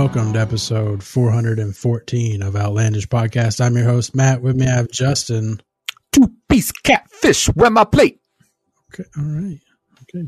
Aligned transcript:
welcome 0.00 0.32
to 0.32 0.40
episode 0.40 1.02
414 1.02 2.40
of 2.40 2.56
Outlandish 2.56 3.06
Podcast. 3.06 3.62
I'm 3.62 3.76
your 3.76 3.84
host, 3.84 4.14
Matt. 4.14 4.40
With 4.40 4.56
me, 4.56 4.66
I 4.66 4.70
have 4.76 4.90
Justin. 4.90 5.60
Two 6.10 6.32
piece 6.48 6.72
catfish, 6.72 7.48
where 7.48 7.68
my 7.68 7.84
plate? 7.84 8.18
Okay, 8.94 9.06
all 9.18 9.24
right. 9.24 9.60
Okay. 10.04 10.26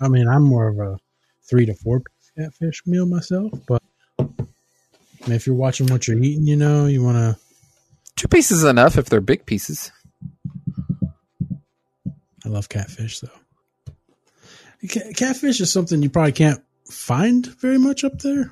I 0.00 0.08
mean, 0.08 0.26
I'm 0.26 0.42
more 0.42 0.68
of 0.68 0.78
a 0.78 0.96
three 1.46 1.66
to 1.66 1.74
four 1.74 2.00
piece 2.00 2.32
catfish 2.38 2.82
meal 2.86 3.04
myself, 3.04 3.52
but 3.68 3.82
if 5.26 5.46
you're 5.46 5.54
watching 5.54 5.88
what 5.88 6.08
you're 6.08 6.16
eating, 6.16 6.46
you 6.46 6.56
know, 6.56 6.86
you 6.86 7.02
want 7.02 7.18
to. 7.18 7.36
Two 8.16 8.28
pieces 8.28 8.62
is 8.62 8.64
enough 8.64 8.96
if 8.96 9.10
they're 9.10 9.20
big 9.20 9.44
pieces. 9.44 9.92
I 12.42 12.48
love 12.48 12.70
catfish, 12.70 13.20
though. 13.20 13.28
Catfish 15.14 15.60
is 15.60 15.70
something 15.70 16.02
you 16.02 16.08
probably 16.08 16.32
can't 16.32 16.62
find 16.86 17.44
very 17.60 17.78
much 17.78 18.02
up 18.02 18.18
there. 18.20 18.50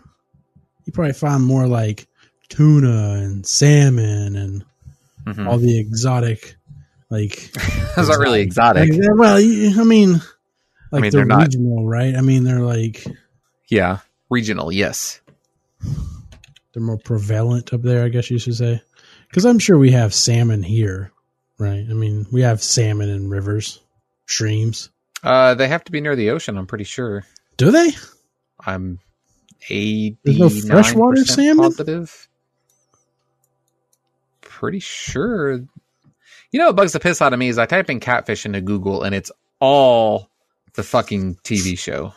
You 0.89 0.93
probably 0.93 1.13
find 1.13 1.45
more 1.45 1.67
like 1.67 2.09
tuna 2.49 3.17
and 3.23 3.47
salmon 3.47 4.37
and 4.37 4.65
Mhm. 5.27 5.47
all 5.47 5.59
the 5.59 5.79
exotic, 5.79 6.57
like 7.11 7.53
Those 7.95 8.09
aren't 8.09 8.23
really 8.23 8.41
exotic. 8.41 8.89
Like, 8.91 9.01
well, 9.19 9.37
I 9.37 9.85
mean, 9.85 10.23
like 10.91 11.03
mean, 11.03 11.11
they're, 11.11 11.11
they're 11.11 11.25
not- 11.27 11.43
regional, 11.43 11.87
right? 11.87 12.15
I 12.15 12.23
mean, 12.23 12.45
they're 12.45 12.63
like 12.63 13.05
Yeah, 13.69 13.99
regional, 14.31 14.73
yes. 14.73 15.21
they're 16.73 16.83
more 16.83 16.97
prevalent 16.97 17.75
up 17.75 17.83
there, 17.83 18.03
I 18.03 18.09
guess 18.09 18.31
you 18.31 18.39
should 18.39 18.55
say. 18.57 18.81
Because 19.29 19.45
I'm 19.45 19.59
sure 19.59 19.77
we 19.77 19.91
have 19.91 20.15
salmon 20.15 20.63
here, 20.63 21.13
right? 21.59 21.85
I 21.87 21.93
mean, 21.93 22.27
we 22.33 22.41
have 22.41 22.63
salmon 22.63 23.11
in 23.11 23.29
rivers, 23.29 23.79
streams. 24.25 24.89
Uh, 25.23 25.53
they 25.55 25.69
have 25.69 25.85
to 25.85 25.93
be 25.93 26.01
near 26.01 26.17
the 26.17 26.31
ocean. 26.31 26.57
I'm 26.57 26.67
pretty 26.67 26.85
sure. 26.85 27.25
Do 27.59 27.71
they? 27.71 27.91
I'm 28.65 29.01
eighty 29.69 30.17
no 30.25 30.49
freshwater 30.49 31.25
salmon? 31.25 31.71
positive. 31.71 32.29
Pretty 34.41 34.81
sure. 34.81 35.53
You 36.51 36.59
know 36.59 36.67
what 36.67 36.77
bugs 36.77 36.93
the 36.93 37.01
piss 37.01 37.21
out 37.21 37.33
of 37.33 37.39
me 37.39 37.49
is 37.49 37.59
I 37.59 37.67
type 37.67 37.91
in 37.91 38.01
catfish 38.01 38.47
into 38.47 38.61
Google 38.61 39.03
and 39.03 39.15
it's 39.15 39.31
all 39.61 40.31
the 40.75 40.83
fucking 40.83 41.37
TV 41.45 41.79
show. 41.79 42.15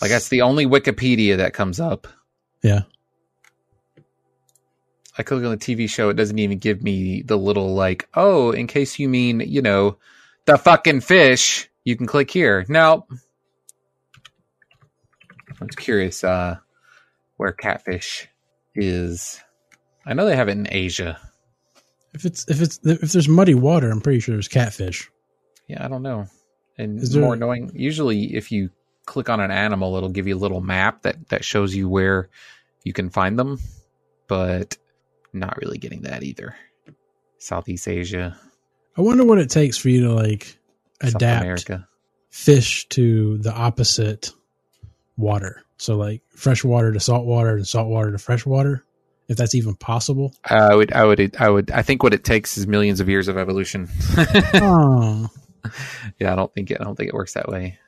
Like 0.00 0.10
that's 0.10 0.28
the 0.28 0.42
only 0.42 0.66
Wikipedia 0.66 1.38
that 1.38 1.54
comes 1.54 1.80
up. 1.80 2.06
Yeah. 2.62 2.82
I 5.16 5.22
click 5.22 5.44
on 5.44 5.50
the 5.50 5.56
TV 5.56 5.88
show, 5.88 6.08
it 6.08 6.14
doesn't 6.14 6.38
even 6.38 6.58
give 6.58 6.82
me 6.82 7.22
the 7.22 7.36
little 7.36 7.74
like, 7.74 8.08
oh, 8.14 8.50
in 8.50 8.66
case 8.66 8.98
you 8.98 9.08
mean, 9.08 9.40
you 9.40 9.62
know, 9.62 9.96
the 10.44 10.58
fucking 10.58 11.00
fish, 11.00 11.70
you 11.84 11.96
can 11.96 12.06
click 12.06 12.30
here. 12.30 12.64
No. 12.68 13.06
I'm 15.64 15.68
curious 15.70 16.22
uh 16.24 16.56
where 17.36 17.52
catfish 17.52 18.28
is. 18.74 19.40
I 20.06 20.14
know 20.14 20.26
they 20.26 20.36
have 20.36 20.48
it 20.48 20.52
in 20.52 20.68
Asia. 20.70 21.18
If 22.12 22.24
it's 22.24 22.46
if 22.48 22.60
it's 22.60 22.78
if 22.84 23.12
there's 23.12 23.28
muddy 23.28 23.54
water, 23.54 23.90
I'm 23.90 24.00
pretty 24.00 24.20
sure 24.20 24.34
there's 24.34 24.48
catfish. 24.48 25.10
Yeah, 25.66 25.84
I 25.84 25.88
don't 25.88 26.02
know. 26.02 26.26
And 26.78 27.00
Is 27.00 27.10
there- 27.12 27.22
more 27.22 27.34
annoying, 27.34 27.70
usually 27.74 28.34
if 28.34 28.52
you 28.52 28.70
click 29.06 29.28
on 29.28 29.40
an 29.40 29.50
animal, 29.50 29.96
it'll 29.96 30.08
give 30.10 30.26
you 30.26 30.36
a 30.36 30.38
little 30.38 30.60
map 30.60 31.02
that 31.02 31.28
that 31.30 31.44
shows 31.44 31.74
you 31.74 31.88
where 31.88 32.28
you 32.84 32.92
can 32.92 33.10
find 33.10 33.38
them, 33.38 33.58
but 34.28 34.76
not 35.32 35.56
really 35.56 35.78
getting 35.78 36.02
that 36.02 36.22
either. 36.22 36.54
Southeast 37.38 37.88
Asia, 37.88 38.36
I 38.96 39.00
wonder 39.02 39.24
what 39.24 39.38
it 39.38 39.50
takes 39.50 39.76
for 39.78 39.88
you 39.88 40.04
to 40.04 40.12
like 40.12 40.56
adapt 41.00 41.70
fish 42.30 42.86
to 42.88 43.38
the 43.38 43.52
opposite 43.52 44.30
water. 45.16 45.62
So 45.76 45.96
like 45.96 46.22
fresh 46.30 46.64
water 46.64 46.92
to 46.92 47.00
salt 47.00 47.26
water 47.26 47.56
and 47.56 47.66
salt 47.66 47.88
water 47.88 48.12
to 48.12 48.18
fresh 48.18 48.46
water, 48.46 48.84
if 49.28 49.36
that's 49.36 49.54
even 49.54 49.74
possible. 49.74 50.34
I 50.44 50.74
would, 50.74 50.92
I 50.92 51.04
would, 51.04 51.36
I 51.38 51.48
would. 51.48 51.70
I 51.70 51.82
think 51.82 52.02
what 52.02 52.14
it 52.14 52.24
takes 52.24 52.56
is 52.56 52.66
millions 52.66 53.00
of 53.00 53.08
years 53.08 53.28
of 53.28 53.36
evolution. 53.36 53.88
oh, 54.54 55.28
yeah, 56.18 56.32
I 56.32 56.36
don't 56.36 56.52
think 56.54 56.70
it. 56.70 56.80
I 56.80 56.84
don't 56.84 56.96
think 56.96 57.08
it 57.08 57.14
works 57.14 57.34
that 57.34 57.48
way. 57.48 57.78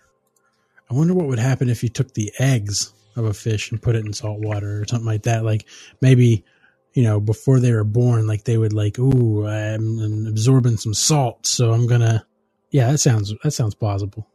I 0.91 0.95
wonder 0.95 1.15
what 1.15 1.27
would 1.27 1.39
happen 1.39 1.69
if 1.69 1.83
you 1.83 1.89
took 1.89 2.15
the 2.15 2.33
eggs 2.39 2.93
of 3.17 3.25
a 3.25 3.35
fish 3.35 3.71
and 3.71 3.83
put 3.83 3.97
it 3.97 4.07
in 4.07 4.13
salt 4.13 4.41
water 4.41 4.81
or 4.81 4.87
something 4.87 5.07
like 5.07 5.25
that. 5.25 5.45
Like 5.45 5.67
maybe, 6.01 6.45
you 6.93 7.03
know, 7.03 7.19
before 7.19 7.59
they 7.61 7.73
were 7.73 7.85
born, 7.85 8.27
like 8.27 8.45
they 8.45 8.59
would 8.59 8.73
like, 8.73 8.99
ooh, 8.99 9.47
I'm, 9.47 9.99
I'm 9.99 10.27
absorbing 10.27 10.77
some 10.77 10.95
salt, 10.95 11.47
so 11.47 11.73
I'm 11.73 11.87
gonna. 11.87 12.27
Yeah, 12.71 12.91
that 12.91 12.99
sounds 12.99 13.33
that 13.43 13.53
sounds 13.53 13.75
plausible. 13.75 14.29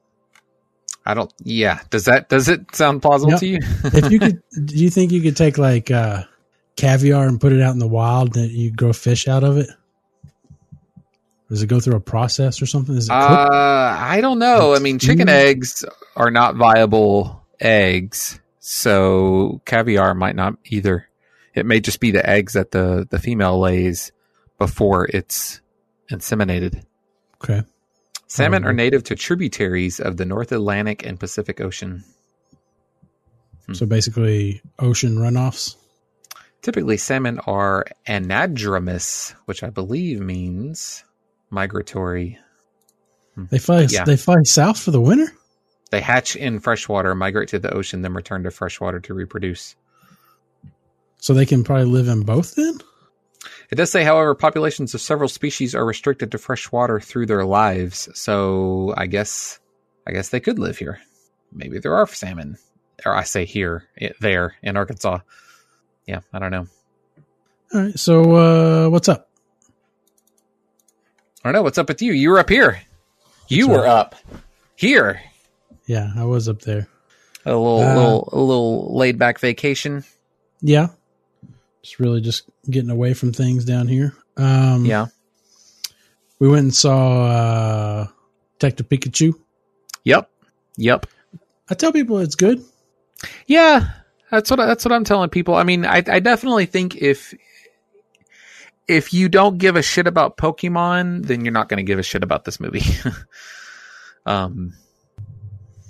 I 1.05 1.13
don't. 1.13 1.33
Yeah, 1.43 1.79
does 1.89 2.05
that 2.05 2.29
does 2.29 2.47
it 2.47 2.75
sound 2.75 3.01
plausible 3.01 3.37
to 3.37 3.47
you? 3.47 3.59
If 3.85 4.11
you 4.11 4.19
could, 4.19 4.41
do 4.65 4.75
you 4.75 4.89
think 4.89 5.11
you 5.11 5.21
could 5.21 5.35
take 5.35 5.57
like 5.57 5.89
uh, 5.91 6.23
caviar 6.75 7.27
and 7.27 7.41
put 7.41 7.53
it 7.53 7.61
out 7.61 7.73
in 7.73 7.79
the 7.79 7.87
wild 7.87 8.33
that 8.33 8.49
you 8.51 8.71
grow 8.71 8.93
fish 8.93 9.27
out 9.27 9.43
of 9.43 9.57
it? 9.57 9.67
Does 11.49 11.63
it 11.63 11.67
go 11.67 11.79
through 11.79 11.95
a 11.97 11.99
process 12.01 12.61
or 12.61 12.65
something? 12.65 12.95
Is 12.95 13.07
it 13.07 13.11
cooked? 13.11 13.23
Uh, 13.23 13.95
I 13.99 14.21
don't 14.21 14.39
know. 14.39 14.73
I 14.73 14.79
mean, 14.79 14.99
chicken 14.99 15.27
Mm. 15.27 15.31
eggs 15.33 15.83
are 16.15 16.31
not 16.31 16.55
viable 16.55 17.43
eggs, 17.59 18.39
so 18.59 19.59
caviar 19.65 20.13
might 20.13 20.35
not 20.35 20.55
either. 20.65 21.07
It 21.53 21.65
may 21.65 21.81
just 21.81 21.99
be 21.99 22.11
the 22.11 22.27
eggs 22.29 22.53
that 22.53 22.71
the 22.71 23.05
the 23.09 23.19
female 23.19 23.59
lays 23.59 24.11
before 24.57 25.07
it's 25.11 25.59
inseminated. 26.09 26.83
okay. 27.43 27.63
Salmon 28.31 28.63
are 28.63 28.69
Um, 28.69 28.77
native 28.77 29.03
to 29.03 29.15
tributaries 29.15 29.99
of 29.99 30.15
the 30.15 30.23
North 30.23 30.53
Atlantic 30.53 31.05
and 31.05 31.19
Pacific 31.19 31.59
Ocean. 31.59 32.05
Hmm. 33.65 33.73
So 33.73 33.85
basically, 33.85 34.61
ocean 34.79 35.17
runoffs. 35.17 35.75
Typically, 36.61 36.95
salmon 36.95 37.39
are 37.39 37.85
anadromous, 38.07 39.33
which 39.47 39.63
I 39.63 39.69
believe 39.69 40.21
means 40.21 41.03
migratory. 41.49 42.39
They 43.35 43.59
fly. 43.59 43.87
Yeah. 43.89 44.05
They 44.05 44.15
fly 44.15 44.37
south 44.43 44.79
for 44.79 44.91
the 44.91 45.01
winter. 45.01 45.29
They 45.89 45.99
hatch 45.99 46.37
in 46.37 46.61
freshwater, 46.61 47.13
migrate 47.13 47.49
to 47.49 47.59
the 47.59 47.73
ocean, 47.73 48.01
then 48.01 48.13
return 48.13 48.43
to 48.43 48.51
freshwater 48.51 49.01
to 49.01 49.13
reproduce. 49.13 49.75
So 51.17 51.33
they 51.33 51.45
can 51.45 51.65
probably 51.65 51.87
live 51.91 52.07
in 52.07 52.21
both 52.21 52.55
then? 52.55 52.79
It 53.71 53.75
does 53.75 53.91
say, 53.91 54.03
however, 54.03 54.35
populations 54.35 54.93
of 54.93 55.01
several 55.01 55.29
species 55.29 55.73
are 55.73 55.85
restricted 55.85 56.31
to 56.31 56.37
fresh 56.37 56.71
water 56.71 56.99
through 56.99 57.25
their 57.25 57.45
lives. 57.45 58.07
So 58.13 58.93
I 58.97 59.07
guess, 59.07 59.59
I 60.07 60.11
guess 60.11 60.29
they 60.29 60.39
could 60.39 60.59
live 60.59 60.77
here. 60.77 60.99
Maybe 61.51 61.79
there 61.79 61.95
are 61.95 62.05
salmon, 62.07 62.57
or 63.05 63.15
I 63.15 63.23
say 63.23 63.45
here, 63.45 63.85
i- 64.01 64.11
there 64.19 64.55
in 64.61 64.77
Arkansas. 64.77 65.19
Yeah, 66.07 66.19
I 66.33 66.39
don't 66.39 66.51
know. 66.51 66.67
All 67.73 67.81
right. 67.81 67.97
So 67.99 68.35
uh 68.35 68.89
what's 68.89 69.09
up? 69.09 69.29
I 71.43 71.47
don't 71.49 71.53
know. 71.53 71.63
What's 71.63 71.77
up 71.77 71.87
with 71.87 72.01
you? 72.01 72.13
You 72.13 72.29
were 72.29 72.39
up 72.39 72.49
here. 72.49 72.81
You 73.47 73.67
What's 73.67 73.79
were 73.79 73.87
up 73.87 74.15
here. 74.75 75.21
Yeah, 75.87 76.11
I 76.15 76.25
was 76.25 76.47
up 76.47 76.61
there. 76.61 76.87
A 77.45 77.49
little, 77.49 77.81
Uh, 77.81 77.95
little, 77.95 78.29
a 78.31 78.39
little 78.39 78.95
laid 78.95 79.17
back 79.17 79.39
vacation. 79.39 80.03
Yeah. 80.61 80.89
Just 81.83 81.99
really 81.99 82.21
just 82.21 82.43
getting 82.69 82.89
away 82.91 83.13
from 83.13 83.33
things 83.33 83.65
down 83.65 83.87
here. 83.87 84.13
Um 84.37 84.85
Yeah. 84.85 85.07
we 86.39 86.47
went 86.47 86.61
and 86.63 86.75
saw 86.75 87.23
uh 87.25 88.07
Detective 88.59 88.87
Pikachu. 88.89 89.33
Yep. 90.03 90.29
Yep. 90.77 91.05
I 91.69 91.73
tell 91.73 91.91
people 91.91 92.19
it's 92.19 92.35
good. 92.35 92.63
Yeah, 93.47 93.89
that's 94.29 94.49
what 94.49 94.59
I, 94.59 94.65
that's 94.65 94.83
what 94.85 94.91
I'm 94.91 95.03
telling 95.03 95.29
people. 95.29 95.55
I 95.55 95.63
mean, 95.63 95.85
I, 95.85 95.97
I 96.07 96.19
definitely 96.19 96.65
think 96.65 96.95
if 96.95 97.33
if 98.87 99.13
you 99.13 99.29
don't 99.29 99.57
give 99.57 99.75
a 99.75 99.81
shit 99.81 100.07
about 100.07 100.37
Pokemon, 100.37 101.25
then 101.25 101.45
you're 101.45 101.53
not 101.53 101.69
going 101.69 101.77
to 101.77 101.83
give 101.83 101.99
a 101.99 102.03
shit 102.03 102.23
about 102.23 102.45
this 102.45 102.59
movie. 102.59 102.81
um, 104.25 104.73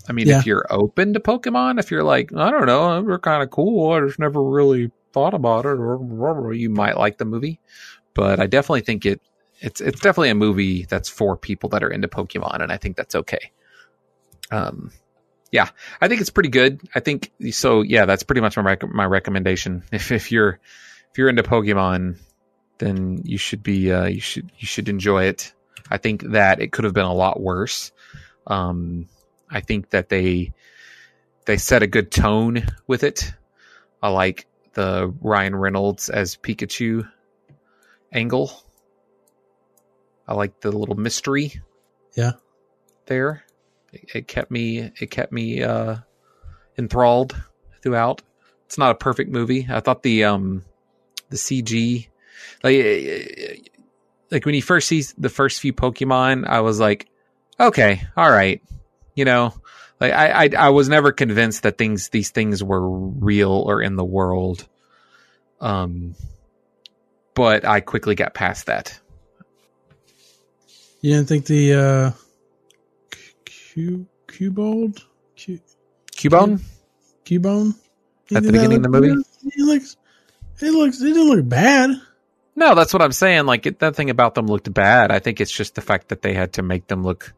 I 0.07 0.13
mean, 0.13 0.27
Yeah. 0.27 0.39
if 0.39 0.45
you're 0.45 0.65
open 0.69 1.13
to 1.13 1.19
Pokemon, 1.19 1.79
if 1.79 1.89
you're 1.89 2.03
like, 2.03 2.33
I 2.35 2.51
don't 2.51 2.65
know, 2.65 3.01
they're 3.03 3.17
kind 3.19 3.43
of 3.43 3.49
cool. 3.49 3.91
I 3.91 4.01
just 4.05 4.19
never 4.19 4.41
really 4.43 4.91
thought 5.13 5.33
about 5.33 5.65
it, 5.65 5.77
or 5.79 6.53
you 6.53 6.69
might 6.69 6.97
like 6.97 7.17
the 7.17 7.25
movie. 7.25 7.59
But 8.13 8.39
I 8.39 8.47
definitely 8.47 8.81
think 8.81 9.05
it 9.05 9.21
it's 9.59 9.79
it's 9.79 9.99
definitely 9.99 10.29
a 10.29 10.35
movie 10.35 10.85
that's 10.85 11.09
for 11.09 11.37
people 11.37 11.69
that 11.69 11.83
are 11.83 11.89
into 11.89 12.07
Pokemon, 12.07 12.61
and 12.61 12.71
I 12.71 12.77
think 12.77 12.97
that's 12.97 13.15
okay. 13.15 13.51
Um, 14.49 14.91
yeah, 15.51 15.69
I 16.01 16.07
think 16.07 16.21
it's 16.21 16.29
pretty 16.29 16.49
good. 16.49 16.81
I 16.95 16.99
think 16.99 17.31
so. 17.51 17.81
Yeah, 17.81 18.05
that's 18.05 18.23
pretty 18.23 18.41
much 18.41 18.57
my 18.57 18.63
rec- 18.63 18.93
my 18.93 19.05
recommendation. 19.05 19.83
If 19.91 20.11
if 20.11 20.31
you're 20.31 20.59
if 21.11 21.17
you're 21.17 21.29
into 21.29 21.43
Pokemon, 21.43 22.17
then 22.79 23.21
you 23.23 23.37
should 23.37 23.61
be 23.63 23.91
uh, 23.91 24.05
you 24.05 24.19
should 24.19 24.51
you 24.57 24.65
should 24.65 24.89
enjoy 24.89 25.25
it. 25.25 25.53
I 25.89 25.97
think 25.97 26.23
that 26.31 26.61
it 26.61 26.71
could 26.71 26.85
have 26.85 26.93
been 26.93 27.05
a 27.05 27.13
lot 27.13 27.39
worse. 27.39 27.91
Um, 28.47 29.07
I 29.49 29.61
think 29.61 29.89
that 29.91 30.09
they 30.09 30.53
they 31.45 31.57
set 31.57 31.83
a 31.83 31.87
good 31.87 32.11
tone 32.11 32.65
with 32.87 33.03
it. 33.03 33.33
I 34.01 34.09
like 34.09 34.47
the 34.73 35.13
Ryan 35.21 35.55
Reynolds 35.55 36.09
as 36.09 36.35
Pikachu 36.37 37.09
angle. 38.11 38.51
I 40.27 40.33
like 40.33 40.59
the 40.61 40.71
little 40.71 40.95
mystery. 40.95 41.61
Yeah. 42.15 42.33
There, 43.05 43.43
it, 43.91 44.11
it 44.15 44.27
kept 44.27 44.51
me 44.51 44.91
it 44.99 45.11
kept 45.11 45.31
me 45.31 45.63
uh, 45.63 45.97
enthralled 46.77 47.35
throughout. 47.81 48.21
it's 48.65 48.77
not 48.77 48.91
a 48.91 48.95
perfect 48.95 49.31
movie. 49.31 49.67
I 49.69 49.79
thought 49.79 50.03
the 50.03 50.25
um 50.25 50.63
the 51.29 51.37
CG 51.37 52.07
like 52.63 53.71
like 54.29 54.45
when 54.45 54.55
you 54.55 54.61
first 54.61 54.87
see 54.87 55.03
the 55.17 55.29
first 55.29 55.59
few 55.59 55.73
Pokemon, 55.73 56.47
I 56.47 56.61
was 56.61 56.79
like, 56.79 57.07
okay, 57.59 58.01
all 58.15 58.29
right, 58.29 58.61
you 59.15 59.25
know, 59.25 59.53
like 60.01 60.11
I, 60.11 60.45
I 60.45 60.49
I 60.57 60.69
was 60.69 60.89
never 60.89 61.11
convinced 61.11 61.63
that 61.63 61.77
things 61.77 62.09
these 62.09 62.31
things 62.31 62.63
were 62.63 62.89
real 62.89 63.51
or 63.51 63.81
in 63.81 63.95
the 63.95 64.03
world. 64.03 64.67
Um, 65.61 66.15
but 67.35 67.65
I 67.65 67.79
quickly 67.81 68.15
got 68.15 68.33
past 68.33 68.65
that. 68.65 68.99
You 71.01 71.13
didn't 71.13 71.27
think 71.27 71.45
the 71.45 71.73
uh, 71.73 72.11
Q 73.45 74.07
Cubone 74.27 74.99
Q 75.35 75.59
Cubone 76.11 76.61
Cubone 77.23 77.75
at 78.35 78.43
the 78.43 78.51
beginning 78.51 78.77
of 78.77 78.83
the 78.83 78.89
movie. 78.89 79.23
He 79.53 79.63
looks. 79.63 79.97
It 80.59 80.71
looks. 80.71 81.01
It 81.01 81.05
didn't 81.05 81.29
look 81.29 81.47
bad. 81.47 81.91
No, 82.55 82.75
that's 82.75 82.93
what 82.93 83.01
I'm 83.01 83.11
saying. 83.11 83.45
Like 83.45 83.65
it, 83.65 83.79
that 83.79 83.95
thing 83.95 84.09
about 84.09 84.35
them 84.35 84.47
looked 84.47 84.71
bad. 84.73 85.11
I 85.11 85.19
think 85.19 85.41
it's 85.41 85.51
just 85.51 85.75
the 85.75 85.81
fact 85.81 86.09
that 86.09 86.21
they 86.21 86.33
had 86.33 86.53
to 86.53 86.61
make 86.61 86.87
them 86.87 87.03
look. 87.03 87.33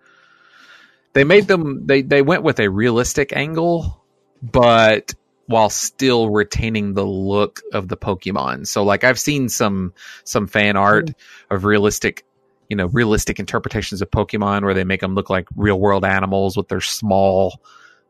They 1.14 1.24
made 1.24 1.48
them. 1.48 1.86
They 1.86 2.02
they 2.02 2.22
went 2.22 2.44
with 2.44 2.60
a 2.60 2.70
realistic 2.70 3.36
angle, 3.36 4.04
but 4.42 5.14
while 5.46 5.70
still 5.70 6.30
retaining 6.30 6.94
the 6.94 7.06
look 7.06 7.62
of 7.74 7.88
the 7.88 7.98
Pokemon. 7.98 8.66
So 8.66 8.84
like 8.84 9.04
I've 9.04 9.20
seen 9.20 9.50
some 9.50 9.94
some 10.24 10.48
fan 10.48 10.76
art 10.78 11.12
of 11.50 11.66
realistic, 11.66 12.26
you 12.70 12.76
know, 12.76 12.88
realistic 12.88 13.40
interpretations 13.40 14.02
of 14.02 14.10
Pokemon 14.10 14.64
where 14.64 14.74
they 14.74 14.86
make 14.86 15.02
them 15.02 15.16
look 15.16 15.30
like 15.30 15.48
real 15.56 15.80
world 15.80 16.06
animals 16.06 16.58
with 16.58 16.70
their 16.70 16.82
small, 16.82 17.62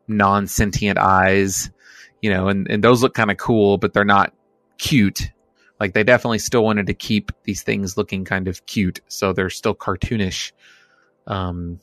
non 0.08 0.48
sentient 0.48 0.98
eyes, 0.98 1.72
you 2.22 2.30
know, 2.30 2.48
and 2.48 2.68
and 2.70 2.84
those 2.84 3.02
look 3.04 3.14
kind 3.14 3.32
of 3.32 3.38
cool, 3.38 3.78
but 3.78 3.94
they're 3.94 4.06
not 4.06 4.34
cute 4.78 5.32
like 5.84 5.94
they 5.94 6.04
definitely 6.06 6.40
still 6.40 6.64
wanted 6.64 6.88
to 6.88 6.94
keep 6.94 7.34
these 7.44 7.64
things 7.64 7.98
looking 7.98 8.24
kind 8.24 8.48
of 8.48 8.66
cute, 8.66 9.02
so 9.10 9.34
they're 9.34 9.50
still 9.50 9.76
cartoonish. 9.76 10.54
Um, 11.28 11.80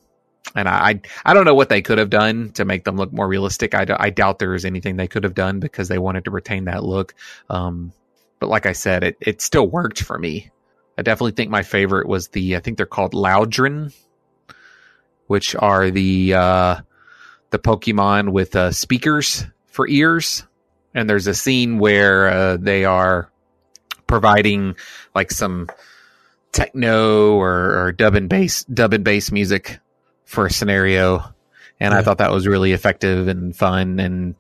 and 0.55 0.69
I, 0.69 1.01
I 1.25 1.35
don't 1.35 1.45
know 1.45 1.55
what 1.55 1.69
they 1.69 1.83
could 1.83 1.99
have 1.99 2.11
done 2.11 2.51
to 2.53 2.65
make 2.65 2.85
them 2.85 2.97
look 2.97 3.13
more 3.13 3.29
realistic. 3.29 3.75
I, 3.75 3.87
I 3.99 4.11
doubt 4.11 4.39
there 4.39 4.55
is 4.55 4.65
anything 4.65 4.97
they 4.97 5.07
could 5.07 5.25
have 5.25 5.35
done 5.35 5.61
because 5.61 5.89
they 5.89 5.99
wanted 5.99 6.25
to 6.25 6.31
retain 6.31 6.65
that 6.65 6.83
look. 6.83 7.15
Um, 7.49 7.93
but 8.39 8.49
like 8.49 8.67
I 8.67 8.73
said, 8.73 9.05
it 9.05 9.17
it 9.21 9.43
still 9.43 9.69
worked 9.69 10.03
for 10.03 10.19
me. 10.19 10.51
I 10.99 11.03
definitely 11.03 11.33
think 11.33 11.51
my 11.51 11.63
favorite 11.63 12.09
was 12.09 12.29
the 12.29 12.57
I 12.57 12.61
think 12.61 12.77
they're 12.77 12.87
called 12.87 13.13
Loudron, 13.13 13.95
which 15.27 15.55
are 15.55 15.91
the 15.91 16.35
uh, 16.35 16.81
the 17.51 17.59
Pokemon 17.59 18.33
with 18.33 18.57
uh, 18.57 18.73
speakers 18.73 19.45
for 19.67 19.87
ears. 19.87 20.45
And 20.93 21.09
there's 21.09 21.29
a 21.29 21.35
scene 21.35 21.79
where 21.79 22.29
uh, 22.29 22.57
they 22.57 22.85
are 22.85 23.31
providing 24.09 24.75
like 25.15 25.31
some 25.31 25.71
techno 26.51 27.37
or, 27.37 27.85
or 27.85 27.93
dub 27.93 28.17
and 28.17 28.29
bass 28.29 28.65
dub 28.65 28.93
and 28.93 29.05
bass 29.05 29.31
music 29.31 29.79
for 30.31 30.47
a 30.47 30.51
scenario 30.51 31.19
and 31.81 31.93
yeah. 31.93 31.99
i 31.99 32.03
thought 32.03 32.19
that 32.19 32.31
was 32.31 32.47
really 32.47 32.71
effective 32.71 33.27
and 33.27 33.57
fun 33.57 33.99
and 33.99 34.37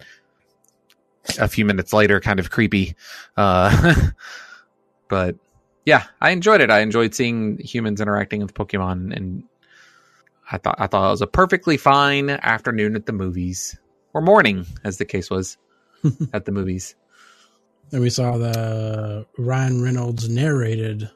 a 1.40 1.48
few 1.48 1.64
minutes 1.64 1.92
later 1.92 2.20
kind 2.20 2.38
of 2.38 2.50
creepy 2.50 2.94
uh, 3.36 3.94
but 5.08 5.34
yeah 5.84 6.04
i 6.20 6.30
enjoyed 6.30 6.60
it 6.60 6.70
i 6.70 6.78
enjoyed 6.78 7.12
seeing 7.12 7.58
humans 7.58 8.00
interacting 8.00 8.40
with 8.40 8.54
pokemon 8.54 9.14
and 9.14 9.42
i 10.52 10.58
thought 10.58 10.76
i 10.78 10.86
thought 10.86 11.08
it 11.08 11.10
was 11.10 11.22
a 11.22 11.26
perfectly 11.26 11.76
fine 11.76 12.30
afternoon 12.30 12.94
at 12.94 13.06
the 13.06 13.12
movies 13.12 13.76
or 14.14 14.20
morning 14.20 14.64
as 14.84 14.98
the 14.98 15.04
case 15.04 15.28
was 15.28 15.58
at 16.32 16.44
the 16.44 16.52
movies 16.52 16.94
and 17.90 18.00
we 18.00 18.10
saw 18.10 18.38
the 18.38 19.26
Ryan 19.36 19.82
Reynolds 19.82 20.28
narrated. 20.28 21.10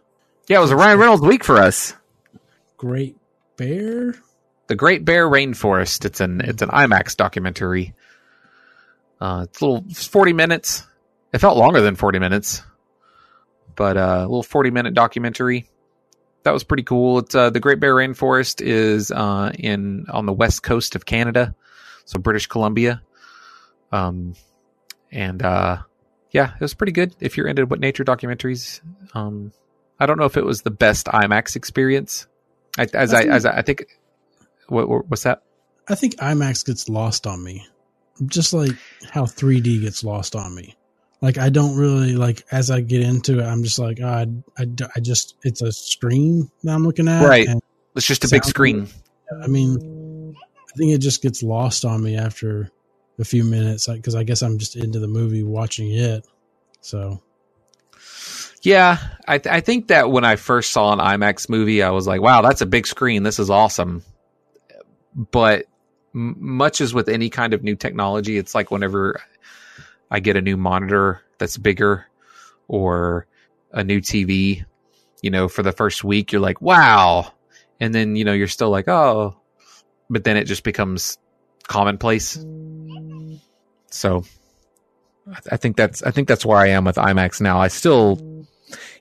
Yeah, 0.48 0.58
it 0.58 0.62
was 0.62 0.72
a 0.72 0.76
Ryan 0.76 0.98
Reynolds 0.98 1.22
week 1.22 1.44
for 1.44 1.58
us. 1.58 1.94
Great 2.76 3.16
Bear. 3.56 4.16
The 4.66 4.76
Great 4.76 5.04
Bear 5.04 5.28
Rainforest. 5.28 6.04
It's 6.04 6.20
an 6.20 6.40
it's 6.40 6.62
an 6.62 6.70
IMAX 6.70 7.16
documentary. 7.16 7.94
Uh, 9.20 9.46
it's 9.48 9.60
a 9.60 9.64
little 9.64 9.84
it's 9.88 10.06
forty 10.06 10.32
minutes. 10.32 10.86
It 11.32 11.38
felt 11.38 11.56
longer 11.56 11.80
than 11.80 11.96
forty 11.96 12.18
minutes, 12.18 12.62
but 13.74 13.96
uh, 13.96 14.18
a 14.20 14.22
little 14.22 14.42
forty 14.42 14.70
minute 14.70 14.94
documentary. 14.94 15.68
That 16.44 16.52
was 16.52 16.64
pretty 16.64 16.82
cool. 16.82 17.18
It's 17.18 17.34
uh, 17.34 17.50
the 17.50 17.60
Great 17.60 17.80
Bear 17.80 17.94
Rainforest 17.94 18.60
is 18.60 19.10
uh, 19.10 19.52
in 19.58 20.06
on 20.10 20.26
the 20.26 20.32
west 20.32 20.62
coast 20.62 20.94
of 20.94 21.06
Canada, 21.06 21.54
so 22.04 22.18
British 22.18 22.46
Columbia. 22.46 23.02
Um, 23.92 24.34
and 25.12 25.42
uh, 25.42 25.78
yeah, 26.30 26.52
it 26.54 26.60
was 26.60 26.74
pretty 26.74 26.92
good 26.92 27.14
if 27.20 27.36
you're 27.36 27.46
into 27.46 27.64
what 27.64 27.80
nature 27.80 28.04
documentaries. 28.04 28.80
Um, 29.14 29.52
I 29.98 30.06
don't 30.06 30.18
know 30.18 30.24
if 30.24 30.36
it 30.36 30.44
was 30.44 30.62
the 30.62 30.70
best 30.70 31.06
IMAX 31.06 31.54
experience. 31.56 32.26
I, 32.76 32.88
as 32.92 33.14
I, 33.14 33.20
I 33.20 33.24
as 33.26 33.46
I, 33.46 33.58
I 33.58 33.62
think, 33.62 33.86
what, 34.68 34.88
what's 35.08 35.22
that? 35.24 35.42
I 35.88 35.94
think 35.94 36.16
IMAX 36.16 36.64
gets 36.64 36.88
lost 36.88 37.26
on 37.26 37.42
me, 37.42 37.66
just 38.26 38.52
like 38.52 38.76
how 39.10 39.24
3D 39.24 39.82
gets 39.82 40.02
lost 40.04 40.34
on 40.34 40.54
me. 40.54 40.76
Like 41.20 41.38
I 41.38 41.48
don't 41.48 41.76
really 41.76 42.16
like 42.16 42.44
as 42.50 42.70
I 42.70 42.80
get 42.80 43.00
into 43.00 43.40
it, 43.40 43.44
I'm 43.44 43.62
just 43.62 43.78
like 43.78 43.98
oh, 44.02 44.06
I, 44.06 44.26
I, 44.58 44.66
I 44.96 45.00
just 45.00 45.36
it's 45.42 45.62
a 45.62 45.72
screen 45.72 46.50
that 46.62 46.74
I'm 46.74 46.84
looking 46.84 47.08
at. 47.08 47.26
Right, 47.26 47.48
it's 47.96 48.06
just 48.06 48.24
a 48.24 48.28
big 48.28 48.44
screen. 48.44 48.88
I 49.42 49.46
mean, 49.46 50.34
I 50.36 50.76
think 50.76 50.92
it 50.92 50.98
just 50.98 51.22
gets 51.22 51.42
lost 51.42 51.84
on 51.84 52.02
me 52.02 52.16
after 52.16 52.70
a 53.18 53.24
few 53.24 53.44
minutes 53.44 53.86
because 53.86 54.14
I 54.14 54.24
guess 54.24 54.42
I'm 54.42 54.58
just 54.58 54.76
into 54.76 54.98
the 54.98 55.08
movie 55.08 55.42
watching 55.42 55.92
it. 55.92 56.26
So, 56.80 57.22
yeah, 58.62 58.98
I, 59.26 59.38
th- 59.38 59.52
I 59.52 59.60
think 59.60 59.88
that 59.88 60.10
when 60.10 60.24
I 60.24 60.36
first 60.36 60.72
saw 60.72 60.92
an 60.92 60.98
IMAX 60.98 61.48
movie, 61.48 61.82
I 61.82 61.90
was 61.90 62.06
like, 62.06 62.20
wow, 62.20 62.42
that's 62.42 62.60
a 62.60 62.66
big 62.66 62.86
screen. 62.86 63.22
This 63.22 63.38
is 63.38 63.50
awesome. 63.50 64.02
But 65.14 65.66
m- 66.14 66.36
much 66.38 66.80
as 66.80 66.94
with 66.94 67.08
any 67.08 67.30
kind 67.30 67.54
of 67.54 67.62
new 67.62 67.76
technology, 67.76 68.36
it's 68.38 68.54
like 68.54 68.70
whenever 68.70 69.20
I 70.10 70.20
get 70.20 70.36
a 70.36 70.42
new 70.42 70.56
monitor 70.56 71.22
that's 71.38 71.56
bigger 71.56 72.06
or 72.68 73.26
a 73.72 73.84
new 73.84 74.00
TV, 74.00 74.64
you 75.22 75.30
know, 75.30 75.48
for 75.48 75.62
the 75.62 75.72
first 75.72 76.04
week, 76.04 76.32
you're 76.32 76.40
like, 76.40 76.60
wow. 76.60 77.32
And 77.80 77.94
then, 77.94 78.16
you 78.16 78.24
know, 78.24 78.32
you're 78.32 78.48
still 78.48 78.70
like, 78.70 78.88
oh, 78.88 79.36
but 80.10 80.24
then 80.24 80.36
it 80.36 80.44
just 80.44 80.62
becomes 80.62 81.18
commonplace. 81.66 82.44
So 83.90 84.24
I 85.50 85.56
think 85.56 85.76
that's 85.76 86.02
I 86.02 86.10
think 86.10 86.28
that's 86.28 86.44
where 86.44 86.58
I 86.58 86.68
am 86.68 86.84
with 86.84 86.96
IMAX 86.96 87.40
now. 87.40 87.58
I 87.60 87.68
still, 87.68 88.18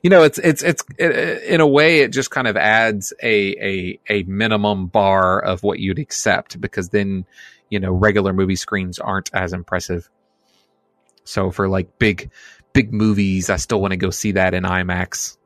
you 0.04 0.10
know, 0.10 0.22
it's 0.22 0.38
it's 0.38 0.62
it's 0.62 0.84
it, 0.98 1.42
in 1.44 1.62
a 1.62 1.66
way 1.66 2.00
it 2.00 2.12
just 2.12 2.30
kind 2.30 2.46
of 2.46 2.58
adds 2.58 3.14
a 3.22 3.56
a 3.56 4.00
a 4.10 4.22
minimum 4.24 4.86
bar 4.86 5.40
of 5.40 5.62
what 5.62 5.78
you'd 5.78 5.98
accept 5.98 6.60
because 6.60 6.90
then 6.90 7.24
you 7.70 7.80
know 7.80 7.90
regular 7.90 8.34
movie 8.34 8.54
screens 8.54 8.98
aren't 8.98 9.30
as 9.32 9.54
impressive. 9.54 10.10
So 11.24 11.50
for 11.50 11.70
like 11.70 11.98
big 11.98 12.30
big 12.74 12.92
movies, 12.92 13.48
I 13.48 13.56
still 13.56 13.80
want 13.80 13.92
to 13.92 13.96
go 13.96 14.10
see 14.10 14.32
that 14.32 14.52
in 14.52 14.64
IMAX. 14.64 15.38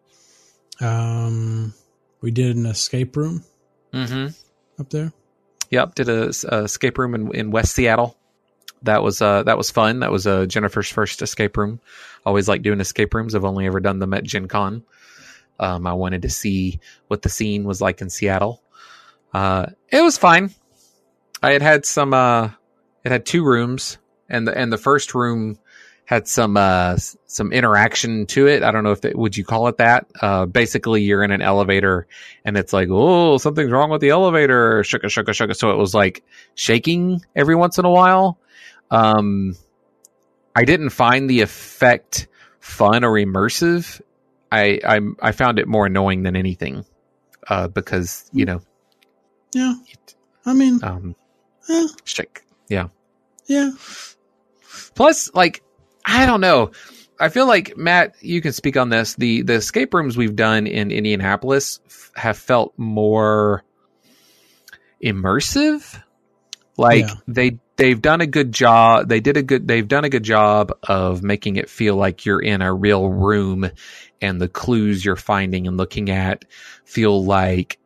Um, 0.80 1.72
we 2.20 2.32
did 2.32 2.56
an 2.56 2.66
escape 2.66 3.16
room 3.16 3.44
mm-hmm. 3.92 4.32
up 4.80 4.90
there. 4.90 5.12
Yep, 5.70 5.94
did 5.94 6.08
a, 6.08 6.32
a 6.48 6.64
escape 6.64 6.98
room 6.98 7.14
in, 7.14 7.32
in 7.32 7.50
West 7.52 7.76
Seattle 7.76 8.17
that 8.82 9.02
was 9.02 9.20
uh, 9.20 9.42
that 9.44 9.56
was 9.56 9.70
fun. 9.70 10.00
That 10.00 10.12
was 10.12 10.26
uh, 10.26 10.46
Jennifer's 10.46 10.88
first 10.88 11.22
escape 11.22 11.56
room. 11.56 11.80
Always 12.24 12.48
like 12.48 12.62
doing 12.62 12.80
escape 12.80 13.14
rooms. 13.14 13.34
I've 13.34 13.44
only 13.44 13.66
ever 13.66 13.80
done 13.80 13.98
them 13.98 14.14
at 14.14 14.24
Gen 14.24 14.48
Con. 14.48 14.84
Um, 15.58 15.86
I 15.86 15.94
wanted 15.94 16.22
to 16.22 16.30
see 16.30 16.80
what 17.08 17.22
the 17.22 17.28
scene 17.28 17.64
was 17.64 17.80
like 17.80 18.00
in 18.00 18.10
Seattle. 18.10 18.62
Uh, 19.32 19.66
it 19.88 20.02
was 20.02 20.18
fine. 20.18 20.50
I 21.42 21.52
had 21.52 21.62
had 21.62 21.86
some. 21.86 22.14
Uh, 22.14 22.50
it 23.04 23.12
had 23.12 23.26
two 23.26 23.44
rooms, 23.44 23.98
and 24.28 24.46
the 24.46 24.56
and 24.56 24.72
the 24.72 24.78
first 24.78 25.14
room 25.14 25.58
had 26.04 26.26
some 26.26 26.56
uh, 26.56 26.96
some 27.26 27.52
interaction 27.52 28.26
to 28.26 28.46
it. 28.46 28.62
I 28.62 28.70
don't 28.70 28.84
know 28.84 28.92
if 28.92 29.04
it, 29.04 29.16
would 29.16 29.36
you 29.36 29.44
call 29.44 29.68
it 29.68 29.78
that. 29.78 30.06
Uh, 30.20 30.46
basically, 30.46 31.02
you're 31.02 31.22
in 31.22 31.30
an 31.30 31.42
elevator, 31.42 32.06
and 32.44 32.56
it's 32.56 32.72
like, 32.72 32.88
oh, 32.90 33.38
something's 33.38 33.70
wrong 33.70 33.90
with 33.90 34.00
the 34.00 34.10
elevator. 34.10 34.82
Shuka 34.82 35.06
shuka 35.06 35.30
shuka. 35.30 35.54
So 35.54 35.70
it 35.70 35.76
was 35.76 35.94
like 35.94 36.24
shaking 36.54 37.20
every 37.36 37.54
once 37.54 37.78
in 37.78 37.84
a 37.84 37.90
while 37.90 38.38
um, 38.90 39.56
I 40.54 40.64
didn't 40.64 40.90
find 40.90 41.28
the 41.28 41.40
effect 41.40 42.28
fun 42.60 43.04
or 43.04 43.12
immersive. 43.12 44.00
I 44.50 44.80
I, 44.84 45.00
I 45.20 45.32
found 45.32 45.58
it 45.58 45.68
more 45.68 45.86
annoying 45.86 46.22
than 46.22 46.36
anything, 46.36 46.84
uh, 47.48 47.68
because 47.68 48.28
you 48.32 48.44
know. 48.44 48.60
Yeah, 49.54 49.74
I 50.44 50.52
mean, 50.52 50.80
um, 50.82 51.16
eh. 51.68 51.88
shake. 52.04 52.42
Yeah, 52.68 52.88
yeah. 53.46 53.70
Plus, 54.94 55.32
like, 55.34 55.62
I 56.04 56.26
don't 56.26 56.40
know. 56.40 56.72
I 57.20 57.28
feel 57.30 57.46
like 57.46 57.76
Matt, 57.76 58.14
you 58.20 58.40
can 58.40 58.52
speak 58.52 58.76
on 58.76 58.90
this. 58.90 59.14
The 59.14 59.42
the 59.42 59.54
escape 59.54 59.92
rooms 59.94 60.16
we've 60.16 60.36
done 60.36 60.66
in 60.66 60.90
Indianapolis 60.90 61.80
f- 61.86 62.12
have 62.14 62.38
felt 62.38 62.74
more 62.76 63.64
immersive. 65.02 66.02
Like 66.76 67.06
yeah. 67.06 67.14
they 67.26 67.58
they've 67.78 68.00
done 68.00 68.20
a 68.20 68.26
good 68.26 68.52
job. 68.52 69.08
They 69.08 69.20
did 69.20 69.38
a 69.38 69.42
good. 69.42 69.66
They've 69.66 69.88
done 69.88 70.04
a 70.04 70.10
good 70.10 70.24
job 70.24 70.76
of 70.82 71.22
making 71.22 71.56
it 71.56 71.70
feel 71.70 71.96
like 71.96 72.26
you're 72.26 72.42
in 72.42 72.60
a 72.60 72.74
real 72.74 73.08
room, 73.08 73.70
and 74.20 74.40
the 74.40 74.48
clues 74.48 75.04
you're 75.04 75.16
finding 75.16 75.66
and 75.66 75.78
looking 75.78 76.10
at 76.10 76.44
feel 76.84 77.24
like 77.24 77.78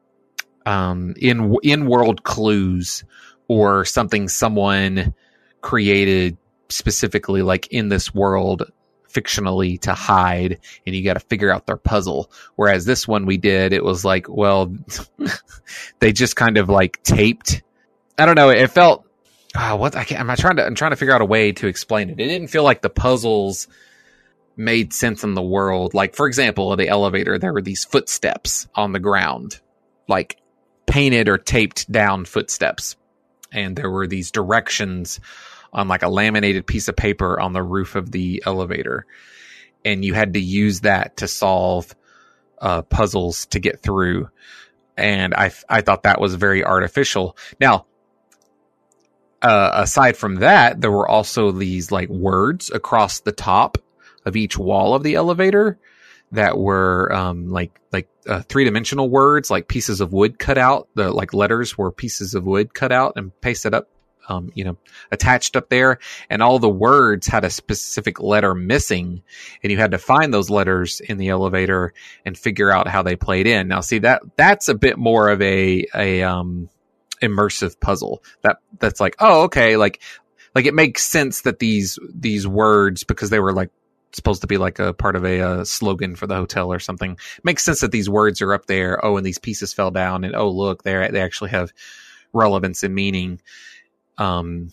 um, 0.67 1.15
in 1.17 1.57
in 1.63 1.87
world 1.87 2.25
clues 2.25 3.05
or 3.49 3.85
something 3.85 4.29
someone 4.29 5.15
created 5.61 6.37
specifically 6.69 7.43
like 7.43 7.69
in 7.69 7.89
this 7.89 8.15
world 8.15 8.65
fictionally 9.09 9.79
to 9.79 9.93
hide 9.93 10.59
and 10.87 10.97
you 10.97 11.05
got 11.05 11.15
to 11.15 11.21
figure 11.21 11.53
out 11.53 11.67
their 11.67 11.77
puzzle 11.77 12.31
whereas 12.57 12.87
this 12.87 13.07
one 13.07 13.27
we 13.27 13.37
did 13.37 13.75
it 13.75 13.85
was 13.85 14.07
like 14.07 14.27
well 14.27 14.75
they 15.99 16.13
just 16.13 16.35
kind 16.35 16.57
of 16.57 16.71
like 16.71 17.03
taped 17.03 17.63
i 18.17 18.25
don't 18.25 18.37
know 18.37 18.49
it 18.49 18.71
felt 18.71 19.05
uh, 19.55 19.77
what 19.77 19.97
I 19.97 20.05
can't, 20.05 20.29
I'm 20.29 20.37
trying 20.37 20.57
to 20.57 20.67
I'm 20.67 20.75
trying 20.75 20.93
to 20.93 20.97
figure 20.97 21.15
out 21.15 21.21
a 21.21 21.27
way 21.27 21.53
to 21.53 21.67
explain 21.67 22.09
it. 22.11 22.19
It 22.19 22.29
didn't 22.29 22.49
feel 22.49 22.65
like 22.65 22.83
the 22.83 22.91
puzzles 22.91 23.69
made 24.57 24.93
sense 24.93 25.25
in 25.25 25.35
the 25.35 25.43
world. 25.43 25.95
Like 25.95 26.15
for 26.15 26.27
example, 26.27 26.75
the 26.77 26.89
elevator, 26.89 27.39
there 27.39 27.53
were 27.53 27.63
these 27.63 27.85
footsteps 27.85 28.67
on 28.75 28.93
the 28.93 29.01
ground, 29.01 29.61
like 30.09 30.39
painted 30.87 31.29
or 31.29 31.39
taped 31.39 31.91
down 31.91 32.25
footsteps, 32.25 32.97
and 33.53 33.77
there 33.77 33.91
were 33.91 34.07
these 34.07 34.31
directions 34.31 35.21
on 35.73 35.89
like 35.89 36.03
a 36.03 36.09
laminated 36.09 36.67
piece 36.67 36.89
of 36.89 36.97
paper 36.97 37.39
on 37.39 37.53
the 37.53 37.63
roof 37.63 37.95
of 37.95 38.11
the 38.11 38.43
elevator, 38.47 39.07
and 39.85 40.05
you 40.05 40.15
had 40.15 40.35
to 40.35 40.41
use 40.41 40.81
that 40.81 41.19
to 41.19 41.29
solve 41.29 41.95
uh, 42.59 42.83
puzzles 42.83 43.47
to 43.47 43.59
get 43.59 43.81
through. 43.81 44.29
And 44.97 45.35
I 45.35 45.53
I 45.69 45.83
thought 45.83 46.05
that 46.05 46.21
was 46.21 46.35
very 46.37 46.65
artificial. 46.65 47.37
Now 47.61 47.87
uh, 49.43 49.71
aside 49.75 50.17
from 50.17 50.37
that, 50.37 50.81
there 50.81 50.91
were 50.93 51.09
also 51.09 51.51
these 51.51 51.91
like 51.91 52.09
words 52.09 52.71
across 52.71 53.21
the 53.21 53.33
top 53.33 53.79
of 54.25 54.37
each 54.37 54.57
wall 54.57 54.95
of 54.95 55.03
the 55.03 55.15
elevator 55.17 55.79
that 56.33 56.57
were 56.57 57.13
um, 57.13 57.49
like 57.49 57.79
like 57.93 58.09
uh, 58.27 58.43
three 58.43 58.65
dimensional 58.65 59.09
words, 59.09 59.51
like 59.51 59.69
pieces 59.69 60.01
of 60.01 60.13
wood 60.13 60.39
cut 60.39 60.59
out. 60.59 60.89
The 60.95 61.11
like 61.13 61.35
letters 61.35 61.77
were 61.77 61.93
pieces 61.93 62.35
of 62.35 62.47
wood 62.47 62.73
cut 62.75 62.93
out 62.93 63.15
and 63.17 63.39
pasted 63.41 63.75
up, 63.75 63.89
um, 64.29 64.51
you 64.55 64.65
know, 64.65 64.79
attached 65.11 65.57
up 65.57 65.69
there. 65.69 65.99
And 66.31 66.43
all 66.43 66.59
the 66.59 66.69
words 66.69 67.27
had 67.27 67.45
a 67.45 67.51
specific 67.51 68.21
letter 68.21 68.55
missing, 68.55 69.23
and 69.63 69.71
you 69.71 69.79
had 69.79 69.91
to 69.91 69.99
find 69.99 70.33
those 70.33 70.51
letters 70.51 71.01
in 71.01 71.19
the 71.19 71.29
elevator 71.29 71.93
and 72.25 72.37
figure 72.37 72.71
out 72.71 72.89
how 72.89 73.03
they 73.03 73.17
played 73.17 73.47
in. 73.47 73.69
Now, 73.69 73.81
see 73.81 73.99
that 73.99 74.23
that's 74.37 74.69
a 74.69 74.75
bit 74.75 74.99
more 74.99 75.29
of 75.29 75.43
a 75.43 75.87
a 75.95 76.23
um, 76.23 76.71
immersive 77.23 77.79
puzzle. 77.81 78.23
That 78.43 78.59
that's 78.79 79.01
like 79.01 79.17
oh 79.19 79.45
okay 79.45 79.77
like 79.77 80.03
like 80.55 80.67
it 80.67 80.75
makes 80.75 81.05
sense 81.05 81.43
that 81.43 81.59
these 81.59 81.99
these 82.15 82.47
words 82.47 83.05
because 83.05 83.31
they 83.31 83.41
were 83.41 83.53
like 83.53 83.71
supposed 84.13 84.43
to 84.43 84.47
be 84.47 84.59
like 84.59 84.79
a 84.79 84.93
part 84.93 85.17
of 85.17 85.25
a, 85.25 85.41
a 85.41 85.65
slogan 85.65 86.15
for 86.17 86.27
the 86.27 86.35
hotel 86.35 86.71
or 86.71 86.79
something 86.79 87.17
makes 87.45 87.65
sense 87.65 87.81
that 87.81 87.93
these 87.93 88.11
words 88.11 88.43
are 88.43 88.53
up 88.53 88.67
there. 88.67 89.03
Oh 89.05 89.17
and 89.17 89.25
these 89.25 89.39
pieces 89.39 89.73
fell 89.73 89.91
down 89.91 90.25
and 90.25 90.37
oh 90.37 90.51
look 90.51 90.83
they 90.83 91.09
they 91.11 91.23
actually 91.23 91.51
have 91.51 91.73
relevance 92.33 92.83
and 92.83 92.95
meaning. 92.95 93.41
Um 94.19 94.71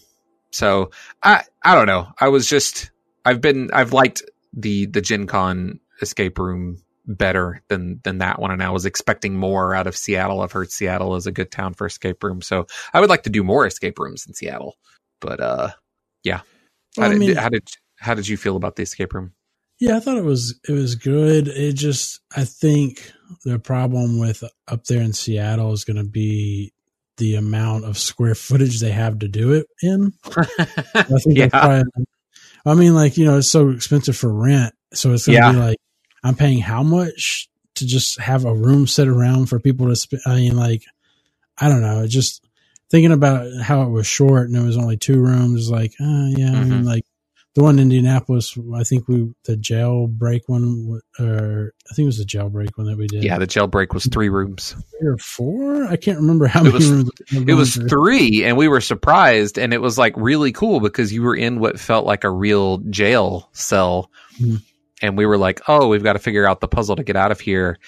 so 0.51 0.91
i 1.23 1.43
i 1.63 1.75
don't 1.75 1.87
know. 1.87 2.07
I 2.19 2.29
was 2.29 2.47
just 2.47 2.91
i've 3.23 3.41
been 3.41 3.69
i've 3.71 3.93
liked 3.93 4.23
the 4.53 4.87
the 4.87 5.01
gen 5.01 5.27
con 5.27 5.79
escape 6.01 6.39
room 6.39 6.81
better 7.09 7.61
than 7.69 7.99
than 8.03 8.19
that 8.19 8.39
one 8.39 8.51
and 8.51 8.61
I 8.61 8.69
was 8.69 8.85
expecting 8.85 9.35
more 9.35 9.73
out 9.73 9.87
of 9.87 9.97
Seattle. 9.97 10.41
I've 10.41 10.51
heard 10.51 10.71
Seattle 10.71 11.15
is 11.15 11.25
a 11.25 11.31
good 11.31 11.51
town 11.51 11.73
for 11.73 11.87
escape 11.87 12.23
rooms, 12.23 12.45
so 12.45 12.67
I 12.93 12.99
would 12.99 13.09
like 13.09 13.23
to 13.23 13.29
do 13.29 13.43
more 13.43 13.65
escape 13.65 13.97
rooms 13.97 14.25
in 14.27 14.33
Seattle. 14.33 14.77
But 15.19 15.39
uh 15.39 15.69
yeah. 16.23 16.41
Well, 16.97 17.07
how, 17.07 17.11
did, 17.11 17.19
mean, 17.19 17.35
how 17.35 17.49
did 17.49 17.67
how 17.97 18.13
did 18.13 18.27
you 18.27 18.37
feel 18.37 18.55
about 18.55 18.75
the 18.75 18.83
escape 18.83 19.13
room? 19.13 19.33
Yeah, 19.79 19.97
I 19.97 20.01
thought 20.01 20.17
it 20.17 20.23
was 20.23 20.59
it 20.67 20.73
was 20.73 20.95
good. 20.95 21.47
It 21.47 21.73
just 21.73 22.19
I 22.35 22.43
think 22.43 23.11
the 23.43 23.59
problem 23.59 24.19
with 24.19 24.43
up 24.67 24.83
there 24.85 25.01
in 25.01 25.13
Seattle 25.13 25.71
is 25.73 25.85
going 25.85 25.97
to 25.97 26.09
be 26.09 26.73
the 27.17 27.35
amount 27.35 27.85
of 27.85 27.97
square 27.97 28.35
footage 28.35 28.79
they 28.79 28.91
have 28.91 29.19
to 29.19 29.27
do 29.27 29.53
it 29.53 29.67
in. 29.81 30.13
I 30.25 31.03
think 31.03 31.37
yeah. 31.37 31.47
Probably, 31.47 31.83
I 32.65 32.73
mean, 32.73 32.93
like 32.93 33.17
you 33.17 33.25
know, 33.25 33.37
it's 33.37 33.49
so 33.49 33.69
expensive 33.69 34.17
for 34.17 34.33
rent, 34.33 34.73
so 34.93 35.13
it's 35.13 35.27
going 35.27 35.39
to 35.39 35.45
yeah. 35.45 35.51
be 35.51 35.57
like 35.57 35.77
I'm 36.23 36.35
paying 36.35 36.59
how 36.59 36.83
much 36.83 37.49
to 37.75 37.85
just 37.85 38.19
have 38.19 38.45
a 38.45 38.53
room 38.53 38.87
set 38.87 39.07
around 39.07 39.47
for 39.47 39.59
people 39.59 39.87
to 39.87 39.95
spend. 39.95 40.21
I 40.25 40.35
mean, 40.35 40.55
like, 40.55 40.83
I 41.57 41.69
don't 41.69 41.81
know. 41.81 42.05
Just 42.07 42.45
thinking 42.89 43.11
about 43.11 43.47
how 43.61 43.83
it 43.83 43.89
was 43.89 44.07
short 44.07 44.47
and 44.47 44.57
it 44.57 44.63
was 44.63 44.77
only 44.77 44.97
two 44.97 45.19
rooms, 45.19 45.69
like, 45.69 45.93
uh, 45.99 46.03
yeah, 46.03 46.47
mm-hmm. 46.47 46.55
I 46.55 46.63
mean, 46.63 46.71
mm-hmm. 46.71 46.87
like 46.87 47.05
the 47.55 47.63
one 47.63 47.79
in 47.79 47.83
Indianapolis, 47.83 48.57
I 48.75 48.83
think 48.83 49.07
we, 49.07 49.33
the 49.45 49.55
jailbreak 49.55 50.41
one, 50.47 51.01
or 51.19 51.73
I 51.89 51.93
think 51.93 52.05
it 52.05 52.07
was 52.07 52.17
the 52.17 52.25
jailbreak 52.25 52.69
one 52.75 52.87
that 52.87 52.97
we 52.97 53.07
did. 53.07 53.23
Yeah, 53.23 53.37
the 53.37 53.47
jailbreak 53.47 53.93
was 53.93 54.05
three 54.05 54.29
rooms. 54.29 54.75
Three 54.99 55.09
or 55.09 55.17
four? 55.17 55.85
I 55.85 55.95
can't 55.95 56.19
remember 56.19 56.47
how 56.47 56.61
it 56.61 56.65
many 56.65 56.75
was, 56.75 56.89
rooms. 56.91 57.11
It 57.31 57.53
was 57.53 57.75
three, 57.75 58.43
and 58.43 58.55
we 58.55 58.67
were 58.67 58.81
surprised, 58.81 59.57
and 59.57 59.73
it 59.73 59.81
was 59.81 59.97
like 59.97 60.13
really 60.15 60.51
cool 60.51 60.79
because 60.79 61.11
you 61.11 61.23
were 61.23 61.35
in 61.35 61.59
what 61.59 61.79
felt 61.79 62.05
like 62.05 62.23
a 62.23 62.29
real 62.29 62.77
jail 62.89 63.49
cell. 63.53 64.11
Mm-hmm 64.39 64.57
and 65.01 65.17
we 65.17 65.25
were 65.25 65.37
like, 65.37 65.61
oh, 65.67 65.87
we've 65.87 66.03
got 66.03 66.13
to 66.13 66.19
figure 66.19 66.47
out 66.47 66.59
the 66.59 66.67
puzzle 66.67 66.95
to 66.95 67.03
get 67.03 67.15
out 67.15 67.31
of 67.31 67.39
here. 67.39 67.79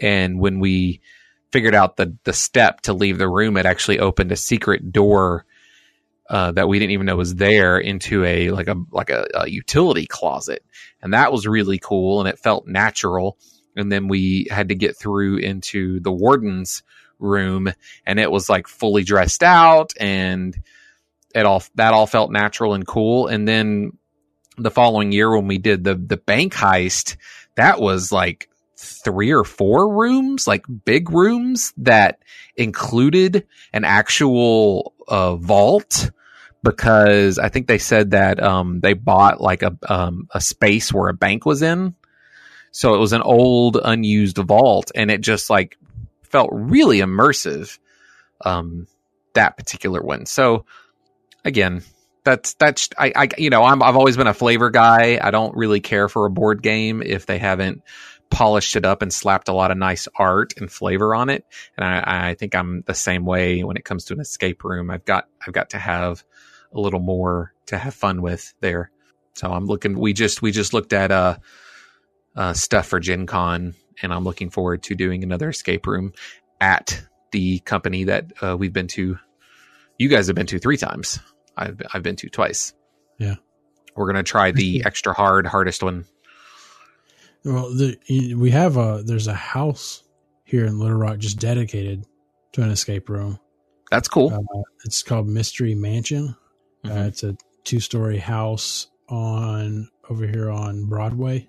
And 0.00 0.40
when 0.40 0.60
we 0.60 1.00
figured 1.50 1.74
out 1.74 1.96
the 1.96 2.16
the 2.24 2.32
step 2.32 2.82
to 2.82 2.92
leave 2.92 3.18
the 3.18 3.28
room, 3.28 3.56
it 3.56 3.66
actually 3.66 3.98
opened 3.98 4.32
a 4.32 4.36
secret 4.36 4.92
door 4.92 5.46
uh, 6.28 6.52
that 6.52 6.68
we 6.68 6.78
didn't 6.78 6.92
even 6.92 7.06
know 7.06 7.16
was 7.16 7.34
there 7.34 7.78
into 7.78 8.24
a 8.24 8.50
like 8.50 8.68
a 8.68 8.76
like 8.90 9.10
a, 9.10 9.26
a, 9.34 9.48
utility 9.48 10.06
closet, 10.06 10.62
and 11.00 11.14
that 11.14 11.32
was 11.32 11.46
really 11.46 11.78
cool 11.78 12.20
and 12.20 12.28
it 12.28 12.38
felt 12.38 12.66
natural. 12.66 13.38
And 13.76 13.90
then 13.90 14.08
we 14.08 14.48
had 14.50 14.68
to 14.68 14.74
get 14.74 14.98
through 14.98 15.38
into 15.38 16.00
the 16.00 16.12
warden's 16.12 16.82
room, 17.18 17.72
and 18.04 18.20
it 18.20 18.30
was 18.30 18.48
like 18.48 18.66
fully 18.66 19.04
dressed 19.04 19.42
out, 19.42 19.92
and 19.98 20.56
it 21.34 21.46
all 21.46 21.62
that 21.76 21.94
all 21.94 22.06
felt 22.06 22.30
natural 22.30 22.74
and 22.74 22.86
cool. 22.86 23.26
And 23.26 23.46
then 23.48 23.97
the 24.58 24.70
following 24.70 25.12
year 25.12 25.34
when 25.34 25.46
we 25.46 25.58
did 25.58 25.84
the 25.84 25.94
the 25.94 26.16
bank 26.16 26.54
heist, 26.54 27.16
that 27.56 27.80
was 27.80 28.12
like 28.12 28.48
three 28.76 29.32
or 29.32 29.44
four 29.44 29.92
rooms, 29.92 30.46
like 30.46 30.64
big 30.84 31.10
rooms 31.10 31.72
that 31.78 32.20
included 32.56 33.46
an 33.72 33.84
actual 33.84 34.94
uh, 35.08 35.36
vault 35.36 36.10
because 36.62 37.38
I 37.38 37.48
think 37.48 37.66
they 37.66 37.78
said 37.78 38.12
that 38.12 38.42
um, 38.42 38.80
they 38.80 38.92
bought 38.94 39.40
like 39.40 39.62
a 39.62 39.76
um, 39.88 40.28
a 40.32 40.40
space 40.40 40.92
where 40.92 41.08
a 41.08 41.14
bank 41.14 41.46
was 41.46 41.62
in. 41.62 41.94
So 42.70 42.94
it 42.94 42.98
was 42.98 43.12
an 43.12 43.22
old 43.22 43.78
unused 43.82 44.38
vault 44.38 44.92
and 44.94 45.10
it 45.10 45.20
just 45.20 45.50
like 45.50 45.76
felt 46.22 46.50
really 46.52 46.98
immersive 46.98 47.78
um, 48.44 48.86
that 49.34 49.56
particular 49.56 50.02
one. 50.02 50.26
So 50.26 50.66
again, 51.44 51.82
that's 52.28 52.54
that's 52.54 52.90
I, 52.98 53.12
I 53.16 53.28
you 53.38 53.48
know 53.48 53.64
I'm 53.64 53.82
I've 53.82 53.96
always 53.96 54.16
been 54.18 54.26
a 54.26 54.34
flavor 54.34 54.68
guy. 54.68 55.18
I 55.20 55.30
don't 55.30 55.56
really 55.56 55.80
care 55.80 56.08
for 56.08 56.26
a 56.26 56.30
board 56.30 56.62
game 56.62 57.02
if 57.02 57.24
they 57.24 57.38
haven't 57.38 57.82
polished 58.30 58.76
it 58.76 58.84
up 58.84 59.00
and 59.00 59.10
slapped 59.10 59.48
a 59.48 59.54
lot 59.54 59.70
of 59.70 59.78
nice 59.78 60.06
art 60.14 60.52
and 60.58 60.70
flavor 60.70 61.14
on 61.14 61.30
it. 61.30 61.46
And 61.78 61.86
I, 61.86 62.28
I 62.28 62.34
think 62.34 62.54
I'm 62.54 62.82
the 62.86 62.94
same 62.94 63.24
way 63.24 63.64
when 63.64 63.78
it 63.78 63.84
comes 63.86 64.04
to 64.06 64.14
an 64.14 64.20
escape 64.20 64.62
room. 64.62 64.90
I've 64.90 65.06
got 65.06 65.26
I've 65.46 65.54
got 65.54 65.70
to 65.70 65.78
have 65.78 66.22
a 66.74 66.78
little 66.78 67.00
more 67.00 67.54
to 67.66 67.78
have 67.78 67.94
fun 67.94 68.20
with 68.20 68.52
there. 68.60 68.90
So 69.32 69.50
I'm 69.50 69.64
looking. 69.64 69.98
We 69.98 70.12
just 70.12 70.42
we 70.42 70.52
just 70.52 70.74
looked 70.74 70.92
at 70.92 71.10
uh, 71.10 71.38
uh 72.36 72.52
stuff 72.52 72.88
for 72.88 73.00
Gen 73.00 73.24
Con, 73.24 73.74
and 74.02 74.12
I'm 74.12 74.24
looking 74.24 74.50
forward 74.50 74.82
to 74.84 74.94
doing 74.94 75.22
another 75.22 75.48
escape 75.48 75.86
room 75.86 76.12
at 76.60 77.02
the 77.32 77.60
company 77.60 78.04
that 78.04 78.32
uh, 78.42 78.54
we've 78.54 78.72
been 78.72 78.88
to. 78.88 79.18
You 79.96 80.08
guys 80.08 80.26
have 80.26 80.36
been 80.36 80.46
to 80.48 80.58
three 80.58 80.76
times. 80.76 81.20
I've 81.58 81.82
I've 81.92 82.02
been 82.02 82.16
to 82.16 82.28
twice. 82.28 82.72
Yeah, 83.18 83.36
we're 83.96 84.06
gonna 84.06 84.22
try 84.22 84.52
the 84.52 84.82
extra 84.84 85.12
hard, 85.12 85.46
hardest 85.46 85.82
one. 85.82 86.04
Well, 87.44 87.70
the, 87.74 87.98
we 88.34 88.50
have 88.50 88.76
a 88.76 89.02
there's 89.04 89.26
a 89.26 89.34
house 89.34 90.04
here 90.44 90.66
in 90.66 90.78
Little 90.78 90.96
Rock 90.96 91.18
just 91.18 91.38
dedicated 91.38 92.04
to 92.52 92.62
an 92.62 92.70
escape 92.70 93.08
room. 93.08 93.38
That's 93.90 94.08
cool. 94.08 94.32
Uh, 94.32 94.62
it's 94.84 95.02
called 95.02 95.28
Mystery 95.28 95.74
Mansion. 95.74 96.36
Uh, 96.84 96.88
mm-hmm. 96.88 96.98
Uh, 96.98 97.06
it's 97.06 97.22
a 97.22 97.36
two 97.64 97.80
story 97.80 98.18
house 98.18 98.88
on 99.08 99.88
over 100.08 100.26
here 100.26 100.50
on 100.50 100.84
Broadway. 100.86 101.48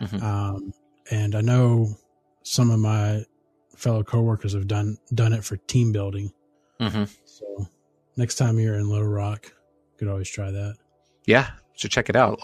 Mm-hmm. 0.00 0.24
Um, 0.24 0.72
and 1.10 1.34
I 1.34 1.40
know 1.40 1.96
some 2.42 2.70
of 2.70 2.78
my 2.78 3.24
fellow 3.76 4.02
coworkers 4.02 4.54
have 4.54 4.66
done 4.66 4.98
done 5.14 5.32
it 5.32 5.44
for 5.44 5.56
team 5.56 5.92
building. 5.92 6.32
Mm-hmm. 6.80 7.04
So 7.24 7.68
next 8.16 8.36
time 8.36 8.58
you're 8.58 8.76
in 8.76 8.88
Little 8.88 9.06
Rock, 9.06 9.46
you 9.46 9.98
could 9.98 10.08
always 10.08 10.28
try 10.28 10.50
that. 10.50 10.76
Yeah, 11.26 11.50
should 11.74 11.90
check 11.90 12.08
it 12.08 12.16
out. 12.16 12.40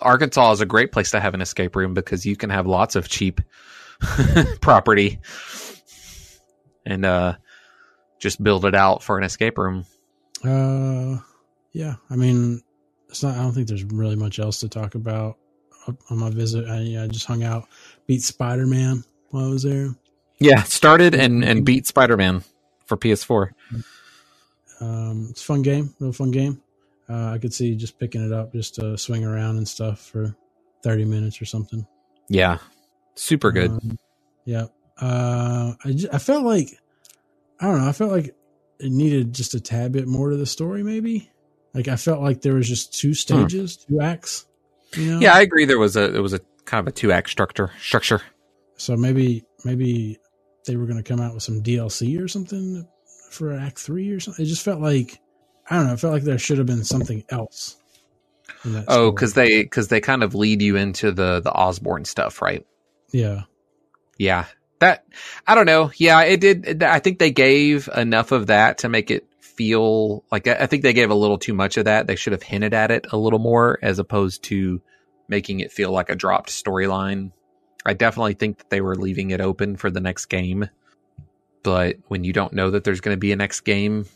Arkansas 0.00 0.52
is 0.52 0.60
a 0.60 0.66
great 0.66 0.92
place 0.92 1.10
to 1.12 1.20
have 1.20 1.34
an 1.34 1.40
escape 1.40 1.76
room 1.76 1.94
because 1.94 2.26
you 2.26 2.36
can 2.36 2.50
have 2.50 2.66
lots 2.66 2.96
of 2.96 3.08
cheap 3.08 3.40
property 4.60 5.18
and 6.84 7.04
uh, 7.04 7.34
just 8.18 8.42
build 8.42 8.64
it 8.64 8.74
out 8.74 9.02
for 9.02 9.18
an 9.18 9.24
escape 9.24 9.58
room. 9.58 9.84
Uh, 10.44 11.18
yeah, 11.72 11.96
I 12.10 12.16
mean, 12.16 12.62
it's 13.08 13.22
not. 13.22 13.36
I 13.36 13.42
don't 13.42 13.52
think 13.52 13.68
there's 13.68 13.84
really 13.84 14.16
much 14.16 14.38
else 14.38 14.60
to 14.60 14.68
talk 14.68 14.94
about 14.94 15.36
on 16.10 16.18
my 16.18 16.30
visit. 16.30 16.68
I, 16.68 17.02
I 17.02 17.06
just 17.06 17.26
hung 17.26 17.42
out, 17.42 17.68
beat 18.06 18.22
Spider 18.22 18.66
Man 18.66 19.04
while 19.30 19.46
I 19.46 19.48
was 19.48 19.62
there. 19.62 19.94
Yeah, 20.38 20.62
started 20.62 21.14
and 21.14 21.44
and 21.44 21.64
beat 21.64 21.86
Spider 21.86 22.16
Man 22.16 22.44
for 22.86 22.96
PS4. 22.96 23.50
Um, 24.80 25.28
it's 25.30 25.42
a 25.42 25.44
fun 25.44 25.62
game, 25.62 25.94
real 25.98 26.12
fun 26.12 26.30
game. 26.30 26.62
Uh, 27.08 27.32
I 27.32 27.38
could 27.38 27.54
see 27.54 27.74
just 27.74 27.98
picking 27.98 28.24
it 28.24 28.32
up 28.32 28.52
just 28.52 28.74
to 28.76 28.96
swing 28.98 29.24
around 29.24 29.56
and 29.56 29.66
stuff 29.66 30.00
for 30.00 30.36
thirty 30.82 31.04
minutes 31.04 31.40
or 31.40 31.46
something. 31.46 31.86
Yeah, 32.28 32.58
super 33.14 33.50
good. 33.50 33.70
Um, 33.70 33.98
yeah, 34.44 34.66
uh, 35.00 35.72
I 35.84 35.92
just, 35.92 36.12
I 36.12 36.18
felt 36.18 36.44
like 36.44 36.78
I 37.60 37.66
don't 37.66 37.80
know. 37.80 37.88
I 37.88 37.92
felt 37.92 38.12
like 38.12 38.34
it 38.78 38.92
needed 38.92 39.32
just 39.32 39.54
a 39.54 39.60
tad 39.60 39.92
bit 39.92 40.06
more 40.06 40.30
to 40.30 40.36
the 40.36 40.46
story, 40.46 40.82
maybe. 40.82 41.30
Like 41.74 41.88
I 41.88 41.96
felt 41.96 42.20
like 42.20 42.42
there 42.42 42.54
was 42.54 42.68
just 42.68 42.94
two 42.94 43.14
stages, 43.14 43.84
hmm. 43.86 43.94
two 43.94 44.00
acts. 44.00 44.46
You 44.96 45.12
know? 45.12 45.20
Yeah, 45.20 45.34
I 45.34 45.40
agree. 45.40 45.64
There 45.64 45.78
was 45.78 45.96
a 45.96 46.14
it 46.14 46.20
was 46.20 46.32
a 46.32 46.40
kind 46.64 46.80
of 46.80 46.88
a 46.88 46.92
two 46.92 47.12
act 47.12 47.30
structure 47.30 47.70
structure. 47.80 48.22
So 48.76 48.96
maybe 48.96 49.44
maybe 49.64 50.18
they 50.66 50.76
were 50.76 50.86
going 50.86 51.02
to 51.02 51.02
come 51.02 51.20
out 51.20 51.34
with 51.34 51.42
some 51.42 51.62
DLC 51.62 52.22
or 52.22 52.28
something 52.28 52.86
for 53.30 53.52
Act 53.52 53.78
Three 53.78 54.10
or 54.10 54.20
something. 54.20 54.44
It 54.44 54.48
just 54.48 54.64
felt 54.64 54.80
like 54.80 55.20
I 55.68 55.76
don't 55.76 55.86
know. 55.86 55.92
It 55.92 56.00
felt 56.00 56.12
like 56.12 56.22
there 56.22 56.38
should 56.38 56.58
have 56.58 56.66
been 56.66 56.84
something 56.84 57.24
else. 57.28 57.76
Oh, 58.88 59.10
because 59.10 59.34
they 59.34 59.62
because 59.62 59.88
they 59.88 60.00
kind 60.00 60.22
of 60.22 60.34
lead 60.34 60.62
you 60.62 60.76
into 60.76 61.12
the 61.12 61.40
the 61.40 61.52
Osborn 61.52 62.04
stuff, 62.04 62.42
right? 62.42 62.66
Yeah, 63.12 63.42
yeah. 64.18 64.46
That 64.80 65.04
I 65.46 65.54
don't 65.54 65.66
know. 65.66 65.90
Yeah, 65.96 66.22
it 66.22 66.40
did. 66.40 66.82
I 66.82 66.98
think 67.00 67.18
they 67.18 67.30
gave 67.30 67.88
enough 67.94 68.32
of 68.32 68.48
that 68.48 68.78
to 68.78 68.88
make 68.88 69.10
it 69.10 69.26
feel 69.40 70.24
like 70.30 70.46
I 70.46 70.66
think 70.66 70.82
they 70.82 70.92
gave 70.92 71.10
a 71.10 71.14
little 71.14 71.38
too 71.38 71.54
much 71.54 71.76
of 71.76 71.86
that. 71.86 72.06
They 72.06 72.16
should 72.16 72.32
have 72.32 72.42
hinted 72.42 72.74
at 72.74 72.90
it 72.90 73.06
a 73.10 73.16
little 73.16 73.40
more 73.40 73.78
as 73.82 73.98
opposed 73.98 74.44
to 74.44 74.80
making 75.28 75.60
it 75.60 75.72
feel 75.72 75.90
like 75.90 76.10
a 76.10 76.14
dropped 76.14 76.50
storyline. 76.50 77.32
I 77.84 77.94
definitely 77.94 78.34
think 78.34 78.58
that 78.58 78.70
they 78.70 78.80
were 78.80 78.94
leaving 78.94 79.30
it 79.30 79.40
open 79.40 79.76
for 79.76 79.90
the 79.90 80.00
next 80.00 80.26
game. 80.26 80.68
But 81.62 81.96
when 82.08 82.24
you 82.24 82.32
don't 82.32 82.52
know 82.52 82.70
that 82.70 82.84
there's 82.84 83.00
going 83.00 83.14
to 83.16 83.20
be 83.20 83.32
a 83.32 83.36
next 83.36 83.60
game, 83.60 84.06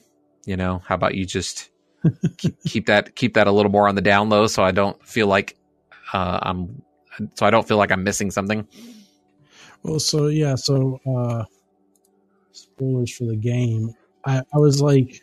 you 0.46 0.56
know, 0.56 0.82
how 0.86 0.94
about 0.94 1.14
you 1.14 1.24
just 1.24 1.70
keep, 2.38 2.56
keep, 2.64 2.86
that 2.86 3.14
keep 3.14 3.34
that 3.34 3.46
a 3.46 3.52
little 3.52 3.70
more 3.70 3.88
on 3.88 3.94
the 3.94 4.00
down 4.00 4.28
low 4.28 4.46
so 4.46 4.62
I 4.62 4.70
don't 4.70 5.00
feel 5.06 5.26
like 5.26 5.56
uh, 6.12 6.38
I'm 6.42 6.82
so 7.34 7.46
I 7.46 7.50
don't 7.50 7.66
feel 7.66 7.76
like 7.76 7.92
I'm 7.92 8.04
missing 8.04 8.30
something. 8.30 8.66
Well, 9.82 10.00
so 10.00 10.28
yeah, 10.28 10.54
so 10.54 10.98
uh 11.06 11.44
spoilers 12.52 13.14
for 13.14 13.24
the 13.24 13.36
game. 13.36 13.94
I, 14.24 14.42
I 14.54 14.58
was 14.58 14.80
like 14.80 15.22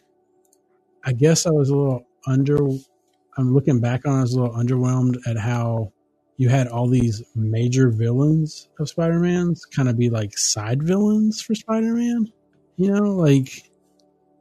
I 1.06 1.14
guess 1.14 1.46
I 1.46 1.52
was 1.52 1.70
a 1.70 1.76
little 1.76 2.06
under. 2.28 2.58
I'm 3.38 3.54
looking 3.54 3.80
back 3.80 4.06
on. 4.06 4.20
I 4.20 4.22
was 4.22 4.34
a 4.34 4.42
little 4.42 4.56
underwhelmed 4.56 5.18
at 5.28 5.38
how 5.38 5.92
you 6.39 6.48
had 6.48 6.69
all 6.69 6.88
these 6.88 7.22
major 7.36 7.89
villains 7.89 8.69
of 8.79 8.88
Spider-Man's 8.88 9.65
kind 9.65 9.89
of 9.89 9.98
be 9.98 10.10
like 10.10 10.38
side 10.38 10.81
villains 10.81 11.41
for 11.41 11.53
Spider-Man. 11.53 12.31
You 12.77 12.91
know, 12.93 13.11
like 13.11 13.70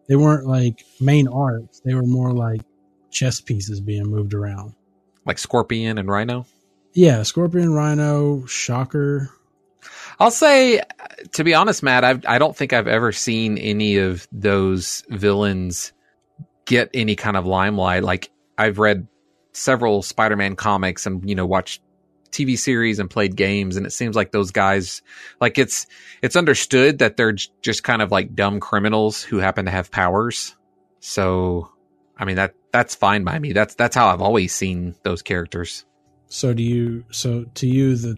they 0.08 0.14
weren't 0.14 0.46
like 0.46 0.84
main 1.00 1.26
arcs. 1.26 1.80
They 1.84 1.94
were 1.94 2.06
more 2.06 2.32
like 2.32 2.60
chess 3.10 3.40
pieces 3.40 3.80
being 3.80 4.04
moved 4.04 4.32
around, 4.32 4.74
like 5.26 5.38
Scorpion 5.38 5.98
and 5.98 6.08
Rhino. 6.08 6.46
Yeah, 6.94 7.24
Scorpion, 7.24 7.72
Rhino, 7.72 8.46
Shocker. 8.46 9.30
I'll 10.20 10.30
say, 10.30 10.80
to 11.32 11.42
be 11.42 11.54
honest, 11.54 11.82
Matt, 11.82 12.04
I've, 12.04 12.24
I 12.26 12.38
don't 12.38 12.56
think 12.56 12.72
I've 12.72 12.86
ever 12.86 13.10
seen 13.10 13.58
any 13.58 13.96
of 13.96 14.28
those 14.30 15.02
villains 15.08 15.92
get 16.64 16.90
any 16.94 17.16
kind 17.16 17.36
of 17.36 17.44
limelight. 17.44 18.04
Like 18.04 18.30
I've 18.56 18.78
read 18.78 19.08
several 19.52 20.02
Spider-Man 20.02 20.54
comics 20.54 21.06
and 21.06 21.28
you 21.28 21.34
know 21.34 21.44
watched 21.44 21.82
TV 22.30 22.58
series 22.58 22.98
and 22.98 23.08
played 23.10 23.36
games 23.36 23.76
and 23.76 23.86
it 23.86 23.90
seems 23.90 24.16
like 24.16 24.32
those 24.32 24.50
guys 24.50 25.02
like 25.40 25.58
it's 25.58 25.86
it's 26.22 26.36
understood 26.36 26.98
that 26.98 27.16
they're 27.16 27.32
j- 27.32 27.50
just 27.62 27.82
kind 27.84 28.02
of 28.02 28.10
like 28.10 28.34
dumb 28.34 28.60
criminals 28.60 29.22
who 29.22 29.38
happen 29.38 29.64
to 29.64 29.70
have 29.70 29.90
powers. 29.90 30.56
So 31.00 31.70
I 32.16 32.24
mean 32.24 32.36
that 32.36 32.54
that's 32.72 32.94
fine 32.94 33.24
by 33.24 33.38
me. 33.38 33.52
That's 33.52 33.74
that's 33.74 33.96
how 33.96 34.08
I've 34.08 34.22
always 34.22 34.52
seen 34.52 34.94
those 35.02 35.22
characters. 35.22 35.84
So 36.26 36.52
do 36.52 36.62
you 36.62 37.04
so 37.10 37.44
to 37.54 37.66
you 37.66 37.96
the 37.96 38.16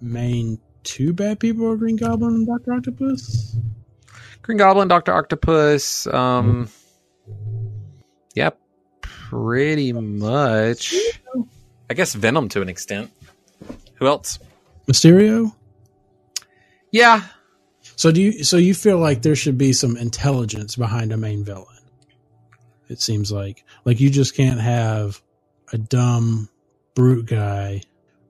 main 0.00 0.58
two 0.84 1.12
bad 1.12 1.40
people 1.40 1.66
are 1.68 1.76
Green 1.76 1.96
Goblin 1.96 2.34
and 2.34 2.46
Doctor 2.46 2.72
Octopus? 2.72 3.56
Green 4.42 4.58
Goblin, 4.58 4.88
Doctor 4.88 5.12
Octopus, 5.12 6.06
um 6.06 6.68
yeah, 8.34 8.50
pretty 9.00 9.92
much. 9.92 10.94
I 11.88 11.94
guess 11.94 12.14
Venom 12.14 12.48
to 12.50 12.62
an 12.62 12.68
extent. 12.68 13.10
Who 13.94 14.06
else? 14.06 14.38
Mysterio. 14.86 15.54
Yeah. 16.90 17.22
So 17.96 18.10
do 18.10 18.20
you? 18.20 18.44
So 18.44 18.56
you 18.56 18.74
feel 18.74 18.98
like 18.98 19.22
there 19.22 19.36
should 19.36 19.58
be 19.58 19.72
some 19.72 19.96
intelligence 19.96 20.76
behind 20.76 21.12
a 21.12 21.16
main 21.16 21.44
villain? 21.44 21.66
It 22.88 23.00
seems 23.00 23.32
like 23.32 23.64
like 23.84 24.00
you 24.00 24.10
just 24.10 24.36
can't 24.36 24.60
have 24.60 25.20
a 25.72 25.78
dumb 25.78 26.48
brute 26.94 27.26
guy 27.26 27.82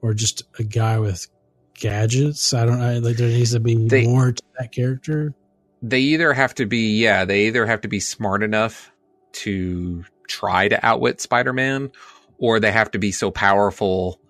or 0.02 0.14
just 0.14 0.44
a 0.58 0.62
guy 0.62 0.98
with 0.98 1.26
gadgets. 1.74 2.54
I 2.54 2.64
don't 2.64 2.80
know. 2.80 2.98
Like 2.98 3.16
there 3.16 3.28
needs 3.28 3.52
to 3.52 3.60
be 3.60 3.74
they, 3.74 4.06
more 4.06 4.32
to 4.32 4.42
that 4.58 4.72
character. 4.72 5.34
They 5.82 6.00
either 6.00 6.32
have 6.32 6.54
to 6.56 6.66
be 6.66 6.96
yeah. 6.98 7.24
They 7.24 7.46
either 7.46 7.66
have 7.66 7.82
to 7.82 7.88
be 7.88 8.00
smart 8.00 8.42
enough 8.42 8.90
to 9.32 10.04
try 10.28 10.68
to 10.68 10.84
outwit 10.84 11.20
Spider-Man, 11.20 11.92
or 12.38 12.60
they 12.60 12.72
have 12.72 12.90
to 12.92 12.98
be 12.98 13.12
so 13.12 13.30
powerful 13.30 14.20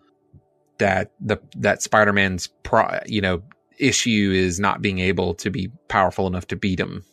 that 0.79 1.13
the 1.21 1.39
that 1.57 1.83
Spider-Man's 1.83 2.49
pro, 2.63 3.01
you 3.07 3.21
know 3.21 3.43
issue 3.79 4.33
is 4.35 4.59
not 4.59 4.81
being 4.81 4.99
able 4.99 5.35
to 5.35 5.51
be 5.51 5.71
powerful 5.89 6.27
enough 6.27 6.47
to 6.49 6.57
beat 6.57 6.81
him. 6.81 7.05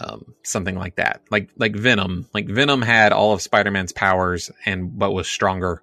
Um, 0.00 0.34
something 0.42 0.76
like 0.76 0.96
that, 0.96 1.22
like 1.30 1.50
like 1.56 1.76
Venom. 1.76 2.26
Like 2.32 2.48
Venom 2.48 2.82
had 2.82 3.12
all 3.12 3.32
of 3.32 3.42
Spider-Man's 3.42 3.92
powers 3.92 4.50
and 4.64 4.98
but 4.98 5.12
was 5.12 5.28
stronger. 5.28 5.82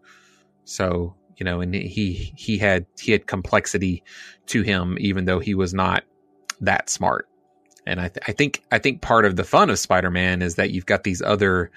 So 0.66 1.16
you 1.38 1.46
know, 1.46 1.62
and 1.62 1.74
he 1.74 2.34
he 2.36 2.58
had 2.58 2.86
he 3.00 3.12
had 3.12 3.28
complexity 3.28 4.04
to 4.48 4.62
him, 4.62 4.98
even 5.00 5.26
though 5.26 5.40
he 5.40 5.56
was 5.56 5.74
not 5.74 6.04
that 6.62 6.90
smart. 6.90 7.28
And 7.86 8.00
I, 8.00 8.10
th- 8.10 8.24
I 8.28 8.34
think 8.34 8.64
I 8.72 8.78
think 8.78 9.02
part 9.02 9.26
of 9.26 9.36
the 9.36 9.44
fun 9.44 9.70
of 9.70 9.80
Spider-Man 9.80 10.42
is 10.42 10.56
that 10.56 10.72
you've 10.72 10.86
got 10.86 11.04
these 11.04 11.22
other, 11.22 11.72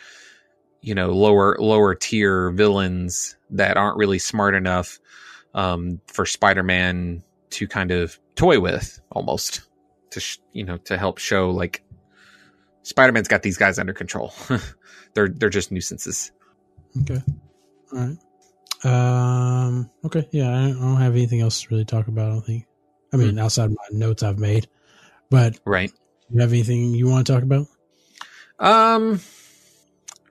you 0.82 0.94
know, 0.94 1.10
lower 1.10 1.56
lower 1.58 1.94
tier 1.94 2.50
villains 2.50 3.36
that 3.50 3.76
aren't 3.76 3.96
really 3.96 4.18
smart 4.18 4.54
enough 4.54 4.98
um, 5.54 6.00
for 6.08 6.26
Spider-Man 6.26 7.22
to 7.50 7.68
kind 7.68 7.90
of 7.90 8.18
toy 8.34 8.60
with, 8.60 9.00
almost 9.10 9.62
to 10.10 10.20
sh- 10.20 10.38
you 10.52 10.64
know 10.64 10.76
to 10.78 10.98
help 10.98 11.18
show 11.18 11.50
like 11.50 11.82
Spider-Man's 12.82 13.28
got 13.28 13.42
these 13.42 13.56
guys 13.56 13.78
under 13.78 13.92
control. 13.92 14.34
they're 15.14 15.28
they're 15.28 15.48
just 15.48 15.70
nuisances. 15.70 16.32
Okay. 17.00 17.22
All 17.92 17.98
right. 17.98 18.18
Um. 18.84 19.90
Okay. 20.04 20.28
Yeah, 20.32 20.50
I 20.50 20.72
don't 20.72 20.96
have 20.96 21.12
anything 21.12 21.40
else 21.40 21.62
to 21.62 21.68
really 21.70 21.84
talk 21.84 22.08
about. 22.08 22.26
I 22.26 22.34
don't 22.34 22.44
think. 22.44 22.66
I 23.12 23.16
mean, 23.18 23.32
hmm. 23.32 23.38
outside 23.38 23.70
my 23.70 23.76
notes 23.92 24.22
I've 24.22 24.38
made. 24.38 24.68
But 25.30 25.60
right, 25.64 25.92
you 26.30 26.40
have 26.40 26.52
anything 26.52 26.94
you 26.94 27.06
want 27.06 27.26
to 27.26 27.32
talk 27.32 27.42
about? 27.42 27.66
Um, 28.58 29.20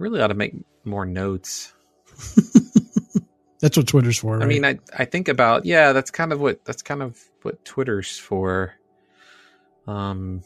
really 0.01 0.21
ought 0.21 0.27
to 0.27 0.33
make 0.33 0.55
more 0.83 1.05
notes. 1.05 1.73
that's 3.59 3.77
what 3.77 3.87
Twitter's 3.87 4.19
for. 4.19 4.37
Right? 4.37 4.43
I 4.43 4.47
mean, 4.47 4.65
I 4.65 4.79
I 4.97 5.05
think 5.05 5.27
about 5.27 5.65
yeah, 5.65 5.93
that's 5.93 6.11
kind 6.11 6.33
of 6.33 6.41
what 6.41 6.63
that's 6.65 6.81
kind 6.81 7.01
of 7.01 7.19
what 7.43 7.63
Twitter's 7.63 8.17
for. 8.17 8.73
Um, 9.87 10.43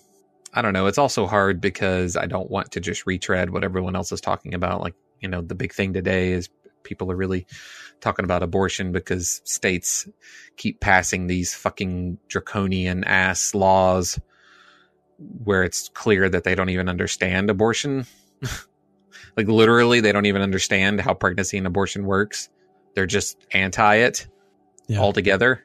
I 0.53 0.61
don't 0.61 0.73
know. 0.73 0.87
It's 0.87 0.97
also 0.97 1.25
hard 1.27 1.59
because 1.59 2.15
I 2.15 2.27
don't 2.27 2.49
want 2.49 2.71
to 2.71 2.79
just 2.79 3.05
retread 3.05 3.49
what 3.49 3.63
everyone 3.63 3.95
else 3.95 4.11
is 4.11 4.21
talking 4.21 4.53
about. 4.53 4.81
Like 4.81 4.95
you 5.19 5.27
know, 5.27 5.41
the 5.41 5.55
big 5.55 5.73
thing 5.73 5.93
today 5.93 6.31
is 6.31 6.49
people 6.83 7.11
are 7.11 7.15
really 7.15 7.47
talking 7.99 8.25
about 8.25 8.43
abortion 8.43 8.91
because 8.91 9.41
states 9.43 10.07
keep 10.55 10.79
passing 10.79 11.27
these 11.27 11.53
fucking 11.53 12.17
draconian 12.27 13.03
ass 13.03 13.55
laws 13.55 14.19
where 15.43 15.63
it's 15.63 15.89
clear 15.89 16.29
that 16.29 16.43
they 16.43 16.55
don't 16.55 16.69
even 16.69 16.89
understand 16.89 17.49
abortion. 17.49 18.05
like 19.37 19.47
literally, 19.47 19.99
they 19.99 20.11
don't 20.11 20.25
even 20.25 20.41
understand 20.41 21.01
how 21.01 21.13
pregnancy 21.13 21.57
and 21.57 21.67
abortion 21.67 22.05
works. 22.05 22.49
They're 22.93 23.05
just 23.05 23.37
anti 23.51 23.95
it 23.95 24.27
yeah. 24.87 24.99
altogether. 24.99 25.63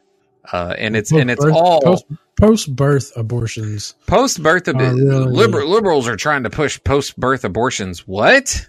Uh, 0.50 0.74
and 0.78 0.96
it's 0.96 1.12
and 1.12 1.30
it's 1.30 1.44
all 1.44 1.80
post, 1.82 2.04
post 2.40 2.74
birth 2.74 3.12
abortions. 3.16 3.94
Post 4.06 4.42
birth 4.42 4.68
ab- 4.68 4.76
really... 4.76 4.96
liber- 5.26 5.66
liberals 5.66 6.08
are 6.08 6.16
trying 6.16 6.44
to 6.44 6.50
push 6.50 6.82
post 6.82 7.18
birth 7.18 7.44
abortions. 7.44 8.06
What? 8.06 8.66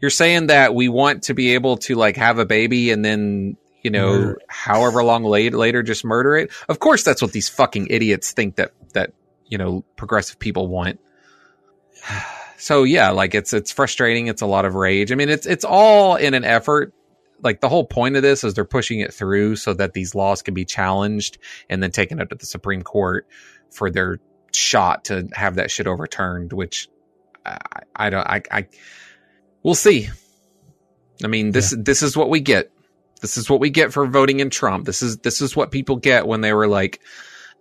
You're 0.00 0.10
saying 0.10 0.48
that 0.48 0.74
we 0.74 0.88
want 0.88 1.24
to 1.24 1.34
be 1.34 1.54
able 1.54 1.78
to 1.78 1.94
like 1.94 2.16
have 2.16 2.38
a 2.38 2.44
baby 2.44 2.90
and 2.90 3.04
then 3.04 3.56
you 3.82 3.90
know 3.90 4.12
murder. 4.12 4.42
however 4.48 5.02
long 5.02 5.24
late, 5.24 5.54
later 5.54 5.82
just 5.82 6.04
murder 6.04 6.36
it? 6.36 6.50
Of 6.68 6.78
course, 6.78 7.02
that's 7.02 7.22
what 7.22 7.32
these 7.32 7.48
fucking 7.48 7.86
idiots 7.88 8.32
think 8.32 8.56
that 8.56 8.72
that 8.92 9.12
you 9.46 9.56
know 9.56 9.82
progressive 9.96 10.38
people 10.38 10.68
want. 10.68 11.00
So 12.64 12.82
yeah, 12.82 13.10
like 13.10 13.34
it's 13.34 13.52
it's 13.52 13.70
frustrating. 13.70 14.28
It's 14.28 14.40
a 14.40 14.46
lot 14.46 14.64
of 14.64 14.74
rage. 14.74 15.12
I 15.12 15.16
mean, 15.16 15.28
it's 15.28 15.44
it's 15.44 15.66
all 15.66 16.16
in 16.16 16.32
an 16.32 16.44
effort. 16.44 16.94
Like 17.42 17.60
the 17.60 17.68
whole 17.68 17.84
point 17.84 18.16
of 18.16 18.22
this 18.22 18.42
is 18.42 18.54
they're 18.54 18.64
pushing 18.64 19.00
it 19.00 19.12
through 19.12 19.56
so 19.56 19.74
that 19.74 19.92
these 19.92 20.14
laws 20.14 20.40
can 20.40 20.54
be 20.54 20.64
challenged 20.64 21.36
and 21.68 21.82
then 21.82 21.90
taken 21.90 22.22
up 22.22 22.30
to 22.30 22.36
the 22.36 22.46
Supreme 22.46 22.80
Court 22.80 23.26
for 23.70 23.90
their 23.90 24.18
shot 24.54 25.04
to 25.04 25.28
have 25.34 25.56
that 25.56 25.70
shit 25.70 25.86
overturned. 25.86 26.54
Which 26.54 26.88
I, 27.44 27.58
I 27.94 28.08
don't. 28.08 28.26
I, 28.26 28.40
I 28.50 28.66
we'll 29.62 29.74
see. 29.74 30.08
I 31.22 31.26
mean, 31.26 31.50
this 31.50 31.72
yeah. 31.72 31.82
this 31.82 32.02
is 32.02 32.16
what 32.16 32.30
we 32.30 32.40
get. 32.40 32.72
This 33.20 33.36
is 33.36 33.50
what 33.50 33.60
we 33.60 33.68
get 33.68 33.92
for 33.92 34.06
voting 34.06 34.40
in 34.40 34.48
Trump. 34.48 34.86
This 34.86 35.02
is 35.02 35.18
this 35.18 35.42
is 35.42 35.54
what 35.54 35.70
people 35.70 35.96
get 35.96 36.26
when 36.26 36.40
they 36.40 36.54
were 36.54 36.66
like, 36.66 37.02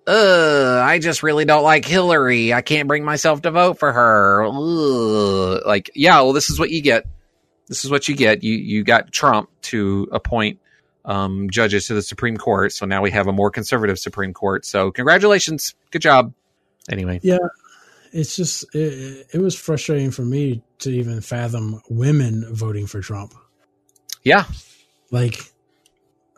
"Uh, 0.07 0.81
I 0.83 0.99
just 0.99 1.23
really 1.23 1.45
don't 1.45 1.63
like 1.63 1.85
Hillary. 1.85 2.53
I 2.53 2.61
can't 2.61 2.87
bring 2.87 3.03
myself 3.03 3.41
to 3.43 3.51
vote 3.51 3.79
for 3.79 3.91
her." 3.91 4.43
Ugh. 4.45 5.61
Like, 5.65 5.91
yeah, 5.95 6.21
well, 6.21 6.33
this 6.33 6.49
is 6.49 6.59
what 6.59 6.69
you 6.71 6.81
get. 6.81 7.05
This 7.67 7.85
is 7.85 7.91
what 7.91 8.07
you 8.07 8.15
get. 8.15 8.43
You 8.43 8.55
you 8.55 8.83
got 8.83 9.11
Trump 9.11 9.49
to 9.63 10.07
appoint 10.11 10.59
um, 11.05 11.49
judges 11.49 11.87
to 11.87 11.93
the 11.93 12.01
Supreme 12.01 12.37
Court, 12.37 12.71
so 12.71 12.85
now 12.85 13.01
we 13.01 13.11
have 13.11 13.27
a 13.27 13.33
more 13.33 13.51
conservative 13.51 13.99
Supreme 13.99 14.33
Court. 14.33 14.65
So, 14.65 14.91
congratulations, 14.91 15.75
good 15.91 16.01
job. 16.01 16.33
Anyway, 16.89 17.19
yeah, 17.23 17.37
it's 18.11 18.35
just 18.35 18.73
it, 18.75 19.27
it 19.33 19.39
was 19.39 19.55
frustrating 19.55 20.11
for 20.11 20.23
me 20.23 20.61
to 20.79 20.91
even 20.91 21.21
fathom 21.21 21.81
women 21.89 22.45
voting 22.53 22.87
for 22.87 23.01
Trump. 23.01 23.33
Yeah, 24.23 24.45
like, 25.11 25.39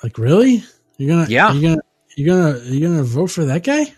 like 0.03 0.17
really? 0.17 0.63
You're 0.97 1.09
gonna 1.09 1.29
yeah 1.29 1.51
you're 1.51 1.71
gonna 1.71 1.81
you're 2.15 2.35
gonna 2.35 2.59
you're 2.65 2.89
gonna 2.89 3.03
vote 3.03 3.31
for 3.31 3.45
that 3.45 3.63
guy? 3.63 3.93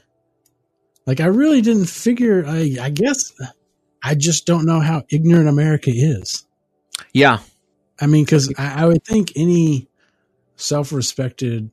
Like, 1.06 1.22
I 1.22 1.28
really 1.28 1.62
didn't 1.62 1.86
figure. 1.86 2.46
I 2.46 2.78
I 2.82 2.90
guess 2.90 3.34
I 4.04 4.16
just 4.16 4.46
don't 4.46 4.66
know 4.66 4.80
how 4.80 5.04
ignorant 5.10 5.48
America 5.48 5.92
is. 5.94 6.46
Yeah, 7.14 7.40
I 8.00 8.08
mean, 8.08 8.26
because 8.26 8.54
I, 8.58 8.84
I 8.84 8.86
would 8.86 9.04
think 9.04 9.34
any 9.36 9.88
self-respected 10.56 11.70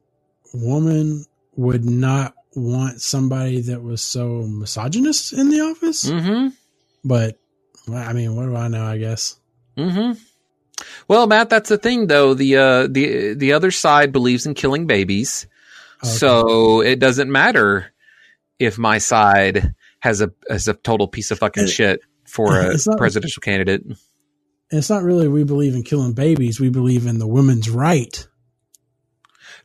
woman 0.52 1.24
would 1.56 1.84
not 1.84 2.34
want 2.54 3.00
somebody 3.00 3.60
that 3.62 3.82
was 3.82 4.02
so 4.02 4.42
misogynist 4.42 5.32
in 5.32 5.50
the 5.50 5.60
office. 5.60 6.04
Mm-hmm. 6.04 6.48
But 7.04 7.38
I 7.92 8.12
mean, 8.12 8.36
what 8.36 8.46
do 8.46 8.56
I 8.56 8.68
know? 8.68 8.84
I 8.84 8.98
guess. 8.98 9.36
Mm-hmm. 9.76 10.18
Well, 11.08 11.26
Matt, 11.26 11.50
that's 11.50 11.68
the 11.68 11.78
thing, 11.78 12.06
though. 12.06 12.34
The 12.34 12.56
uh, 12.56 12.86
the 12.88 13.34
the 13.34 13.52
other 13.52 13.70
side 13.70 14.12
believes 14.12 14.46
in 14.46 14.54
killing 14.54 14.86
babies, 14.86 15.46
okay. 16.04 16.12
so 16.12 16.80
it 16.80 16.98
doesn't 16.98 17.30
matter 17.30 17.92
if 18.58 18.78
my 18.78 18.98
side 18.98 19.74
has 20.00 20.20
a 20.20 20.30
has 20.48 20.68
a 20.68 20.74
total 20.74 21.08
piece 21.08 21.30
of 21.30 21.38
fucking 21.38 21.66
shit 21.66 22.00
for 22.26 22.60
a 22.70 22.76
presidential 22.96 23.40
candidate. 23.40 23.82
It's 24.70 24.90
not 24.90 25.02
really 25.02 25.28
we 25.28 25.44
believe 25.44 25.74
in 25.74 25.82
killing 25.82 26.14
babies. 26.14 26.60
We 26.60 26.70
believe 26.70 27.06
in 27.06 27.18
the 27.18 27.26
woman's 27.26 27.70
right. 27.70 28.26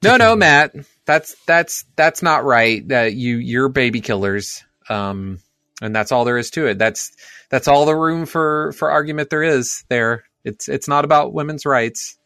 No, 0.01 0.15
no, 0.17 0.35
Matt 0.35 0.73
that's 1.09 1.35
that's 1.47 1.85
that's 1.95 2.21
not 2.21 2.43
right. 2.45 2.87
That 2.89 3.15
you 3.15 3.37
you're 3.37 3.67
baby 3.67 3.99
killers, 3.99 4.63
um, 4.89 5.39
and 5.81 5.95
that's 5.95 6.11
all 6.11 6.23
there 6.23 6.37
is 6.37 6.51
to 6.51 6.67
it. 6.67 6.77
That's 6.77 7.11
that's 7.49 7.67
all 7.67 7.87
the 7.87 7.95
room 7.95 8.27
for 8.27 8.73
for 8.73 8.91
argument 8.91 9.31
there 9.31 9.41
is 9.41 9.83
there. 9.89 10.25
It's 10.43 10.69
it's 10.69 10.87
not 10.87 11.05
about 11.05 11.33
women's 11.33 11.65
rights. 11.65 12.18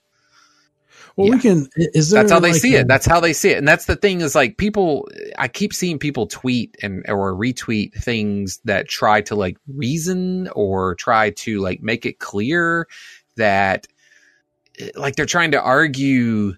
Well, 1.15 1.27
yeah. 1.27 1.35
we 1.35 1.41
can. 1.41 1.67
Is 1.75 2.09
that's 2.09 2.31
how 2.31 2.39
they 2.39 2.53
like 2.53 2.61
see 2.61 2.75
a, 2.75 2.81
it. 2.81 2.87
That's 2.87 3.05
how 3.05 3.19
they 3.19 3.33
see 3.33 3.51
it, 3.51 3.57
and 3.57 3.67
that's 3.67 3.85
the 3.85 3.95
thing 3.95 4.21
is 4.21 4.33
like 4.35 4.57
people. 4.57 5.07
I 5.37 5.47
keep 5.47 5.73
seeing 5.73 5.99
people 5.99 6.27
tweet 6.27 6.75
and 6.81 7.05
or 7.07 7.33
retweet 7.33 7.93
things 7.93 8.59
that 8.65 8.87
try 8.87 9.21
to 9.21 9.35
like 9.35 9.57
reason 9.67 10.49
or 10.55 10.95
try 10.95 11.29
to 11.31 11.59
like 11.59 11.81
make 11.81 12.05
it 12.05 12.19
clear 12.19 12.87
that 13.35 13.87
like 14.95 15.15
they're 15.15 15.25
trying 15.27 15.51
to 15.51 15.61
argue 15.61 16.53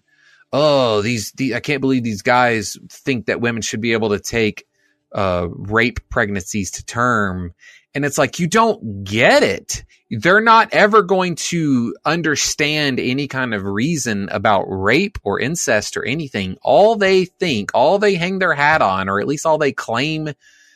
oh, 0.58 1.02
these, 1.02 1.34
the, 1.34 1.56
I 1.56 1.60
can't 1.60 1.82
believe 1.82 2.04
these 2.04 2.22
guys 2.22 2.78
think 2.90 3.26
that 3.26 3.42
women 3.42 3.62
should 3.62 3.82
be 3.82 3.92
able 3.92 4.10
to 4.10 4.20
take 4.20 4.66
uh, 5.12 5.48
rape 5.50 6.00
pregnancies 6.10 6.72
to 6.72 6.86
term. 6.86 7.54
And 7.96 8.06
it's 8.06 8.18
like, 8.18 8.40
you 8.40 8.48
don't 8.48 9.04
get 9.04 9.42
it. 9.42 9.84
They're 10.12 10.42
not 10.42 10.70
ever 10.74 11.02
going 11.02 11.36
to 11.36 11.96
understand 12.06 13.00
any 13.00 13.28
kind 13.28 13.54
of 13.54 13.64
reason 13.64 14.30
about 14.30 14.66
rape 14.68 15.18
or 15.24 15.40
incest 15.40 15.98
or 15.98 16.06
anything. 16.06 16.58
All 16.62 16.96
they 16.96 17.26
think, 17.26 17.72
all 17.74 17.98
they 17.98 18.16
hang 18.16 18.40
their 18.40 18.54
hat 18.54 18.82
on, 18.82 19.10
or 19.10 19.20
at 19.20 19.28
least 19.28 19.46
all 19.46 19.58
they 19.58 19.72
claim, 19.72 20.34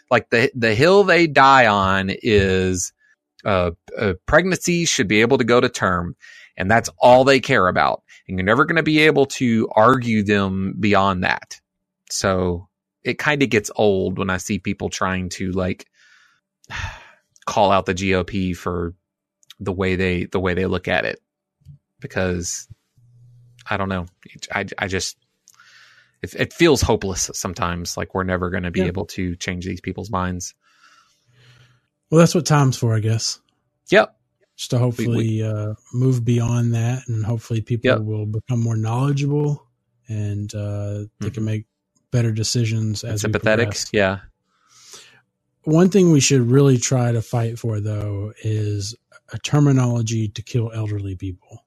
like 0.09 0.29
the, 0.29 0.49
the 0.55 0.73
hill 0.73 1.03
they 1.03 1.27
die 1.27 1.67
on 1.67 2.09
is, 2.09 2.93
uh, 3.45 3.71
uh 3.97 4.13
pregnancy 4.25 4.85
should 4.85 5.07
be 5.07 5.21
able 5.21 5.37
to 5.37 5.43
go 5.43 5.59
to 5.61 5.69
term. 5.69 6.15
And 6.57 6.71
that's 6.71 6.89
all 6.97 7.23
they 7.23 7.39
care 7.39 7.67
about 7.67 8.03
and 8.29 8.37
you're 8.37 8.45
never 8.45 8.63
going 8.63 8.75
to 8.75 8.83
be 8.83 8.99
able 8.99 9.25
to 9.25 9.67
argue 9.75 10.23
them 10.23 10.75
beyond 10.79 11.23
that. 11.23 11.59
So 12.11 12.67
it 13.03 13.17
kind 13.17 13.41
of 13.41 13.49
gets 13.49 13.71
old 13.75 14.19
when 14.19 14.29
I 14.29 14.37
see 14.37 14.59
people 14.59 14.89
trying 14.89 15.29
to 15.29 15.51
like 15.51 15.87
call 17.49 17.71
out 17.71 17.85
the 17.85 17.93
GOP 17.93 18.55
for 18.55 18.93
the 19.59 19.71
way 19.71 19.95
they 19.95 20.25
the 20.25 20.39
way 20.39 20.53
they 20.53 20.65
look 20.65 20.87
at 20.87 21.05
it 21.05 21.19
because 21.99 22.67
I 23.69 23.77
don't 23.77 23.89
know. 23.89 24.05
I 24.53 24.65
I 24.77 24.87
just 24.87 25.17
it, 26.21 26.33
it 26.35 26.53
feels 26.53 26.81
hopeless 26.81 27.31
sometimes 27.33 27.97
like 27.97 28.13
we're 28.13 28.23
never 28.23 28.49
going 28.49 28.63
to 28.63 28.71
be 28.71 28.81
yeah. 28.81 28.87
able 28.87 29.05
to 29.07 29.35
change 29.35 29.65
these 29.65 29.81
people's 29.81 30.09
minds. 30.09 30.53
Well, 32.09 32.19
that's 32.19 32.35
what 32.35 32.45
time's 32.45 32.77
for, 32.77 32.95
I 32.95 32.99
guess. 32.99 33.39
Yep 33.89 34.15
just 34.59 34.71
to 34.71 34.77
hopefully 34.77 35.07
we, 35.07 35.15
we, 35.15 35.43
uh, 35.43 35.73
move 35.93 36.25
beyond 36.25 36.73
that 36.73 37.07
and 37.07 37.23
hopefully 37.23 37.61
people 37.61 37.89
yep. 37.89 38.01
will 38.01 38.25
become 38.25 38.59
more 38.61 38.75
knowledgeable 38.75 39.65
and 40.09 40.53
uh, 40.53 40.93
they 40.93 41.27
mm-hmm. 41.27 41.29
can 41.29 41.45
make 41.45 41.65
better 42.11 42.33
decisions 42.33 43.05
as 43.05 43.21
sympathetic 43.21 43.73
yeah 43.93 44.19
one 45.63 45.89
thing 45.89 46.11
we 46.11 46.19
should 46.19 46.41
really 46.41 46.77
try 46.77 47.11
to 47.11 47.21
fight 47.21 47.59
for 47.59 47.79
though 47.79 48.33
is 48.43 48.95
a 49.31 49.37
terminology 49.39 50.27
to 50.29 50.41
kill 50.41 50.71
elderly 50.73 51.15
people 51.15 51.65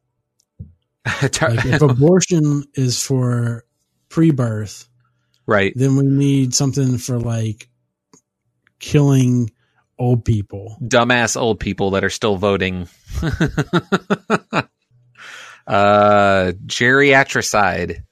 like 1.23 1.65
if 1.65 1.83
abortion 1.83 2.65
is 2.75 3.03
for 3.03 3.65
pre-birth 4.09 4.89
right 5.47 5.73
then 5.77 5.97
we 5.97 6.05
need 6.05 6.55
something 6.55 6.99
for 6.99 7.19
like 7.19 7.69
killing 8.79 9.51
old 9.99 10.25
people, 10.25 10.77
dumbass 10.83 11.41
old 11.41 11.61
people 11.61 11.91
that 11.93 12.05
are 12.05 12.11
still 12.11 12.37
voting. 12.37 12.89
uh, 15.67 16.53
geriatricide. 16.67 18.03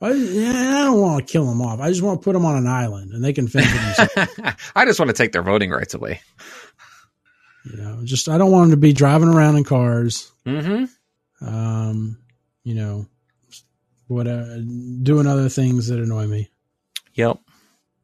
I, 0.00 0.12
yeah, 0.12 0.50
I 0.50 0.84
don't 0.84 1.00
want 1.00 1.26
to 1.26 1.32
kill 1.32 1.46
them 1.46 1.60
off. 1.60 1.80
I 1.80 1.88
just 1.88 2.02
want 2.02 2.20
to 2.20 2.24
put 2.24 2.34
them 2.34 2.44
on 2.44 2.56
an 2.56 2.66
island 2.66 3.12
and 3.12 3.24
they 3.24 3.32
can 3.32 3.48
fend 3.48 3.66
for 3.66 4.04
themselves. 4.04 4.56
I 4.76 4.84
just 4.84 5.00
want 5.00 5.08
to 5.08 5.14
take 5.14 5.32
their 5.32 5.42
voting 5.42 5.70
rights 5.70 5.94
away. 5.94 6.20
You 7.64 7.76
know, 7.76 8.00
just 8.04 8.28
I 8.28 8.38
don't 8.38 8.52
want 8.52 8.64
them 8.64 8.70
to 8.72 8.76
be 8.80 8.92
driving 8.92 9.28
around 9.28 9.56
in 9.56 9.64
cars. 9.64 10.32
Mm-hmm. 10.46 11.46
Um, 11.46 12.18
you 12.62 12.74
know, 12.74 13.06
whatever, 14.06 14.60
doing 15.02 15.26
other 15.26 15.48
things 15.48 15.88
that 15.88 15.98
annoy 15.98 16.26
me. 16.26 16.48
Yep. 17.14 17.38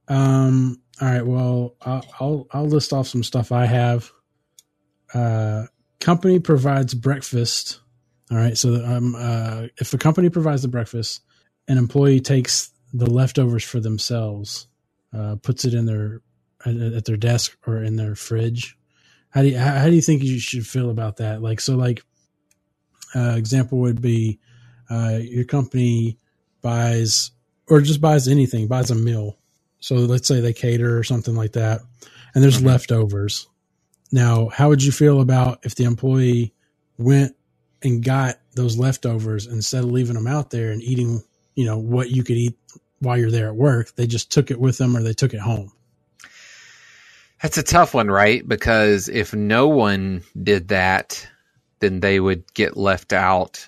Um. 0.09 0.81
All 1.01 1.09
right. 1.09 1.27
Well, 1.27 1.77
I'll 1.81 2.05
I'll, 2.21 2.47
I'll 2.53 2.67
list 2.67 2.93
off 2.93 3.09
some 3.09 3.23
stuff 3.23 3.53
I 3.53 3.67
have. 3.67 4.11
Uh, 5.15 5.67
company 6.01 6.41
provides 6.41 6.93
breakfast. 6.93 7.81
All 8.31 8.37
right. 8.37 8.59
So 8.59 8.75
um, 8.85 9.15
uh, 9.17 9.69
if 9.79 9.91
the 9.91 9.99
company 9.99 10.29
provides 10.29 10.63
the 10.63 10.69
breakfast, 10.69 11.21
an 11.69 11.79
employee 11.79 12.21
takes 12.21 12.71
the 12.93 13.11
leftovers 13.11 13.65
for 13.65 13.81
themselves, 13.81 14.69
uh, 15.13 15.37
puts 15.37 15.65
it 15.65 15.75
in 15.75 15.87
their 15.87 16.23
at 16.67 17.05
their 17.05 17.17
desk 17.17 17.57
or 17.67 17.83
in 17.83 17.97
their 17.97 18.15
fridge. 18.15 18.79
How 19.31 19.43
do 19.43 19.49
you, 19.49 19.59
how, 19.59 19.75
how 19.75 19.87
do 19.87 19.95
you 19.95 20.01
think 20.01 20.23
you 20.23 20.39
should 20.39 20.67
feel 20.67 20.91
about 20.91 21.19
that? 21.19 21.43
Like 21.43 21.61
so, 21.61 21.77
like 21.77 22.03
uh, 23.15 23.35
example 23.37 23.79
would 23.79 24.01
be 24.01 24.39
uh, 24.91 25.19
your 25.21 25.45
company 25.45 26.19
buys 26.63 27.31
or 27.69 27.81
just 27.81 28.01
buys 28.01 28.29
anything, 28.29 28.69
buys 28.69 28.91
a 28.91 28.95
meal. 28.95 29.39
So 29.81 29.97
let's 29.97 30.27
say 30.27 30.41
they 30.41 30.53
cater 30.53 30.99
or 30.99 31.05
something 31.05 31.35
like 31.35 31.53
that, 31.53 31.81
and 32.35 32.43
there's 32.43 32.59
mm-hmm. 32.59 32.69
leftovers. 32.69 33.47
Now, 34.13 34.49
how 34.49 34.69
would 34.69 34.83
you 34.83 34.93
feel 34.93 35.21
about 35.21 35.59
if 35.65 35.75
the 35.75 35.85
employee 35.85 36.55
went 36.99 37.37
and 37.83 38.03
got 38.03 38.37
those 38.55 38.79
leftovers 38.79 39.47
instead 39.47 39.85
of 39.85 39.91
leaving 39.91 40.15
them 40.15 40.27
out 40.27 40.51
there 40.51 40.71
and 40.71 40.83
eating, 40.83 41.23
you 41.55 41.65
know, 41.65 41.79
what 41.79 42.11
you 42.11 42.25
could 42.25 42.37
eat 42.37 42.57
while 43.01 43.17
you're 43.17 43.31
there 43.31 43.49
at 43.49 43.57
work? 43.57 43.95
They 43.95 44.07
just 44.07 44.31
took 44.33 44.51
it 44.51 44.61
with 44.61 44.79
them 44.79 44.97
or 44.97 45.03
they 45.03 45.13
took 45.13 45.35
it 45.35 45.41
home. 45.41 45.73
That's 47.43 47.59
a 47.59 47.63
tough 47.63 47.93
one, 47.95 48.09
right? 48.09 48.47
Because 48.47 49.09
if 49.09 49.35
no 49.35 49.69
one 49.69 50.23
did 50.41 50.69
that, 50.69 51.29
then 51.81 52.01
they 52.01 52.19
would 52.19 52.53
get 52.55 52.77
left 52.77 53.13
out 53.13 53.67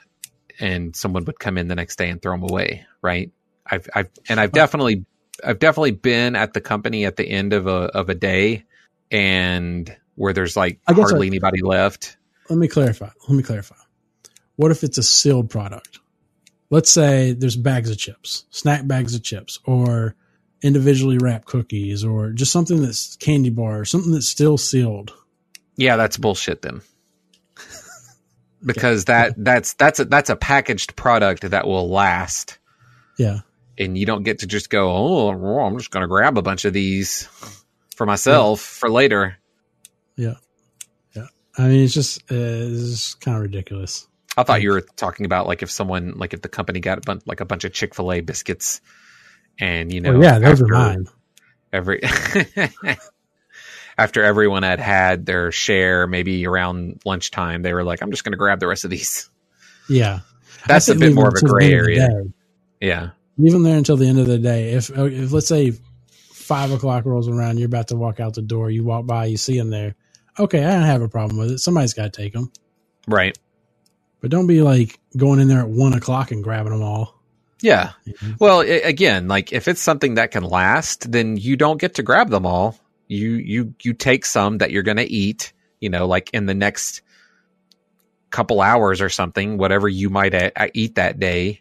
and 0.58 0.96
someone 0.96 1.24
would 1.24 1.38
come 1.38 1.58
in 1.58 1.68
the 1.68 1.74
next 1.74 1.96
day 1.96 2.08
and 2.08 2.20
throw 2.22 2.32
them 2.32 2.42
away, 2.42 2.86
right? 3.02 3.30
I've, 3.70 3.88
I've, 3.94 4.10
and 4.28 4.40
I've 4.40 4.52
definitely 4.52 5.04
I've 5.44 5.58
definitely 5.58 5.90
been 5.90 6.36
at 6.36 6.54
the 6.54 6.60
company 6.60 7.04
at 7.04 7.16
the 7.16 7.28
end 7.28 7.52
of 7.52 7.66
a 7.66 7.90
of 7.94 8.08
a 8.08 8.14
day, 8.14 8.64
and 9.10 9.94
where 10.14 10.32
there's 10.32 10.56
like 10.56 10.80
hardly 10.88 11.26
I- 11.26 11.30
anybody 11.30 11.62
left. 11.62 12.16
let 12.48 12.58
me 12.58 12.68
clarify. 12.68 13.10
Let 13.28 13.36
me 13.36 13.42
clarify. 13.42 13.76
What 14.56 14.70
if 14.70 14.84
it's 14.84 14.98
a 14.98 15.02
sealed 15.02 15.50
product? 15.50 15.98
Let's 16.70 16.90
say 16.90 17.32
there's 17.32 17.56
bags 17.56 17.90
of 17.90 17.98
chips, 17.98 18.44
snack 18.50 18.86
bags 18.86 19.14
of 19.14 19.22
chips, 19.22 19.60
or 19.64 20.14
individually 20.62 21.18
wrapped 21.18 21.46
cookies, 21.46 22.04
or 22.04 22.30
just 22.30 22.50
something 22.52 22.82
that's 22.82 23.16
candy 23.16 23.50
bar, 23.50 23.84
something 23.84 24.12
that's 24.12 24.28
still 24.28 24.58
sealed. 24.58 25.12
Yeah, 25.76 25.96
that's 25.96 26.16
bullshit 26.16 26.62
then. 26.62 26.80
because 28.64 29.04
that 29.04 29.34
that's 29.36 29.74
that's 29.74 30.00
a 30.00 30.04
that's 30.06 30.30
a 30.30 30.36
packaged 30.36 30.96
product 30.96 31.42
that 31.50 31.66
will 31.66 31.88
last, 31.88 32.58
Yeah. 33.18 33.40
and 33.78 33.96
you 33.96 34.06
don't 34.06 34.22
get 34.24 34.40
to 34.40 34.46
just 34.46 34.70
go, 34.70 34.90
oh, 34.90 35.28
I'm 35.60 35.78
just 35.78 35.90
gonna 35.90 36.08
grab 36.08 36.36
a 36.38 36.42
bunch 36.42 36.64
of 36.64 36.72
these 36.72 37.28
for 37.94 38.06
myself 38.06 38.60
for 38.60 38.90
later. 38.90 39.36
Yeah. 40.16 40.34
Yeah. 41.14 41.26
I 41.58 41.68
mean, 41.68 41.84
it's 41.84 41.94
just 41.94 42.22
uh, 42.30 42.34
it's 42.34 43.14
kind 43.14 43.36
of 43.36 43.42
ridiculous. 43.42 44.08
I 44.36 44.42
thought 44.42 44.62
you 44.62 44.70
were 44.70 44.82
talking 44.82 45.26
about 45.26 45.46
like 45.46 45.62
if 45.62 45.70
someone 45.70 46.14
like 46.16 46.34
if 46.34 46.42
the 46.42 46.48
company 46.48 46.80
got 46.80 46.98
a 46.98 47.00
bunch 47.00 47.22
like 47.26 47.40
a 47.40 47.44
bunch 47.44 47.64
of 47.64 47.72
Chick 47.72 47.94
Fil 47.94 48.12
A 48.12 48.20
biscuits, 48.20 48.80
and 49.58 49.92
you 49.92 50.00
know, 50.00 50.12
Well, 50.12 50.22
yeah, 50.22 50.38
those 50.38 50.62
are 50.62 50.66
mine. 50.66 51.06
Every 51.72 52.00
after 53.98 54.22
everyone 54.22 54.62
had 54.62 54.80
had 54.80 55.26
their 55.26 55.50
share, 55.52 56.06
maybe 56.06 56.46
around 56.46 57.00
lunchtime, 57.04 57.62
they 57.62 57.72
were 57.72 57.84
like, 57.84 58.02
"I'm 58.02 58.10
just 58.10 58.24
going 58.24 58.32
to 58.32 58.38
grab 58.38 58.60
the 58.60 58.66
rest 58.66 58.84
of 58.84 58.90
these." 58.90 59.28
Yeah. 59.88 60.20
That's 60.66 60.88
a 60.88 60.94
bit 60.94 61.14
more 61.14 61.28
of 61.28 61.34
a 61.34 61.46
gray 61.46 61.66
end 61.66 61.74
of 61.74 61.86
the 61.86 61.92
area. 61.92 62.22
Yeah, 62.80 63.10
Leave 63.38 63.52
them 63.52 63.62
there 63.62 63.76
until 63.76 63.96
the 63.96 64.08
end 64.08 64.18
of 64.18 64.26
the 64.26 64.38
day. 64.38 64.72
If, 64.72 64.90
oh, 64.96 65.06
if 65.06 65.32
let's 65.32 65.48
say 65.48 65.72
five 66.32 66.72
o'clock 66.72 67.04
rolls 67.04 67.28
around, 67.28 67.58
you're 67.58 67.66
about 67.66 67.88
to 67.88 67.96
walk 67.96 68.18
out 68.18 68.34
the 68.34 68.42
door, 68.42 68.70
you 68.70 68.82
walk 68.84 69.06
by, 69.06 69.26
you 69.26 69.36
see 69.36 69.58
them 69.58 69.70
there. 69.70 69.94
Okay, 70.38 70.64
I 70.64 70.72
don't 70.72 70.82
have 70.82 71.02
a 71.02 71.08
problem 71.08 71.38
with 71.38 71.50
it. 71.52 71.58
Somebody's 71.58 71.94
got 71.94 72.12
to 72.12 72.22
take 72.22 72.32
them. 72.32 72.50
right. 73.06 73.36
But 74.26 74.32
don't 74.32 74.48
be 74.48 74.60
like 74.60 74.98
going 75.16 75.38
in 75.38 75.46
there 75.46 75.60
at 75.60 75.68
one 75.68 75.92
o'clock 75.92 76.32
and 76.32 76.42
grabbing 76.42 76.72
them 76.72 76.82
all. 76.82 77.14
Yeah. 77.62 77.92
Mhm. 78.08 78.40
Well, 78.40 78.62
i 78.62 78.64
again, 78.64 79.28
like 79.28 79.52
if 79.52 79.68
it's 79.68 79.80
something 79.80 80.14
that 80.14 80.32
can 80.32 80.42
last, 80.42 81.12
then 81.12 81.36
you 81.36 81.56
don't 81.56 81.80
get 81.80 81.94
to 81.94 82.02
grab 82.02 82.28
them 82.28 82.44
all. 82.44 82.76
You 83.06 83.34
you 83.34 83.74
you 83.84 83.92
take 83.92 84.26
some 84.26 84.58
that 84.58 84.72
you're 84.72 84.82
going 84.82 84.96
to 84.96 85.04
eat, 85.08 85.52
you 85.78 85.90
know, 85.90 86.08
like 86.08 86.30
in 86.34 86.46
the 86.46 86.54
next 86.54 87.02
couple 88.30 88.60
hours 88.60 89.00
or 89.00 89.08
something, 89.10 89.58
whatever 89.58 89.88
you 89.88 90.10
might 90.10 90.34
a- 90.34 90.50
a- 90.60 90.70
eat 90.74 90.96
that 90.96 91.20
day. 91.20 91.60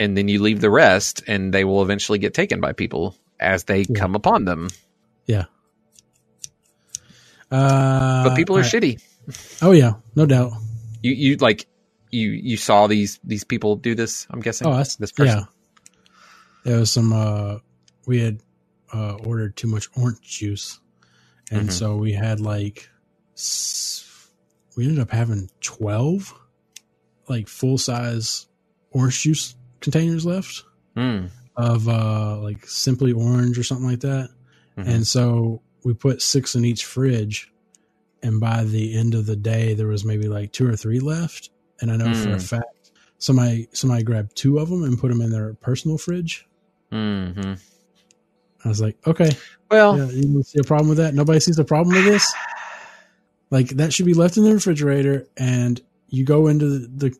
And 0.00 0.16
then 0.16 0.26
you 0.26 0.42
leave 0.42 0.60
the 0.60 0.70
rest 0.70 1.22
and 1.28 1.54
they 1.54 1.62
will 1.62 1.82
eventually 1.84 2.18
get 2.18 2.34
taken 2.34 2.60
by 2.60 2.72
people 2.72 3.14
as 3.38 3.62
they 3.62 3.82
Yeah. 3.88 3.96
come 3.96 4.16
upon 4.16 4.44
them. 4.44 4.70
Yeah. 5.28 5.44
Uh, 7.48 8.24
But 8.24 8.34
people 8.34 8.56
are 8.56 8.62
right. 8.62 8.72
shitty. 8.72 9.00
Oh 9.62 9.70
yeah, 9.70 9.92
no 10.16 10.26
doubt. 10.26 10.54
You 11.02 11.12
you 11.12 11.36
like 11.36 11.66
you 12.10 12.30
you 12.30 12.56
saw 12.56 12.86
these 12.86 13.18
these 13.24 13.44
people 13.44 13.76
do 13.76 13.94
this, 13.94 14.26
I'm 14.30 14.40
guessing. 14.40 14.66
Oh, 14.66 14.76
that's 14.76 14.96
this 14.96 15.12
person. 15.12 15.38
yeah. 15.40 15.44
There 16.64 16.78
was 16.78 16.90
some. 16.92 17.12
uh 17.12 17.58
We 18.06 18.20
had 18.20 18.40
uh 18.92 19.14
ordered 19.24 19.56
too 19.56 19.68
much 19.68 19.88
orange 19.96 20.20
juice, 20.20 20.80
and 21.50 21.68
Mhm. 21.68 21.72
so 21.72 21.96
we 21.96 22.12
had 22.12 22.40
like 22.40 22.88
we 24.76 24.84
ended 24.84 25.00
up 25.00 25.10
having 25.10 25.50
twelve 25.60 26.32
like 27.28 27.48
full 27.48 27.78
size 27.78 28.46
orange 28.90 29.22
juice 29.22 29.56
containers 29.80 30.26
left 30.26 30.64
Mm. 30.96 31.30
of 31.56 31.88
uh 31.88 32.38
like 32.40 32.66
simply 32.66 33.12
orange 33.12 33.58
or 33.58 33.62
something 33.62 33.86
like 33.86 34.00
that. 34.00 34.30
Mhm. 34.76 34.86
And 34.86 35.06
so 35.06 35.62
we 35.84 35.94
put 35.94 36.20
six 36.22 36.54
in 36.54 36.64
each 36.64 36.84
fridge. 36.84 37.51
And 38.22 38.40
by 38.40 38.64
the 38.64 38.96
end 38.96 39.14
of 39.14 39.26
the 39.26 39.36
day, 39.36 39.74
there 39.74 39.88
was 39.88 40.04
maybe 40.04 40.28
like 40.28 40.52
two 40.52 40.68
or 40.68 40.76
three 40.76 41.00
left. 41.00 41.50
And 41.80 41.90
I 41.90 41.96
know 41.96 42.14
for 42.14 42.30
a 42.30 42.36
Mm. 42.36 42.48
fact 42.48 42.92
somebody 43.18 43.68
somebody 43.72 44.02
grabbed 44.02 44.36
two 44.36 44.58
of 44.58 44.68
them 44.68 44.84
and 44.84 44.98
put 44.98 45.08
them 45.08 45.20
in 45.20 45.30
their 45.30 45.54
personal 45.54 45.98
fridge. 45.98 46.46
Mhm. 46.92 47.58
I 48.64 48.68
was 48.68 48.80
like, 48.80 48.96
okay, 49.06 49.30
Well, 49.70 49.96
yeah, 49.96 50.06
you 50.12 50.42
see 50.44 50.60
a 50.60 50.64
problem 50.64 50.88
with 50.88 50.98
that. 50.98 51.14
Nobody 51.14 51.40
sees 51.40 51.58
a 51.58 51.64
problem 51.64 51.96
with 51.96 52.04
this. 52.04 52.32
Like 53.50 53.68
that 53.70 53.92
should 53.92 54.06
be 54.06 54.14
left 54.14 54.36
in 54.36 54.44
the 54.44 54.54
refrigerator, 54.54 55.26
and 55.36 55.80
you 56.08 56.24
go 56.24 56.46
into 56.46 56.66
the, 56.68 57.08
the 57.08 57.16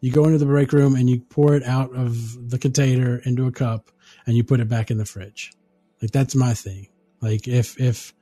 you 0.00 0.10
go 0.10 0.24
into 0.24 0.38
the 0.38 0.46
break 0.46 0.72
room 0.72 0.96
and 0.96 1.08
you 1.08 1.20
pour 1.20 1.54
it 1.54 1.62
out 1.62 1.94
of 1.94 2.50
the 2.50 2.58
container 2.58 3.18
into 3.24 3.46
a 3.46 3.52
cup 3.52 3.90
and 4.26 4.36
you 4.36 4.42
put 4.42 4.58
it 4.58 4.68
back 4.68 4.90
in 4.90 4.98
the 4.98 5.04
fridge. 5.04 5.52
Like 6.00 6.10
that's 6.10 6.34
my 6.34 6.54
thing. 6.54 6.88
Like 7.20 7.46
if 7.46 7.80
if 7.80 8.12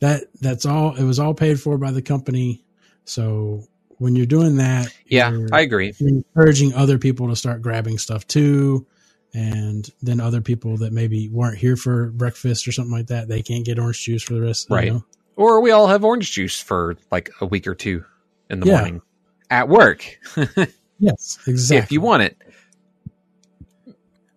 that 0.00 0.24
that's 0.40 0.64
all 0.66 0.94
it 0.96 1.04
was 1.04 1.18
all 1.18 1.34
paid 1.34 1.60
for 1.60 1.78
by 1.78 1.90
the 1.90 2.02
company. 2.02 2.64
So 3.04 3.64
when 3.98 4.14
you're 4.16 4.26
doing 4.26 4.56
that, 4.56 4.88
yeah, 5.06 5.36
I 5.52 5.62
agree. 5.62 5.92
you're 5.98 6.08
encouraging 6.10 6.74
other 6.74 6.98
people 6.98 7.28
to 7.28 7.36
start 7.36 7.62
grabbing 7.62 7.98
stuff 7.98 8.26
too. 8.26 8.86
And 9.34 9.88
then 10.00 10.20
other 10.20 10.40
people 10.40 10.76
that 10.78 10.92
maybe 10.92 11.28
weren't 11.28 11.58
here 11.58 11.76
for 11.76 12.06
breakfast 12.10 12.66
or 12.66 12.72
something 12.72 12.92
like 12.92 13.08
that, 13.08 13.28
they 13.28 13.42
can't 13.42 13.64
get 13.64 13.78
orange 13.78 14.02
juice 14.02 14.22
for 14.22 14.34
the 14.34 14.40
rest. 14.40 14.68
you 14.70 14.76
Right. 14.76 14.92
know? 14.92 15.04
Or 15.36 15.60
we 15.60 15.70
all 15.70 15.86
have 15.86 16.02
orange 16.04 16.32
juice 16.32 16.58
for 16.60 16.96
like 17.12 17.30
a 17.40 17.46
week 17.46 17.66
or 17.66 17.74
two 17.74 18.04
in 18.50 18.60
the 18.60 18.66
Yeah. 18.66 18.78
morning 18.80 19.02
at 19.50 19.68
work 19.68 20.18
Yes, 20.98 21.38
exactly. 21.46 21.76
if 21.78 21.92
you 21.92 22.00
want 22.00 22.22
it. 22.22 22.36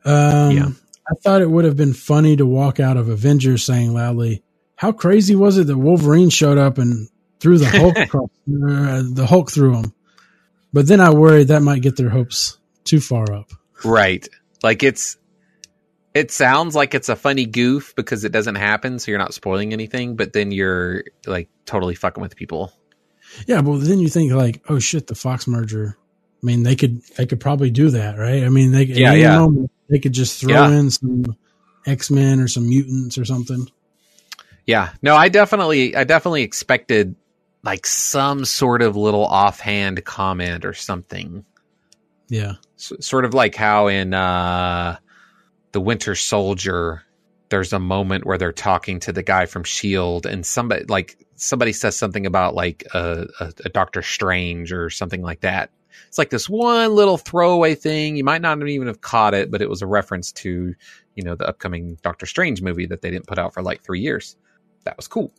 Um, 0.05 0.51
Yeah. 0.57 0.69
I 1.09 1.13
thought 1.23 1.41
it 1.41 1.49
would 1.49 1.65
have 1.65 1.75
been 1.75 1.93
funny 1.93 2.35
to 2.37 2.45
walk 2.45 2.79
out 2.79 2.95
of 2.97 3.09
Avengers 3.09 3.63
saying 3.63 3.93
loudly, 3.93 4.43
"How 4.81 4.91
crazy 4.91 5.35
was 5.35 5.59
it 5.59 5.67
that 5.67 5.77
Wolverine 5.77 6.31
showed 6.31 6.57
up 6.57 6.79
and 6.79 7.07
threw 7.39 7.59
the 7.59 7.67
Hulk 7.69 7.95
across, 8.07 8.29
uh, 8.47 9.03
the 9.13 9.27
Hulk 9.29 9.51
through 9.51 9.75
him?" 9.77 9.93
But 10.73 10.87
then 10.87 10.99
I 10.99 11.11
worried 11.11 11.49
that 11.49 11.61
might 11.61 11.83
get 11.83 11.97
their 11.97 12.09
hopes 12.09 12.57
too 12.83 12.99
far 12.99 13.31
up. 13.31 13.51
Right. 13.85 14.27
Like 14.63 14.81
it's 14.81 15.17
it 16.15 16.31
sounds 16.31 16.75
like 16.75 16.95
it's 16.95 17.09
a 17.09 17.15
funny 17.15 17.45
goof 17.45 17.93
because 17.95 18.23
it 18.23 18.31
doesn't 18.31 18.55
happen, 18.55 18.97
so 18.97 19.11
you're 19.11 19.19
not 19.19 19.35
spoiling 19.35 19.71
anything, 19.71 20.15
but 20.15 20.33
then 20.33 20.51
you're 20.51 21.03
like 21.27 21.47
totally 21.67 21.93
fucking 21.95 22.21
with 22.21 22.35
people. 22.35 22.73
Yeah, 23.45 23.61
but 23.61 23.77
then 23.77 23.99
you 23.99 24.09
think 24.09 24.31
like, 24.33 24.63
"Oh 24.67 24.79
shit, 24.79 25.05
the 25.07 25.15
Fox 25.15 25.45
merger." 25.47 25.95
I 26.41 26.45
mean, 26.45 26.63
they 26.63 26.75
could 26.75 27.03
they 27.17 27.27
could 27.27 27.39
probably 27.39 27.69
do 27.69 27.91
that, 27.91 28.17
right? 28.17 28.43
I 28.43 28.49
mean, 28.49 28.71
they 28.71 28.85
Yeah, 28.85 29.13
yeah. 29.13 29.37
moment, 29.37 29.69
they 29.89 29.99
could 29.99 30.13
just 30.13 30.41
throw 30.41 30.49
Yeah. 30.53 30.71
in 30.71 30.89
some 30.89 31.37
X 31.85 32.09
Men 32.09 32.39
or 32.39 32.47
some 32.47 32.67
mutants 32.67 33.17
or 33.19 33.25
something. 33.25 33.67
Yeah. 34.65 34.89
No, 35.01 35.15
I 35.15 35.29
definitely 35.29 35.95
I 35.95 36.03
definitely 36.03 36.43
expected 36.43 37.15
like 37.63 37.85
some 37.85 38.45
sort 38.45 38.81
of 38.81 38.95
little 38.95 39.25
offhand 39.25 40.03
comment 40.05 40.65
or 40.65 40.73
something. 40.73 41.45
Yeah, 42.29 42.53
S- 42.77 42.93
sort 43.01 43.25
of 43.25 43.33
like 43.33 43.55
how 43.55 43.87
in 43.87 44.13
uh 44.13 44.97
the 45.71 45.81
winter 45.81 46.15
soldier 46.15 47.03
there's 47.49 47.73
a 47.73 47.79
moment 47.79 48.25
where 48.25 48.37
they're 48.37 48.53
talking 48.53 48.99
to 49.01 49.11
the 49.11 49.23
guy 49.23 49.45
from 49.45 49.63
shield 49.63 50.25
and 50.25 50.45
somebody 50.45 50.85
like 50.85 51.17
somebody 51.35 51.73
says 51.73 51.97
something 51.97 52.25
about 52.25 52.55
like 52.55 52.85
a, 52.93 53.27
a, 53.39 53.53
a 53.65 53.69
doctor 53.69 54.01
strange 54.01 54.71
or 54.71 54.89
something 54.89 55.21
like 55.21 55.41
that 55.41 55.69
it's 56.07 56.17
like 56.17 56.29
this 56.29 56.49
one 56.49 56.95
little 56.95 57.17
throwaway 57.17 57.75
thing 57.75 58.15
you 58.15 58.23
might 58.23 58.41
not 58.41 58.65
even 58.67 58.87
have 58.87 59.01
caught 59.01 59.33
it 59.33 59.51
but 59.51 59.61
it 59.61 59.69
was 59.69 59.81
a 59.81 59.87
reference 59.87 60.31
to 60.31 60.73
you 61.15 61.23
know 61.23 61.35
the 61.35 61.47
upcoming 61.47 61.97
doctor 62.01 62.25
strange 62.25 62.61
movie 62.61 62.85
that 62.85 63.01
they 63.01 63.11
didn't 63.11 63.27
put 63.27 63.37
out 63.39 63.53
for 63.53 63.61
like 63.61 63.81
three 63.83 63.99
years 63.99 64.37
that 64.83 64.97
was 64.97 65.07
cool 65.07 65.31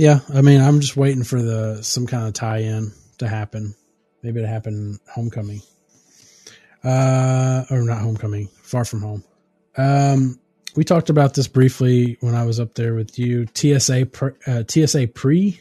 yeah. 0.00 0.20
I 0.32 0.40
mean, 0.40 0.62
I'm 0.62 0.80
just 0.80 0.96
waiting 0.96 1.24
for 1.24 1.42
the 1.42 1.82
some 1.82 2.06
kind 2.06 2.26
of 2.26 2.32
tie-in 2.32 2.92
to 3.18 3.28
happen. 3.28 3.74
Maybe 4.22 4.40
it 4.40 4.46
happen 4.46 4.98
Homecoming, 5.14 5.60
uh, 6.82 7.64
or 7.70 7.82
not 7.82 8.00
Homecoming, 8.00 8.48
Far 8.62 8.86
From 8.86 9.02
Home. 9.02 9.24
Um, 9.76 10.38
we 10.74 10.84
talked 10.84 11.10
about 11.10 11.34
this 11.34 11.48
briefly 11.48 12.16
when 12.20 12.34
I 12.34 12.46
was 12.46 12.58
up 12.58 12.74
there 12.74 12.94
with 12.94 13.18
you. 13.18 13.46
TSA 13.54 14.06
pre, 14.06 14.32
uh, 14.46 14.62
TSA 14.66 15.08
pre. 15.08 15.60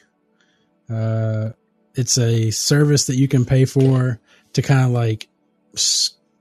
Uh, 0.90 1.50
it's 1.96 2.18
a 2.18 2.50
service 2.52 3.08
that 3.08 3.18
you 3.18 3.28
can 3.28 3.44
pay 3.44 3.66
for 3.66 4.22
to 4.54 4.62
kind 4.62 4.86
of 4.86 4.92
like 4.92 5.28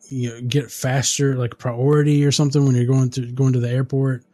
you 0.08 0.28
know 0.28 0.40
get 0.42 0.70
faster 0.70 1.34
like 1.36 1.58
priority 1.58 2.24
or 2.24 2.30
something 2.30 2.64
when 2.64 2.76
you're 2.76 2.86
going 2.86 3.10
to 3.10 3.26
going 3.32 3.54
to 3.54 3.60
the 3.60 3.70
airport. 3.70 4.24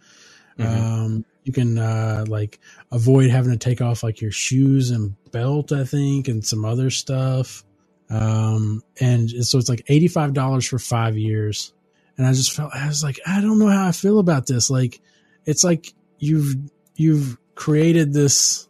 Mhm. 0.59 0.67
Um, 0.67 1.25
you 1.45 1.53
can 1.53 1.79
uh, 1.79 2.25
like 2.27 2.59
avoid 2.91 3.31
having 3.31 3.53
to 3.53 3.59
take 3.59 3.81
off 3.81 4.03
like 4.03 4.21
your 4.21 4.33
shoes 4.33 4.91
and 4.91 5.15
belt, 5.31 5.73
I 5.73 5.85
think, 5.85 6.29
and 6.29 6.45
some 6.45 6.65
other 6.65 6.91
stuff. 6.91 7.65
Um, 8.11 8.83
and 9.01 9.31
so 9.31 9.59
it's 9.59 9.69
like 9.69 9.85
eighty 9.89 10.09
five 10.09 10.33
dollars 10.33 10.67
for 10.67 10.79
five 10.79 11.17
years. 11.17 11.73
And 12.17 12.27
I 12.27 12.33
just 12.33 12.53
felt 12.53 12.75
I 12.75 12.89
was 12.89 13.03
like, 13.03 13.21
I 13.27 13.41
don't 13.41 13.59
know 13.59 13.69
how 13.69 13.89
I 13.89 13.93
feel 13.93 14.19
about 14.19 14.47
this. 14.47 14.71
Like, 14.71 15.01
it's 15.45 15.65
like 15.65 15.93
you've 16.19 16.57
you've 16.97 17.39
created 17.55 18.13
this, 18.13 18.69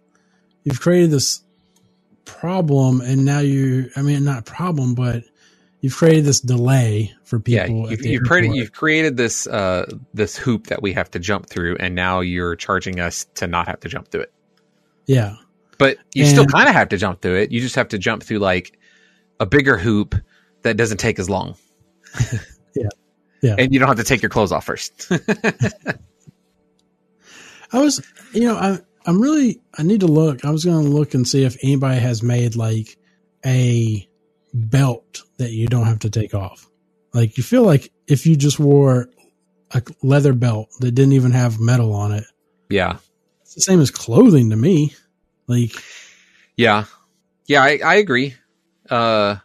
you've 0.64 0.80
created 0.80 1.10
this 1.10 1.42
problem, 2.24 3.00
and 3.00 3.24
now 3.24 3.40
you, 3.40 3.90
I 3.96 4.02
mean, 4.02 4.24
not 4.24 4.46
problem, 4.46 4.94
but 4.94 5.24
you've 5.84 5.94
created 5.94 6.24
this 6.24 6.40
delay 6.40 7.12
for 7.24 7.38
people. 7.38 7.84
at 7.84 7.90
you've, 7.90 8.06
you've 8.06 8.22
created 8.22 8.54
you've 8.54 8.72
created 8.72 9.18
this 9.18 9.46
uh 9.46 9.84
this 10.14 10.34
hoop 10.34 10.68
that 10.68 10.80
we 10.80 10.94
have 10.94 11.10
to 11.10 11.18
jump 11.18 11.46
through, 11.46 11.76
and 11.78 11.94
now 11.94 12.20
you're 12.20 12.56
charging 12.56 13.00
us 13.00 13.26
to 13.34 13.46
not 13.46 13.68
have 13.68 13.80
to 13.80 13.88
jump 13.90 14.08
through 14.08 14.22
it. 14.22 14.32
yeah, 15.06 15.36
But 15.76 15.98
you 16.14 16.24
still 16.24 16.46
kind 16.46 16.70
of 16.70 16.74
have 16.74 16.88
to 16.88 16.96
jump 16.96 17.20
through 17.20 17.34
it. 17.34 17.52
You 17.52 17.60
just 17.60 17.74
have 17.74 17.88
to 17.88 17.98
jump 17.98 18.22
through 18.22 18.38
like 18.38 18.78
a 19.38 19.44
bigger 19.44 19.76
hoop 19.76 20.14
that 20.62 20.78
doesn't 20.78 20.96
take 20.96 21.18
as 21.18 21.28
long. 21.28 21.54
Yeah. 22.76 22.88
Yeah. 23.40 23.54
And 23.56 23.72
you 23.72 23.78
don't 23.78 23.86
have 23.86 23.98
to 23.98 24.04
take 24.04 24.20
your 24.20 24.30
clothes 24.30 24.50
off 24.50 24.64
first. 24.64 25.06
I 25.12 25.94
was, 27.78 28.04
you 28.32 28.48
know, 28.48 28.56
I 28.56 28.80
I'm 29.06 29.22
really 29.22 29.60
I 29.78 29.84
need 29.84 30.00
to 30.00 30.08
look. 30.08 30.44
I 30.44 30.50
was 30.50 30.64
going 30.64 30.84
to 30.84 30.90
look 30.90 31.14
and 31.14 31.28
see 31.28 31.44
if 31.44 31.56
anybody 31.62 32.00
has 32.00 32.20
made 32.20 32.56
like 32.56 32.98
a 33.46 34.08
belt 34.54 35.22
that 35.38 35.50
you 35.50 35.66
don't 35.66 35.86
have 35.86 35.98
to 36.00 36.10
take 36.10 36.32
off. 36.32 36.66
Like 37.12 37.36
you 37.36 37.42
feel 37.42 37.64
like 37.64 37.92
if 38.06 38.26
you 38.26 38.36
just 38.36 38.58
wore 38.58 39.08
a 39.72 39.82
leather 40.02 40.32
belt 40.32 40.70
that 40.80 40.92
didn't 40.92 41.12
even 41.12 41.32
have 41.32 41.60
metal 41.60 41.92
on 41.92 42.12
it, 42.12 42.24
yeah. 42.70 42.96
it's 43.42 43.54
the 43.54 43.60
same 43.60 43.80
as 43.80 43.90
clothing 43.90 44.50
to 44.50 44.56
me. 44.56 44.94
Like 45.46 45.72
Yeah. 46.56 46.84
Yeah, 47.46 47.62
I, 47.62 47.80
I 47.84 47.94
agree. 47.96 48.34
Uh, 48.88 49.36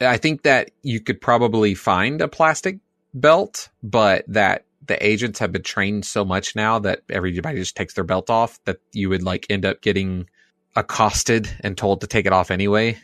I 0.00 0.16
think 0.16 0.42
that 0.42 0.70
you 0.82 1.00
could 1.00 1.20
probably 1.20 1.74
find 1.74 2.20
a 2.20 2.28
plastic 2.28 2.78
belt, 3.12 3.68
but 3.82 4.24
that 4.28 4.64
the 4.86 5.04
agents 5.04 5.38
have 5.38 5.52
been 5.52 5.62
trained 5.62 6.04
so 6.04 6.24
much 6.24 6.56
now 6.56 6.78
that 6.80 7.02
everybody 7.08 7.58
just 7.58 7.76
takes 7.76 7.94
their 7.94 8.04
belt 8.04 8.28
off 8.28 8.62
that 8.64 8.78
you 8.92 9.08
would 9.08 9.22
like 9.22 9.46
end 9.48 9.64
up 9.64 9.80
getting 9.80 10.28
accosted 10.76 11.48
and 11.60 11.78
told 11.78 12.00
to 12.00 12.06
take 12.06 12.26
it 12.26 12.32
off 12.32 12.50
anyway. 12.50 12.98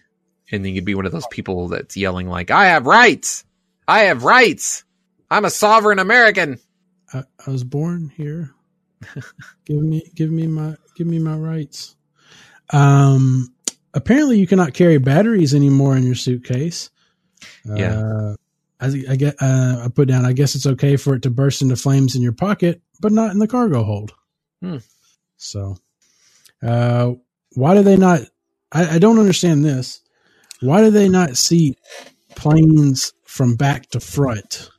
And 0.53 0.65
then 0.65 0.75
you'd 0.75 0.85
be 0.85 0.95
one 0.95 1.07
of 1.07 1.13
those 1.13 1.27
people 1.29 1.69
that's 1.69 1.97
yelling 1.97 2.29
like, 2.29 2.51
I 2.51 2.67
have 2.67 2.87
rights. 2.87 3.45
I 3.87 4.01
have 4.05 4.25
rights. 4.25 4.85
I'm 5.31 5.45
a 5.45 5.51
sovereign 5.51 5.99
American. 5.99 6.59
I, 7.13 7.25
I 7.47 7.51
was 7.51 7.65
born 7.65 8.13
here. 8.17 8.55
give 9.65 9.83
me 9.83 10.03
give 10.15 10.31
me 10.31 10.47
my 10.47 10.77
give 10.95 11.07
me 11.07 11.19
my 11.19 11.35
rights. 11.35 11.97
Um 12.71 13.53
apparently 13.95 14.39
you 14.39 14.47
cannot 14.47 14.75
carry 14.75 14.99
batteries 14.99 15.55
anymore 15.55 15.97
in 15.97 16.05
your 16.05 16.15
suitcase. 16.15 16.91
Yeah. 17.65 17.99
Uh, 17.99 18.35
I, 18.81 18.87
I 19.11 19.17
get 19.17 19.37
uh, 19.41 19.83
I 19.85 19.89
put 19.89 20.09
down 20.09 20.25
I 20.25 20.33
guess 20.33 20.55
it's 20.55 20.67
okay 20.67 20.97
for 20.97 21.15
it 21.15 21.23
to 21.23 21.31
burst 21.31 21.63
into 21.63 21.77
flames 21.77 22.15
in 22.15 22.23
your 22.23 22.33
pocket, 22.33 22.83
but 23.01 23.13
not 23.13 23.31
in 23.31 23.39
the 23.39 23.49
cargo 23.49 23.83
hold. 23.83 24.13
Hmm. 24.61 24.79
So 25.37 25.77
uh 26.63 27.13
why 27.55 27.75
do 27.75 27.83
they 27.83 27.97
not 27.97 28.21
I, 28.73 28.97
I 28.97 28.99
don't 28.99 29.19
understand 29.19 29.65
this. 29.65 30.01
Why 30.61 30.83
do 30.83 30.91
they 30.91 31.09
not 31.09 31.37
seat 31.37 31.79
planes 32.37 33.13
from 33.25 33.57
back 33.57 33.89
to 33.91 34.01
front? 34.01 34.71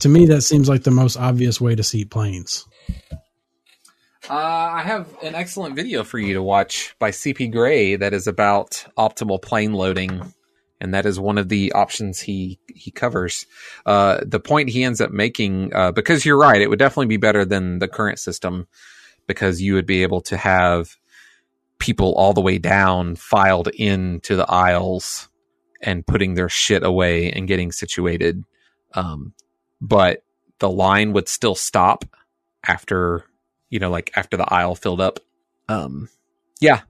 To 0.00 0.08
me, 0.08 0.26
that 0.26 0.42
seems 0.42 0.68
like 0.68 0.84
the 0.84 0.90
most 0.90 1.16
obvious 1.16 1.60
way 1.60 1.74
to 1.74 1.82
seat 1.82 2.10
planes. 2.10 2.64
Uh, 4.28 4.34
I 4.34 4.82
have 4.82 5.08
an 5.22 5.34
excellent 5.34 5.76
video 5.76 6.02
for 6.02 6.18
you 6.18 6.34
to 6.34 6.42
watch 6.42 6.94
by 6.98 7.10
CGP 7.10 7.52
Grey 7.52 7.96
that 7.96 8.14
is 8.14 8.26
about 8.26 8.86
optimal 8.96 9.42
plane 9.42 9.74
loading, 9.74 10.32
and 10.80 10.94
that 10.94 11.04
is 11.04 11.20
one 11.20 11.36
of 11.38 11.48
the 11.48 11.72
options 11.72 12.20
he 12.20 12.58
he 12.68 12.90
covers. 12.90 13.46
Uh, 13.84 14.20
the 14.24 14.40
point 14.40 14.70
he 14.70 14.84
ends 14.84 15.00
up 15.00 15.10
making, 15.10 15.74
uh, 15.74 15.92
because 15.92 16.24
you're 16.24 16.38
right, 16.38 16.62
it 16.62 16.70
would 16.70 16.78
definitely 16.78 17.06
be 17.06 17.18
better 17.18 17.44
than 17.44 17.80
the 17.80 17.88
current 17.88 18.18
system 18.18 18.66
because 19.26 19.60
you 19.60 19.74
would 19.74 19.86
be 19.86 20.02
able 20.02 20.20
to 20.22 20.36
have 20.36 20.96
people 21.78 22.14
all 22.14 22.32
the 22.32 22.40
way 22.40 22.58
down 22.58 23.16
filed 23.16 23.68
into 23.68 24.36
the 24.36 24.50
aisles 24.50 25.28
and 25.82 26.06
putting 26.06 26.34
their 26.34 26.48
shit 26.48 26.82
away 26.82 27.30
and 27.30 27.48
getting 27.48 27.72
situated. 27.72 28.44
Um, 28.94 29.34
but 29.80 30.22
the 30.60 30.70
line 30.70 31.12
would 31.12 31.28
still 31.28 31.54
stop 31.54 32.04
after 32.66 33.24
you 33.74 33.80
know, 33.80 33.90
like 33.90 34.12
after 34.14 34.36
the 34.36 34.52
aisle 34.54 34.76
filled 34.76 35.00
up. 35.00 35.18
Um, 35.68 36.08
yeah, 36.60 36.82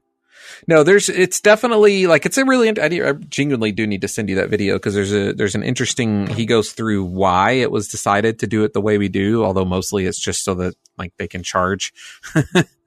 no, 0.68 0.82
there's, 0.82 1.08
it's 1.08 1.40
definitely 1.40 2.06
like, 2.06 2.26
it's 2.26 2.36
a 2.36 2.44
really, 2.44 2.68
I, 2.78 3.08
I 3.08 3.12
genuinely 3.12 3.72
do 3.72 3.86
need 3.86 4.02
to 4.02 4.08
send 4.08 4.28
you 4.28 4.36
that 4.36 4.50
video 4.50 4.74
because 4.74 4.92
there's 4.92 5.14
a, 5.14 5.32
there's 5.32 5.54
an 5.54 5.62
interesting, 5.62 6.26
he 6.26 6.44
goes 6.44 6.72
through 6.72 7.04
why 7.04 7.52
it 7.52 7.70
was 7.70 7.88
decided 7.88 8.40
to 8.40 8.46
do 8.46 8.64
it 8.64 8.74
the 8.74 8.82
way 8.82 8.98
we 8.98 9.08
do, 9.08 9.44
although 9.44 9.64
mostly 9.64 10.04
it's 10.04 10.20
just 10.20 10.44
so 10.44 10.52
that 10.56 10.74
like 10.98 11.14
they 11.16 11.26
can 11.26 11.42
charge, 11.42 11.94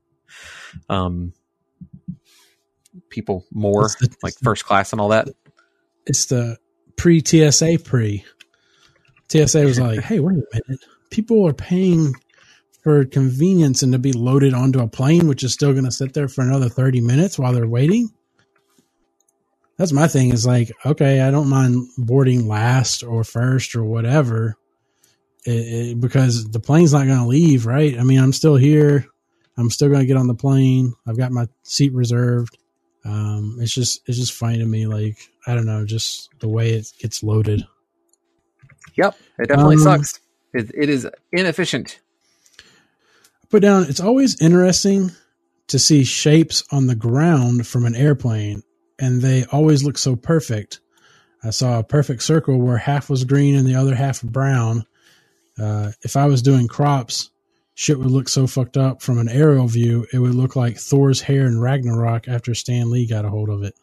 um, 0.90 1.34
people 3.10 3.46
more 3.52 3.84
the- 4.00 4.16
like 4.24 4.34
first 4.44 4.66
class 4.66 4.92
and 4.92 5.02
all 5.02 5.10
that. 5.10 5.30
It's 6.06 6.26
the 6.26 6.58
pre 6.96 7.24
TSA 7.24 7.80
pre. 7.84 8.26
TSA 9.30 9.66
was 9.66 9.80
like, 9.80 10.00
hey, 10.04 10.20
wait 10.20 10.38
a 10.38 10.44
minute. 10.68 10.84
People 11.10 11.48
are 11.48 11.54
paying 11.54 12.14
for 12.84 13.06
convenience 13.06 13.84
and 13.84 13.92
to 13.94 14.00
be 14.00 14.14
loaded 14.14 14.54
onto 14.54 14.80
a 14.80 14.88
plane, 14.88 15.28
which 15.28 15.44
is 15.44 15.54
still 15.54 15.74
going 15.74 15.86
to 15.86 15.92
sit 15.92 16.14
there 16.14 16.28
for 16.28 16.42
another 16.42 16.70
30 16.70 17.02
minutes 17.02 17.38
while 17.38 17.54
they're 17.54 17.68
waiting. 17.68 18.10
That's 19.78 19.92
my 19.94 20.08
thing 20.08 20.34
is 20.34 20.46
like, 20.46 20.72
okay, 20.86 21.22
I 21.22 21.30
don't 21.30 21.50
mind 21.50 21.88
boarding 21.98 22.48
last 22.48 23.04
or 23.04 23.24
first 23.24 23.76
or 23.76 23.84
whatever 23.84 24.56
it, 25.46 25.52
it, 25.52 26.02
because 26.02 26.50
the 26.50 26.60
plane's 26.60 26.94
not 26.94 27.06
going 27.06 27.20
to 27.20 27.28
leave, 27.28 27.66
right? 27.66 27.98
I 28.00 28.04
mean, 28.04 28.20
I'm 28.20 28.34
still 28.34 28.56
here. 28.56 29.06
I'm 29.58 29.70
still 29.70 29.88
going 29.88 30.02
to 30.02 30.06
get 30.06 30.18
on 30.18 30.28
the 30.28 30.36
plane. 30.36 30.94
I've 31.08 31.18
got 31.18 31.32
my 31.32 31.48
seat 31.64 31.94
reserved. 31.94 32.58
Um, 33.08 33.58
it's 33.62 33.74
just, 33.74 34.02
it's 34.08 34.18
just 34.18 34.34
funny 34.34 34.58
to 34.60 34.66
me. 34.66 34.86
Like, 34.88 35.18
I 35.48 35.56
don't 35.56 35.66
know, 35.66 35.86
just 35.86 36.30
the 36.40 36.50
way 36.50 36.72
it 36.72 36.88
gets 37.00 37.24
loaded. 37.24 37.66
Yep. 38.96 39.16
It 39.40 39.48
definitely 39.50 39.76
Um, 39.78 39.82
sucks. 39.84 40.20
It, 40.54 40.72
it 40.76 40.90
is 40.90 41.08
inefficient. 41.32 42.00
put 43.50 43.62
down 43.62 43.84
it's 43.84 44.00
always 44.02 44.42
interesting 44.42 45.12
to 45.68 45.80
see 45.80 46.04
shapes 46.04 46.64
on 46.72 46.88
the 46.88 46.96
ground 46.96 47.68
from 47.68 47.86
an 47.86 47.96
airplane 47.96 48.64
and 49.00 49.22
they 49.22 49.46
always 49.52 49.84
look 49.84 49.98
so 49.98 50.16
perfect 50.16 50.80
i 51.44 51.50
saw 51.50 51.80
a 51.80 51.84
perfect 51.84 52.24
circle 52.24 52.60
where 52.60 52.78
half 52.78 53.10
was 53.10 53.24
green 53.26 53.56
and 53.56 53.68
the 53.68 53.76
other 53.76 53.96
half 53.96 54.22
brown 54.22 54.86
uh, 55.60 55.92
if 56.02 56.16
i 56.18 56.26
was 56.26 56.42
doing 56.42 56.68
crops 56.68 57.30
shit 57.80 58.00
would 58.00 58.10
look 58.10 58.28
so 58.28 58.48
fucked 58.48 58.76
up 58.76 59.04
from 59.04 59.20
an 59.20 59.30
aerial 59.30 59.68
view 59.68 60.06
it 60.12 60.18
would 60.18 60.34
look 60.34 60.56
like 60.56 60.78
thor's 60.78 61.22
hair 61.22 61.46
in 61.46 61.60
ragnarok 61.62 62.28
after 62.28 62.56
stan 62.56 62.90
lee 62.90 63.06
got 63.06 63.24
a 63.24 63.30
hold 63.30 63.50
of 63.50 63.62
it 63.62 63.76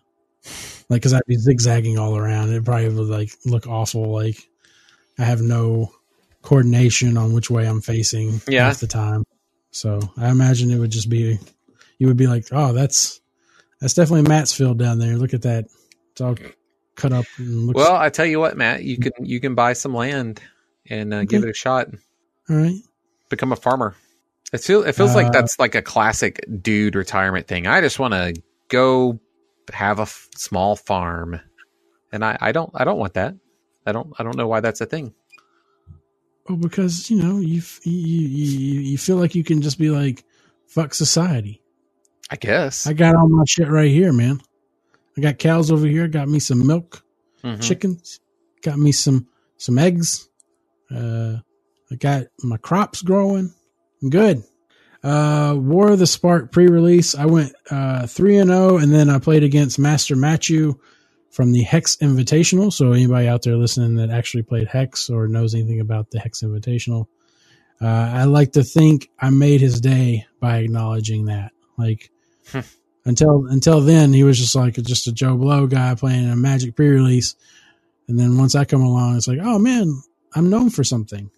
like 0.91 1.01
because 1.01 1.15
i'd 1.15 1.23
be 1.29 1.37
zigzagging 1.37 1.97
all 1.97 2.17
around 2.17 2.53
it 2.53 2.65
probably 2.65 2.89
would 2.89 3.07
like 3.09 3.31
look 3.47 3.69
awful 3.69 4.11
like 4.13 4.37
i 5.19 5.23
have 5.23 5.41
no 5.41 5.93
coordination 6.43 7.17
on 7.17 7.33
which 7.33 7.49
way 7.51 7.67
i'm 7.69 7.81
facing 7.81 8.41
Yeah. 8.49 8.67
half 8.67 8.81
the 8.81 8.87
time 8.89 9.25
so 9.71 9.99
I 10.17 10.29
imagine 10.31 10.71
it 10.71 10.79
would 10.79 10.93
just 10.93 11.09
be, 11.11 11.37
you 11.99 12.07
would 12.07 12.17
be 12.17 12.29
like, 12.29 12.47
oh, 12.53 12.73
that's 12.73 13.21
that's 13.81 13.95
definitely 13.95 14.31
Mattsfield 14.31 14.79
down 14.79 15.01
there. 15.01 15.17
Look 15.17 15.35
at 15.35 15.43
that, 15.43 15.65
it's 16.13 16.21
all 16.21 16.37
cut 16.95 17.13
up 17.13 17.25
and 17.39 17.67
looks 17.67 17.77
Well, 17.79 17.97
I 17.97 18.09
tell 18.09 18.25
you 18.25 18.39
what, 18.39 18.57
Matt, 18.57 18.85
you 18.85 18.99
can, 18.99 19.11
you 19.21 19.41
can 19.41 19.57
buy 19.57 19.73
some 19.73 19.93
land 19.93 20.41
and 20.89 21.13
uh, 21.13 21.25
give 21.25 21.43
it 21.43 21.51
a 21.51 21.55
shot. 21.55 21.89
all 22.49 22.55
right. 22.57 22.77
Become 23.29 23.53
a 23.53 23.57
farmer. 23.57 23.95
It 24.53 24.59
feels 24.61 24.87
it 24.87 24.95
feels 24.95 25.15
like 25.15 25.27
Uh, 25.27 25.31
that's 25.31 25.59
like 25.59 25.75
a 25.75 25.83
classic 25.83 26.45
dude 26.63 26.95
retirement 26.95 27.47
thing. 27.49 27.67
I 27.67 27.81
just 27.81 27.99
want 27.99 28.15
to 28.15 28.41
go 28.69 29.19
have 29.73 29.99
a 29.99 30.03
f- 30.03 30.29
small 30.37 30.77
farm, 30.77 31.41
and 32.13 32.25
I, 32.25 32.37
I 32.41 32.53
don't 32.53 32.71
I 32.75 32.85
don't 32.85 32.99
want 32.99 33.15
that. 33.15 33.35
I 33.87 33.93
don't 33.93 34.13
I 34.19 34.23
don't 34.23 34.37
know 34.37 34.47
why 34.47 34.61
that's 34.61 34.81
a 34.81 34.87
thing. 34.87 35.13
Well, 36.49 36.59
because 36.59 37.11
you 37.11 37.17
know 37.17 37.39
you 37.39 37.59
f- 37.59 37.81
you 37.85 37.93
you 37.93 38.81
you 38.81 38.99
feel 38.99 39.17
like 39.17 39.35
you 39.35 39.43
can 39.45 39.63
just 39.63 39.79
be 39.79 39.91
like, 39.91 40.25
fuck 40.69 40.95
society. 40.95 41.63
I 42.31 42.37
guess. 42.37 42.87
I 42.87 42.93
got 42.93 43.15
all 43.17 43.29
my 43.29 43.45
shit 43.47 43.69
right 43.69 43.91
here, 43.91 44.13
man. 44.13 44.41
I 45.17 45.21
got 45.21 45.39
cows 45.39 45.71
over 45.71 45.87
here. 45.87 46.07
Got 46.09 46.29
me 46.29 46.39
some 46.39 46.67
milk, 46.67 47.03
Mhm. 47.43 47.63
chickens. 47.63 48.21
Got 48.63 48.79
me 48.79 48.93
some 48.93 49.27
some 49.57 49.79
eggs. 49.79 50.29
Uh, 50.95 51.39
I 51.95 51.97
got 51.97 52.27
my 52.43 52.57
crops 52.57 53.03
growing. 53.03 53.55
I'm 54.03 54.11
good. 54.11 54.43
Uh, 55.05 55.55
War 55.57 55.93
of 55.93 55.99
the 56.01 56.07
Spark 56.07 56.51
pre-release. 56.51 57.15
I 57.15 57.27
went 57.27 57.53
uh 57.71 58.07
three 58.09 58.37
and 58.39 58.51
zero, 58.51 58.79
and 58.79 58.93
then 58.93 59.11
I 59.11 59.19
played 59.21 59.45
against 59.45 59.79
Master 59.79 60.17
Matthew 60.17 60.75
from 61.31 61.53
the 61.53 61.63
Hex 61.63 61.97
Invitational. 61.97 62.73
So 62.73 62.93
anybody 62.93 63.29
out 63.29 63.43
there 63.43 63.57
listening 63.57 63.95
that 63.97 64.11
actually 64.11 64.43
played 64.43 64.67
Hex 64.67 65.09
or 65.11 65.29
knows 65.29 65.55
anything 65.55 65.81
about 65.81 66.11
the 66.11 66.19
Hex 66.19 66.43
Invitational, 66.43 67.07
uh, 67.81 67.87
I 67.87 68.25
like 68.25 68.53
to 68.53 68.65
think 68.65 69.11
I 69.21 69.31
made 69.31 69.61
his 69.61 69.81
day 69.81 70.27
by 70.41 70.59
acknowledging 70.59 71.27
that. 71.27 71.53
Like 71.77 72.11
Hmm. 72.51 72.61
until 73.05 73.47
until 73.47 73.81
then, 73.83 74.13
he 74.13 74.25
was 74.25 74.39
just 74.39 74.55
like 74.55 74.75
just 74.75 75.07
a 75.07 75.13
Joe 75.13 75.37
Blow 75.37 75.67
guy 75.67 75.95
playing 75.95 76.29
a 76.29 76.35
Magic 76.37 76.75
pre-release, 76.75 77.37
and 78.09 78.19
then 78.19 78.37
once 78.39 78.55
I 78.55 78.65
come 78.65 78.83
along, 78.83 79.17
it's 79.17 79.29
like, 79.29 79.39
oh 79.43 79.59
man, 79.59 80.03
I'm 80.35 80.51
known 80.51 80.71
for 80.71 80.83
something. 80.83 81.31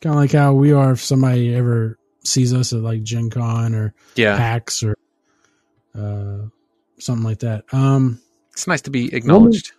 Kind 0.00 0.14
of 0.14 0.20
like 0.20 0.32
how 0.32 0.52
we 0.52 0.72
are 0.72 0.92
if 0.92 1.02
somebody 1.02 1.54
ever 1.54 1.98
sees 2.24 2.54
us 2.54 2.72
at 2.72 2.80
like 2.80 3.02
Gen 3.02 3.30
Con 3.30 3.74
or 3.74 3.94
yeah, 4.14 4.36
PAX 4.36 4.82
or 4.82 4.96
uh, 5.94 6.46
something 6.98 7.24
like 7.24 7.40
that. 7.40 7.64
Um, 7.72 8.20
it's 8.52 8.66
nice 8.66 8.82
to 8.82 8.90
be 8.90 9.12
acknowledged. 9.14 9.72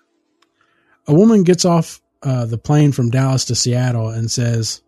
a 1.07 1.13
woman 1.13 1.43
gets 1.43 1.65
off 1.65 2.01
uh, 2.23 2.45
the 2.45 2.57
plane 2.57 2.91
from 2.91 3.09
Dallas 3.09 3.45
to 3.45 3.55
Seattle 3.55 4.09
and 4.09 4.29
says, 4.29 4.81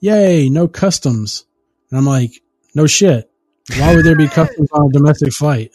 "Yay, 0.00 0.48
no 0.48 0.68
customs." 0.68 1.44
And 1.90 1.98
I'm 1.98 2.06
like, 2.06 2.42
"No 2.74 2.86
shit. 2.86 3.30
Why 3.78 3.94
would 3.94 4.04
there 4.04 4.16
be 4.16 4.28
customs 4.40 4.68
on 4.72 4.88
a 4.88 4.92
domestic 4.92 5.32
flight?" 5.32 5.70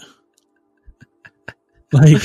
Like, 1.92 2.22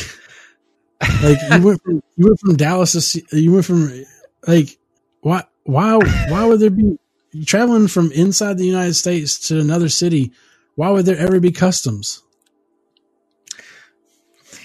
like 1.22 1.38
you 1.50 1.62
went 1.62 1.82
from 1.82 2.02
you 2.16 2.26
went 2.26 2.40
from 2.40 2.56
Dallas 2.56 3.12
to 3.12 3.40
you 3.40 3.52
went 3.52 3.64
from 3.64 4.04
like 4.46 4.78
why 5.20 5.44
why 5.64 5.96
why 6.28 6.44
would 6.44 6.60
there 6.60 6.70
be 6.70 6.98
traveling 7.46 7.88
from 7.88 8.12
inside 8.12 8.58
the 8.58 8.66
United 8.66 8.94
States 8.94 9.38
to 9.48 9.60
another 9.60 9.88
city? 9.88 10.32
Why 10.74 10.90
would 10.90 11.06
there 11.06 11.18
ever 11.18 11.40
be 11.40 11.52
customs? 11.52 12.22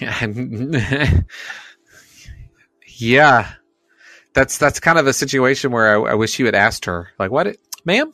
yeah, 2.98 3.52
that's 4.32 4.58
that's 4.58 4.80
kind 4.80 4.98
of 4.98 5.06
a 5.06 5.12
situation 5.12 5.70
where 5.72 5.88
I, 6.06 6.12
I 6.12 6.14
wish 6.14 6.38
you 6.38 6.46
had 6.46 6.54
asked 6.54 6.84
her, 6.84 7.08
like, 7.18 7.30
"What, 7.30 7.56
ma'am? 7.84 8.12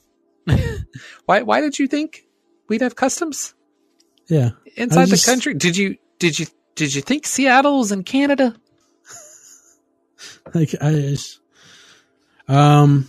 why 1.27 1.43
why 1.43 1.61
did 1.61 1.79
you 1.79 1.87
think 1.87 2.25
we'd 2.69 2.81
have 2.81 2.97
customs 2.97 3.55
Yeah, 4.29 4.51
inside 4.77 5.09
just- 5.09 5.25
the 5.27 5.31
country? 5.33 5.55
Did 5.55 5.77
you 5.77 5.97
did 6.19 6.39
you 6.39 6.47
did 6.75 6.95
you 6.95 7.03
think 7.03 7.27
Seattle's 7.27 7.93
in 7.93 8.03
Canada?" 8.05 8.55
like 10.55 10.75
I 10.81 10.93
just, 10.93 11.41
um, 12.49 13.09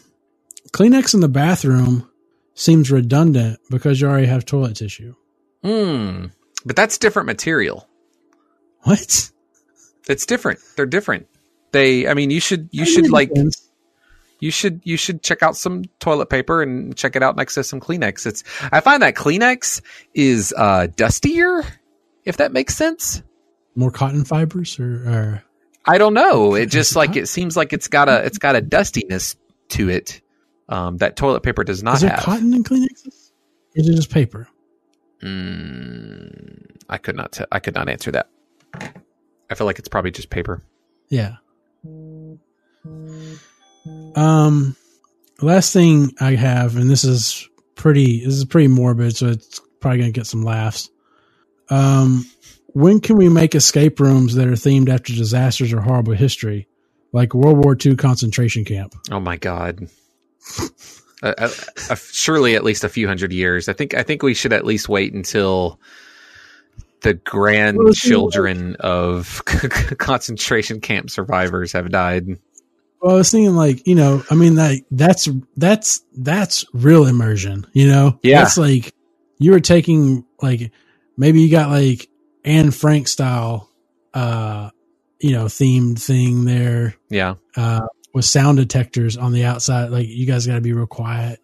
Kleenex 0.71 1.13
in 1.13 1.19
the 1.19 1.29
bathroom 1.29 2.09
seems 2.53 2.91
redundant 2.91 3.59
because 3.69 3.99
you 3.99 4.07
already 4.07 4.27
have 4.27 4.45
toilet 4.45 4.75
tissue. 4.75 5.15
Hmm, 5.63 6.27
but 6.65 6.75
that's 6.75 6.97
different 6.97 7.27
material. 7.27 7.87
What? 8.81 9.31
It's 10.07 10.25
different. 10.25 10.59
They're 10.75 10.85
different. 10.85 11.27
They, 11.71 12.07
I 12.07 12.13
mean, 12.13 12.29
you 12.29 12.39
should 12.39 12.69
you 12.71 12.85
should 12.85 13.09
like 13.09 13.31
you 14.39 14.51
should 14.51 14.81
you 14.83 14.95
should 14.97 15.23
check 15.23 15.41
out 15.43 15.57
some 15.57 15.85
toilet 15.99 16.29
paper 16.29 16.61
and 16.61 16.95
check 16.95 17.15
it 17.15 17.23
out 17.23 17.35
next 17.35 17.55
to 17.55 17.63
some 17.63 17.79
Kleenex. 17.79 18.25
It's 18.25 18.43
I 18.71 18.79
find 18.81 19.01
that 19.01 19.15
Kleenex 19.15 19.81
is 20.13 20.53
uh 20.55 20.87
dustier, 20.95 21.63
if 22.23 22.37
that 22.37 22.53
makes 22.53 22.75
sense. 22.75 23.23
more 23.75 23.91
cotton 23.91 24.23
fibers 24.23 24.79
or, 24.79 25.09
or 25.09 25.43
I 25.87 25.97
don't 25.97 26.13
know. 26.13 26.55
It 26.55 26.67
just 26.67 26.95
like 26.95 27.15
it 27.15 27.27
seems 27.27 27.55
like 27.55 27.73
it's 27.73 27.87
got 27.87 28.09
a 28.09 28.25
it's 28.25 28.37
got 28.37 28.55
a 28.55 28.61
dustiness 28.61 29.35
to 29.69 29.89
it 29.89 30.21
um, 30.69 30.97
that 30.97 31.15
toilet 31.15 31.41
paper 31.41 31.63
does 31.63 31.83
not 31.83 31.95
is 31.95 32.01
there 32.01 32.09
have. 32.11 32.19
cotton 32.19 32.53
in 32.53 32.63
Kleenex? 32.63 33.07
Is 33.75 33.89
it 33.89 33.95
just 33.95 34.09
paper? 34.09 34.47
Mm, 35.23 36.77
I 36.89 36.97
could 36.97 37.15
not. 37.15 37.33
T- 37.33 37.45
I 37.51 37.59
could 37.59 37.75
not 37.75 37.89
answer 37.89 38.11
that. 38.11 38.29
I 39.49 39.55
feel 39.55 39.65
like 39.65 39.79
it's 39.79 39.87
probably 39.87 40.11
just 40.11 40.29
paper. 40.29 40.63
Yeah. 41.09 41.35
Um, 44.15 44.75
last 45.41 45.73
thing 45.73 46.13
I 46.19 46.35
have, 46.35 46.77
and 46.77 46.89
this 46.89 47.03
is 47.03 47.47
pretty, 47.75 48.25
this 48.25 48.33
is 48.33 48.45
pretty 48.45 48.67
morbid, 48.67 49.15
so 49.15 49.27
it's 49.27 49.61
probably 49.79 49.99
gonna 49.99 50.11
get 50.11 50.27
some 50.27 50.43
laughs. 50.43 50.89
Um, 51.69 52.25
when 52.75 52.99
can 52.99 53.15
we 53.15 53.29
make 53.29 53.55
escape 53.55 54.01
rooms 54.01 54.35
that 54.35 54.49
are 54.49 54.51
themed 54.51 54.89
after 54.89 55.13
disasters 55.13 55.71
or 55.71 55.79
horrible 55.79 56.11
history, 56.11 56.67
like 57.13 57.33
World 57.33 57.63
War 57.63 57.77
II 57.83 57.95
concentration 57.95 58.65
camp? 58.65 58.93
Oh 59.09 59.21
my 59.21 59.37
god. 59.37 59.87
uh, 61.23 61.33
uh, 61.37 61.49
uh, 61.89 61.95
surely 61.95 62.53
at 62.53 62.65
least 62.65 62.83
a 62.83 62.89
few 62.89 63.07
hundred 63.07 63.31
years. 63.31 63.69
I 63.69 63.73
think 63.73 63.93
I 63.93 64.03
think 64.03 64.23
we 64.23 64.33
should 64.33 64.51
at 64.51 64.65
least 64.65 64.89
wait 64.89 65.13
until 65.13 65.79
the 66.99 67.13
grandchildren 67.13 68.75
of 68.81 69.41
concentration 69.97 70.81
camp 70.81 71.09
survivors 71.09 71.71
have 71.71 71.89
died. 71.89 72.27
Well, 73.01 73.13
I 73.13 73.17
was 73.19 73.31
thinking 73.31 73.55
like, 73.55 73.87
you 73.87 73.95
know, 73.95 74.21
I 74.29 74.35
mean 74.35 74.55
that 74.55 74.81
that's 74.91 75.29
that's 75.55 76.03
that's 76.13 76.65
real 76.73 77.05
immersion, 77.05 77.65
you 77.71 77.87
know? 77.87 78.19
Yeah. 78.21 78.41
That's 78.41 78.57
like 78.57 78.93
you 79.37 79.51
were 79.51 79.61
taking 79.61 80.25
like 80.41 80.73
maybe 81.15 81.39
you 81.39 81.49
got 81.49 81.69
like 81.69 82.09
Anne 82.45 82.71
Frank 82.71 83.07
style 83.07 83.69
uh 84.13 84.69
you 85.19 85.31
know, 85.31 85.45
themed 85.45 85.99
thing 86.01 86.45
there 86.45 86.95
Yeah. 87.09 87.35
uh 87.57 87.87
with 88.13 88.25
sound 88.25 88.57
detectors 88.57 89.17
on 89.17 89.33
the 89.33 89.43
outside. 89.45 89.89
Like 89.89 90.07
you 90.07 90.25
guys 90.25 90.47
gotta 90.47 90.61
be 90.61 90.73
real 90.73 90.85
quiet. 90.87 91.39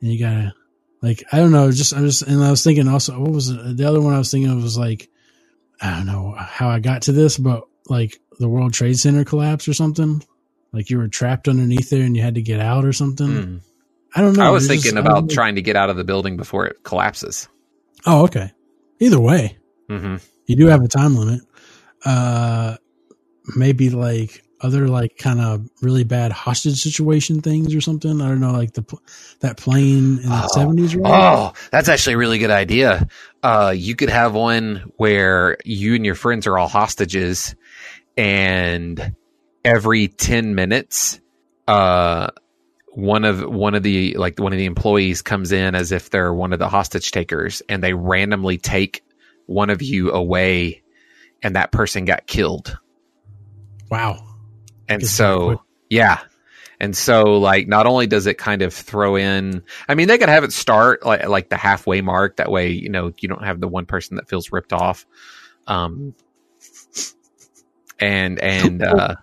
And 0.00 0.10
you 0.12 0.18
gotta 0.18 0.54
like 1.02 1.24
I 1.32 1.38
don't 1.38 1.52
know, 1.52 1.70
just 1.70 1.92
I 1.92 2.00
just 2.00 2.22
and 2.22 2.42
I 2.42 2.50
was 2.50 2.62
thinking 2.64 2.88
also 2.88 3.18
what 3.20 3.32
was 3.32 3.50
it? 3.50 3.76
the 3.76 3.84
other 3.84 4.00
one 4.00 4.14
I 4.14 4.18
was 4.18 4.30
thinking 4.30 4.50
of 4.50 4.62
was 4.62 4.78
like 4.78 5.08
I 5.80 5.90
don't 5.96 6.06
know 6.06 6.34
how 6.38 6.68
I 6.68 6.78
got 6.80 7.02
to 7.02 7.12
this, 7.12 7.36
but 7.36 7.64
like 7.88 8.18
the 8.38 8.48
World 8.48 8.72
Trade 8.72 8.98
Center 8.98 9.24
collapse 9.24 9.66
or 9.68 9.74
something. 9.74 10.22
Like 10.72 10.88
you 10.90 10.98
were 10.98 11.08
trapped 11.08 11.48
underneath 11.48 11.90
there 11.90 12.02
and 12.02 12.16
you 12.16 12.22
had 12.22 12.36
to 12.36 12.42
get 12.42 12.60
out 12.60 12.84
or 12.84 12.92
something. 12.92 13.28
Mm. 13.28 13.60
I 14.14 14.20
don't 14.20 14.36
know. 14.36 14.44
I 14.44 14.50
was 14.50 14.66
thinking 14.68 14.92
just- 14.92 14.96
about 14.96 15.28
trying 15.30 15.56
to 15.56 15.62
get 15.62 15.76
out 15.76 15.90
of 15.90 15.96
the 15.96 16.04
building 16.04 16.36
before 16.36 16.66
it 16.66 16.82
collapses. 16.84 17.48
Oh, 18.06 18.24
okay. 18.24 18.52
Either 19.00 19.18
way, 19.20 19.58
hmm 19.88 20.16
you 20.46 20.56
do 20.56 20.66
have 20.66 20.82
a 20.82 20.88
time 20.88 21.16
limit. 21.16 21.40
Uh, 22.04 22.76
maybe 23.56 23.90
like 23.90 24.42
other 24.60 24.88
like 24.88 25.16
kind 25.18 25.40
of 25.40 25.68
really 25.82 26.04
bad 26.04 26.32
hostage 26.32 26.82
situation 26.82 27.40
things 27.40 27.74
or 27.74 27.80
something. 27.80 28.20
I 28.20 28.28
don't 28.28 28.40
know, 28.40 28.52
like 28.52 28.72
the 28.72 28.84
that 29.40 29.56
plane 29.56 30.20
in 30.22 30.40
the 30.40 30.42
Oh. 30.42 30.48
seventies, 30.48 30.96
right? 30.96 31.04
Oh, 31.06 31.52
that's 31.70 31.88
actually 31.88 32.14
a 32.14 32.18
really 32.18 32.38
good 32.38 32.50
idea. 32.50 33.08
Uh, 33.42 33.74
you 33.76 33.94
could 33.94 34.08
have 34.10 34.34
one 34.34 34.90
where 34.96 35.58
you 35.64 35.94
and 35.94 36.06
your 36.06 36.14
friends 36.14 36.46
are 36.46 36.58
all 36.58 36.68
hostages, 36.68 37.54
and 38.16 39.14
every 39.64 40.08
ten 40.08 40.54
minutes, 40.54 41.20
uh, 41.68 42.28
one 42.94 43.24
of 43.24 43.42
one 43.44 43.74
of 43.74 43.82
the 43.82 44.14
like 44.14 44.38
one 44.38 44.52
of 44.52 44.58
the 44.58 44.64
employees 44.66 45.22
comes 45.22 45.52
in 45.52 45.74
as 45.74 45.92
if 45.92 46.10
they're 46.10 46.32
one 46.32 46.52
of 46.52 46.58
the 46.58 46.68
hostage 46.68 47.10
takers, 47.10 47.62
and 47.68 47.82
they 47.82 47.94
randomly 47.94 48.58
take 48.58 49.02
one 49.46 49.70
of 49.70 49.82
you 49.82 50.12
away, 50.12 50.82
and 51.42 51.56
that 51.56 51.72
person 51.72 52.04
got 52.04 52.26
killed. 52.26 52.78
Wow. 53.90 54.24
And 54.88 55.06
so, 55.06 55.62
yeah. 55.88 56.20
And 56.80 56.96
so, 56.96 57.38
like, 57.38 57.68
not 57.68 57.86
only 57.86 58.06
does 58.06 58.26
it 58.26 58.36
kind 58.36 58.62
of 58.62 58.74
throw 58.74 59.16
in, 59.16 59.62
I 59.88 59.94
mean, 59.94 60.08
they 60.08 60.18
could 60.18 60.28
have 60.28 60.44
it 60.44 60.52
start 60.52 61.06
like, 61.06 61.26
like 61.28 61.48
the 61.48 61.56
halfway 61.56 62.00
mark. 62.00 62.36
That 62.36 62.50
way, 62.50 62.72
you 62.72 62.88
know, 62.88 63.12
you 63.18 63.28
don't 63.28 63.44
have 63.44 63.60
the 63.60 63.68
one 63.68 63.86
person 63.86 64.16
that 64.16 64.28
feels 64.28 64.52
ripped 64.52 64.72
off. 64.72 65.06
Um, 65.66 66.14
and, 68.00 68.38
and, 68.40 68.82
uh, 68.82 69.14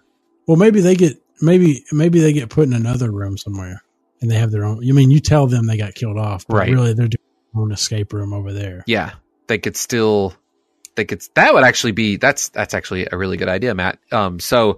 Well, 0.48 0.58
maybe 0.58 0.82
they 0.82 0.96
get 0.96 1.22
maybe 1.42 1.84
maybe 1.92 2.20
they 2.20 2.34
get 2.34 2.50
put 2.50 2.68
in 2.68 2.74
another 2.74 3.12
room 3.12 3.38
somewhere 3.38 3.84
and 4.22 4.32
they 4.32 4.36
have 4.36 4.52
their 4.52 4.64
own. 4.64 4.82
You 4.82 4.94
mean 4.94 5.12
you 5.12 5.20
tell 5.20 5.48
them 5.48 5.68
they 5.68 5.78
got 5.78 5.94
killed 5.94 6.18
off, 6.18 6.46
but 6.48 6.58
Right. 6.58 6.72
really 6.72 6.94
they're 6.94 7.08
doing 7.08 7.24
their 7.54 7.62
own 7.62 7.72
escape 7.72 8.14
room 8.14 8.34
over 8.34 8.54
there. 8.54 8.84
yeah, 8.88 9.12
they 9.52 9.58
could 9.58 9.76
still, 9.76 10.34
they 10.96 11.04
could, 11.04 11.22
that 11.36 11.54
would 11.54 11.66
actually 11.66 11.92
be, 11.92 12.16
that's, 12.16 12.48
that's 12.50 12.74
actually 12.74 13.06
a 13.12 13.18
really 13.18 13.36
good 13.36 13.50
idea, 13.50 13.76
Matt. 13.76 14.00
Um, 14.10 14.40
so 14.40 14.78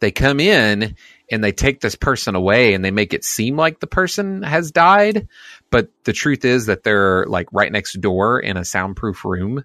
they 0.00 0.10
come 0.10 0.38
in 0.38 0.96
and 1.30 1.42
they 1.42 1.52
take 1.52 1.80
this 1.80 1.94
person 1.94 2.34
away 2.34 2.74
and 2.74 2.84
they 2.84 2.90
make 2.90 3.14
it 3.14 3.24
seem 3.24 3.56
like 3.56 3.80
the 3.80 3.86
person 3.86 4.42
has 4.42 4.70
died. 4.70 5.28
But 5.70 5.88
the 6.04 6.12
truth 6.12 6.44
is 6.44 6.66
that 6.66 6.82
they're 6.82 7.24
like 7.24 7.48
right 7.52 7.72
next 7.72 8.02
door 8.02 8.38
in 8.38 8.58
a 8.58 8.66
soundproof 8.66 9.24
room 9.24 9.64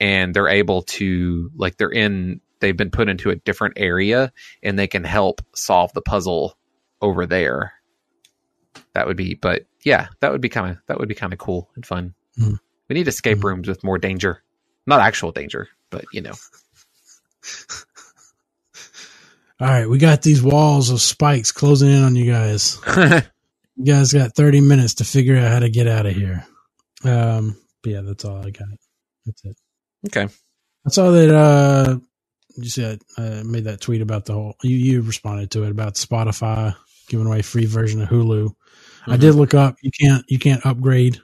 and 0.00 0.34
they're 0.34 0.48
able 0.48 0.82
to, 0.82 1.52
like, 1.54 1.76
they're 1.76 1.88
in, 1.88 2.40
they've 2.58 2.76
been 2.76 2.90
put 2.90 3.08
into 3.08 3.30
a 3.30 3.36
different 3.36 3.74
area 3.76 4.32
and 4.60 4.76
they 4.76 4.88
can 4.88 5.04
help 5.04 5.40
solve 5.54 5.92
the 5.92 6.02
puzzle 6.02 6.58
over 7.00 7.26
there. 7.26 7.74
That 8.94 9.06
would 9.06 9.16
be, 9.16 9.34
but 9.34 9.66
yeah, 9.84 10.08
that 10.18 10.32
would 10.32 10.40
be 10.40 10.48
kind 10.48 10.72
of, 10.72 10.78
that 10.88 10.98
would 10.98 11.08
be 11.08 11.14
kind 11.14 11.32
of 11.32 11.38
cool 11.38 11.70
and 11.76 11.86
fun. 11.86 12.14
Hmm. 12.36 12.54
We 12.94 13.00
need 13.00 13.08
escape 13.08 13.38
Mhm. 13.38 13.44
rooms 13.44 13.66
with 13.66 13.82
more 13.82 13.98
danger. 13.98 14.40
Not 14.86 15.00
actual 15.00 15.32
danger, 15.32 15.68
but 15.90 16.04
you 16.12 16.20
know. 16.22 16.34
All 19.60 19.66
right, 19.68 19.88
we 19.88 19.98
got 19.98 20.22
these 20.22 20.40
walls 20.40 20.90
of 20.90 21.00
spikes 21.00 21.50
closing 21.50 21.90
in 21.90 22.02
on 22.04 22.14
you 22.16 22.30
guys. 22.30 22.78
You 23.76 23.92
guys 23.92 24.12
got 24.12 24.36
30 24.36 24.60
minutes 24.60 24.94
to 24.94 25.04
figure 25.04 25.36
out 25.36 25.50
how 25.50 25.58
to 25.58 25.68
get 25.68 25.88
out 25.88 26.06
of 26.06 26.14
here. 26.14 26.46
Um, 27.02 27.56
but 27.82 27.90
yeah, 27.90 28.02
that's 28.02 28.24
all 28.24 28.36
I 28.46 28.50
got. 28.50 28.68
That's 29.26 29.44
it. 29.44 29.56
okay. 30.06 30.32
I 30.86 30.90
saw 30.90 31.10
that, 31.10 31.34
uh, 31.34 31.98
you 32.56 32.68
said, 32.70 33.02
I 33.18 33.42
made 33.42 33.64
that 33.64 33.80
tweet 33.80 34.00
about 34.00 34.26
the 34.26 34.34
whole, 34.34 34.54
you, 34.62 34.76
you 34.76 35.02
responded 35.02 35.50
to 35.50 35.64
it 35.64 35.72
about 35.72 35.94
Spotify 35.96 36.76
giving 37.08 37.26
away 37.26 37.42
free 37.42 37.66
version 37.66 38.00
of 38.00 38.08
Hulu. 38.08 38.54
I 39.08 39.16
Mhm. 39.16 39.20
did 39.20 39.34
look 39.34 39.54
up, 39.54 39.74
you 39.82 39.90
can't, 39.90 40.24
you 40.28 40.38
can't 40.38 40.64
upgrade. 40.64 41.20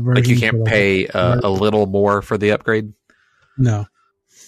Like 0.00 0.26
you 0.28 0.38
can't 0.38 0.58
like, 0.60 0.68
pay 0.68 1.06
uh, 1.08 1.40
a 1.42 1.50
little 1.50 1.86
more 1.86 2.22
for 2.22 2.38
the 2.38 2.52
upgrade. 2.52 2.92
No. 3.58 3.86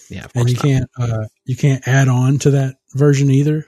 Yeah, 0.09 0.27
And 0.35 0.47
you 0.49 0.55
not. 0.55 0.63
can't, 0.63 0.89
uh, 0.99 1.25
you 1.45 1.55
can't 1.55 1.87
add 1.87 2.07
on 2.07 2.37
to 2.39 2.51
that 2.51 2.75
version 2.93 3.31
either. 3.31 3.65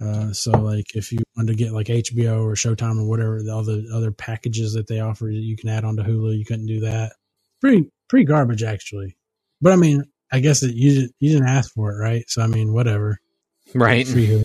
Uh, 0.00 0.32
so 0.32 0.52
like 0.52 0.94
if 0.94 1.12
you 1.12 1.18
want 1.36 1.48
to 1.48 1.54
get 1.54 1.72
like 1.72 1.88
HBO 1.88 2.42
or 2.44 2.54
Showtime 2.54 2.98
or 3.00 3.08
whatever, 3.08 3.40
all 3.50 3.64
the 3.64 3.90
other 3.92 4.10
packages 4.12 4.72
that 4.74 4.86
they 4.86 5.00
offer, 5.00 5.28
you 5.28 5.56
can 5.56 5.68
add 5.68 5.84
on 5.84 5.96
to 5.96 6.02
Hulu. 6.02 6.38
You 6.38 6.44
couldn't 6.44 6.66
do 6.66 6.80
that. 6.80 7.12
Pretty 7.60 7.90
pretty 8.08 8.24
garbage 8.24 8.62
actually. 8.62 9.16
But 9.60 9.72
I 9.72 9.76
mean, 9.76 10.04
I 10.32 10.40
guess 10.40 10.60
that 10.60 10.74
you 10.74 10.94
didn't 10.94 11.14
you 11.18 11.30
didn't 11.32 11.48
ask 11.48 11.74
for 11.74 11.92
it, 11.92 11.96
right? 11.98 12.24
So 12.28 12.40
I 12.40 12.46
mean, 12.46 12.72
whatever. 12.72 13.18
Right. 13.74 14.06
free 14.06 14.26
Hulu, 14.28 14.44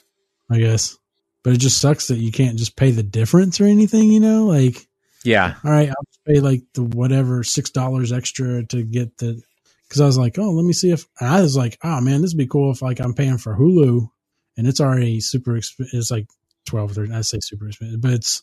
I 0.52 0.60
guess. 0.60 0.98
But 1.44 1.54
it 1.54 1.58
just 1.58 1.80
sucks 1.80 2.08
that 2.08 2.18
you 2.18 2.32
can't 2.32 2.58
just 2.58 2.76
pay 2.76 2.92
the 2.92 3.04
difference 3.04 3.62
or 3.62 3.66
anything, 3.66 4.12
you 4.12 4.20
know? 4.20 4.46
Like, 4.48 4.88
Yeah. 5.24 5.54
all 5.64 5.70
right, 5.72 5.90
I'll 5.90 6.06
pay 6.26 6.40
like 6.40 6.64
the 6.74 6.84
whatever 6.84 7.44
six 7.44 7.70
dollars 7.70 8.12
extra 8.12 8.66
to 8.68 8.84
get 8.84 9.18
the. 9.18 9.42
Because 9.88 10.02
I 10.02 10.06
was 10.06 10.18
like, 10.18 10.40
oh, 10.40 10.50
let 10.50 10.66
me 10.66 10.74
see 10.74 10.92
if 10.92 11.06
I 11.22 11.42
was 11.42 11.56
like, 11.56 11.78
oh 11.84 12.02
man, 12.02 12.22
this 12.22 12.34
would 12.34 12.40
be 12.40 12.48
cool 12.48 12.72
if 12.72 12.82
like 12.82 13.00
I'm 13.00 13.14
paying 13.14 13.38
for 13.38 13.56
Hulu, 13.56 14.10
and 14.58 14.68
it's 14.68 14.82
already 14.82 15.22
super. 15.22 15.54
Exp- 15.54 15.88
it's 15.94 16.10
like 16.10 16.28
twelve, 16.66 16.94
13, 16.94 17.14
I 17.14 17.22
say 17.22 17.40
super 17.40 17.68
expensive, 17.68 18.02
but 18.02 18.12
it's 18.12 18.42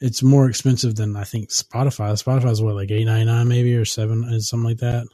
it's 0.00 0.22
more 0.22 0.48
expensive 0.48 0.94
than 0.94 1.16
I 1.16 1.24
think 1.24 1.48
Spotify. 1.48 2.12
Spotify's 2.22 2.60
what 2.60 2.74
like 2.74 2.90
eight 2.90 3.04
ninety 3.04 3.24
nine 3.24 3.48
maybe 3.48 3.74
or 3.74 3.84
seven, 3.84 4.24
uh, 4.24 4.38
something 4.40 4.68
like 4.68 4.78
that. 4.78 5.06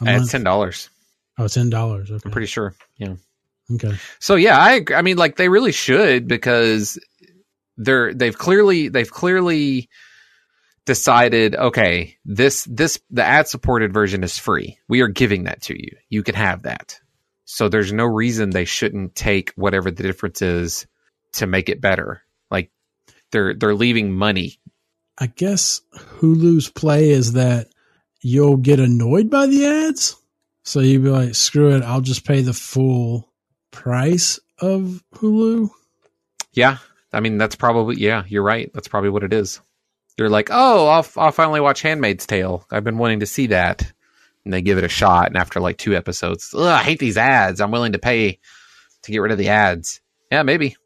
It's 0.00 0.30
ten 0.32 0.44
dollars. 0.44 0.88
Oh, 1.38 1.48
ten 1.48 1.70
dollars. 1.70 2.10
Okay, 2.10 2.22
I'm 2.24 2.30
pretty 2.30 2.46
sure. 2.46 2.74
Yeah. 2.96 3.14
okay. 3.74 3.94
So 4.18 4.34
yeah, 4.36 4.58
I. 4.58 4.84
I 4.94 5.02
mean, 5.02 5.16
like 5.16 5.36
they 5.36 5.48
really 5.48 5.72
should 5.72 6.26
because 6.26 6.98
they're 7.76 8.14
they've 8.14 8.36
clearly 8.36 8.88
they've 8.88 9.10
clearly 9.10 9.88
decided 10.84 11.54
okay 11.54 12.16
this 12.24 12.64
this 12.64 12.98
the 13.10 13.22
ad 13.22 13.48
supported 13.48 13.92
version 13.92 14.24
is 14.24 14.38
free. 14.38 14.78
We 14.88 15.00
are 15.00 15.08
giving 15.08 15.44
that 15.44 15.62
to 15.62 15.74
you. 15.80 15.96
You 16.08 16.22
can 16.22 16.34
have 16.34 16.62
that. 16.62 16.98
So 17.44 17.68
there's 17.68 17.92
no 17.92 18.04
reason 18.04 18.50
they 18.50 18.64
shouldn't 18.64 19.14
take 19.14 19.52
whatever 19.56 19.90
the 19.90 20.02
difference 20.02 20.42
is 20.42 20.86
to 21.34 21.46
make 21.46 21.68
it 21.68 21.80
better. 21.80 22.22
Like 22.50 22.70
they're 23.30 23.54
they're 23.54 23.74
leaving 23.74 24.12
money. 24.12 24.58
I 25.18 25.26
guess 25.26 25.82
Hulu's 25.94 26.68
play 26.68 27.10
is 27.10 27.34
that 27.34 27.68
you'll 28.20 28.56
get 28.56 28.80
annoyed 28.80 29.30
by 29.30 29.46
the 29.46 29.66
ads. 29.66 30.16
So 30.64 30.80
you'd 30.80 31.02
be 31.02 31.10
like, 31.10 31.34
screw 31.34 31.76
it, 31.76 31.82
I'll 31.82 32.00
just 32.00 32.24
pay 32.24 32.40
the 32.40 32.52
full 32.52 33.32
price 33.70 34.38
of 34.58 35.02
Hulu. 35.14 35.70
yeah. 36.52 36.78
I 37.12 37.20
mean 37.20 37.36
that's 37.36 37.56
probably 37.56 37.96
yeah 37.96 38.24
you're 38.26 38.42
right. 38.42 38.70
That's 38.74 38.88
probably 38.88 39.10
what 39.10 39.22
it 39.22 39.32
is 39.32 39.60
they're 40.16 40.28
like 40.28 40.48
oh 40.50 40.88
i'll, 40.88 41.06
I'll 41.16 41.32
finally 41.32 41.60
watch 41.60 41.82
handmaid's 41.82 42.26
tale. 42.26 42.66
I've 42.70 42.84
been 42.84 42.98
wanting 42.98 43.20
to 43.20 43.26
see 43.26 43.48
that. 43.48 43.92
And 44.44 44.52
they 44.52 44.60
give 44.60 44.76
it 44.76 44.82
a 44.84 44.88
shot 44.88 45.28
and 45.28 45.36
after 45.36 45.60
like 45.60 45.78
two 45.78 45.94
episodes 45.94 46.52
Ugh, 46.52 46.64
i 46.64 46.82
hate 46.82 46.98
these 46.98 47.16
ads. 47.16 47.60
I'm 47.60 47.70
willing 47.70 47.92
to 47.92 47.98
pay 47.98 48.40
to 49.02 49.12
get 49.12 49.18
rid 49.18 49.32
of 49.32 49.38
the 49.38 49.48
ads. 49.48 50.00
Yeah 50.30 50.42
maybe. 50.42 50.76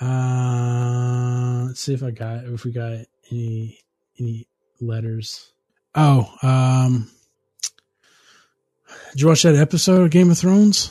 Uh, 0.00 1.64
let's 1.66 1.80
see 1.80 1.94
if 1.94 2.02
I 2.02 2.10
got, 2.10 2.44
if 2.44 2.64
we 2.64 2.72
got 2.72 2.92
any, 3.30 3.78
any 4.18 4.48
letters. 4.80 5.52
Oh, 5.94 6.28
um, 6.42 7.10
did 9.12 9.20
you 9.20 9.28
watch 9.28 9.42
that 9.44 9.54
episode 9.54 10.02
of 10.02 10.10
Game 10.10 10.30
of 10.30 10.38
Thrones? 10.38 10.90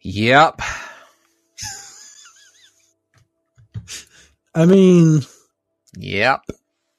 yep. 0.00 0.60
I 4.54 4.66
mean, 4.66 5.22
yep 5.98 6.42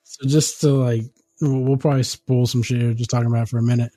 So 0.04 0.28
just 0.28 0.62
to 0.62 0.70
like, 0.70 1.04
we'll 1.42 1.62
we'll 1.62 1.78
probably 1.78 2.04
spoil 2.04 2.48
some 2.48 2.64
shit 2.64 2.82
here, 2.82 2.94
just 2.94 3.10
talking 3.12 3.28
about 3.28 3.44
it 3.44 3.50
for 3.50 3.60
a 3.60 3.64
minute. 3.64 3.92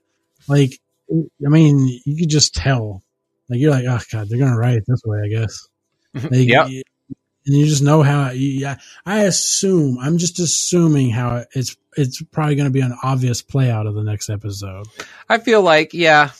Like, 0.48 0.78
I 1.12 1.50
mean, 1.50 2.00
you 2.06 2.16
could 2.18 2.30
just 2.30 2.54
tell. 2.54 3.02
Like, 3.50 3.60
you're 3.60 3.72
like, 3.72 3.86
oh 3.88 4.00
god, 4.12 4.28
they're 4.28 4.38
gonna 4.38 4.58
write 4.58 4.76
it 4.76 4.84
this 4.88 5.02
way, 5.06 5.20
I 5.24 5.28
guess. 5.28 5.68
Mm-hmm. 6.16 6.34
Like, 6.34 6.48
Yep. 6.48 6.66
And 7.46 7.56
you 7.56 7.66
just 7.66 7.82
know 7.82 8.02
how. 8.02 8.30
Yeah, 8.30 8.76
I 9.06 9.24
assume. 9.24 9.98
I'm 10.00 10.18
just 10.18 10.40
assuming 10.40 11.10
how 11.10 11.44
it's. 11.54 11.76
It's 11.96 12.22
probably 12.22 12.56
going 12.56 12.68
to 12.68 12.72
be 12.72 12.80
an 12.80 12.96
obvious 13.02 13.42
play 13.42 13.70
out 13.70 13.86
of 13.86 13.94
the 13.94 14.04
next 14.04 14.30
episode. 14.30 14.86
i 15.28 15.38
feel 15.38 15.62
like 15.62 15.94
yeah 15.94 16.30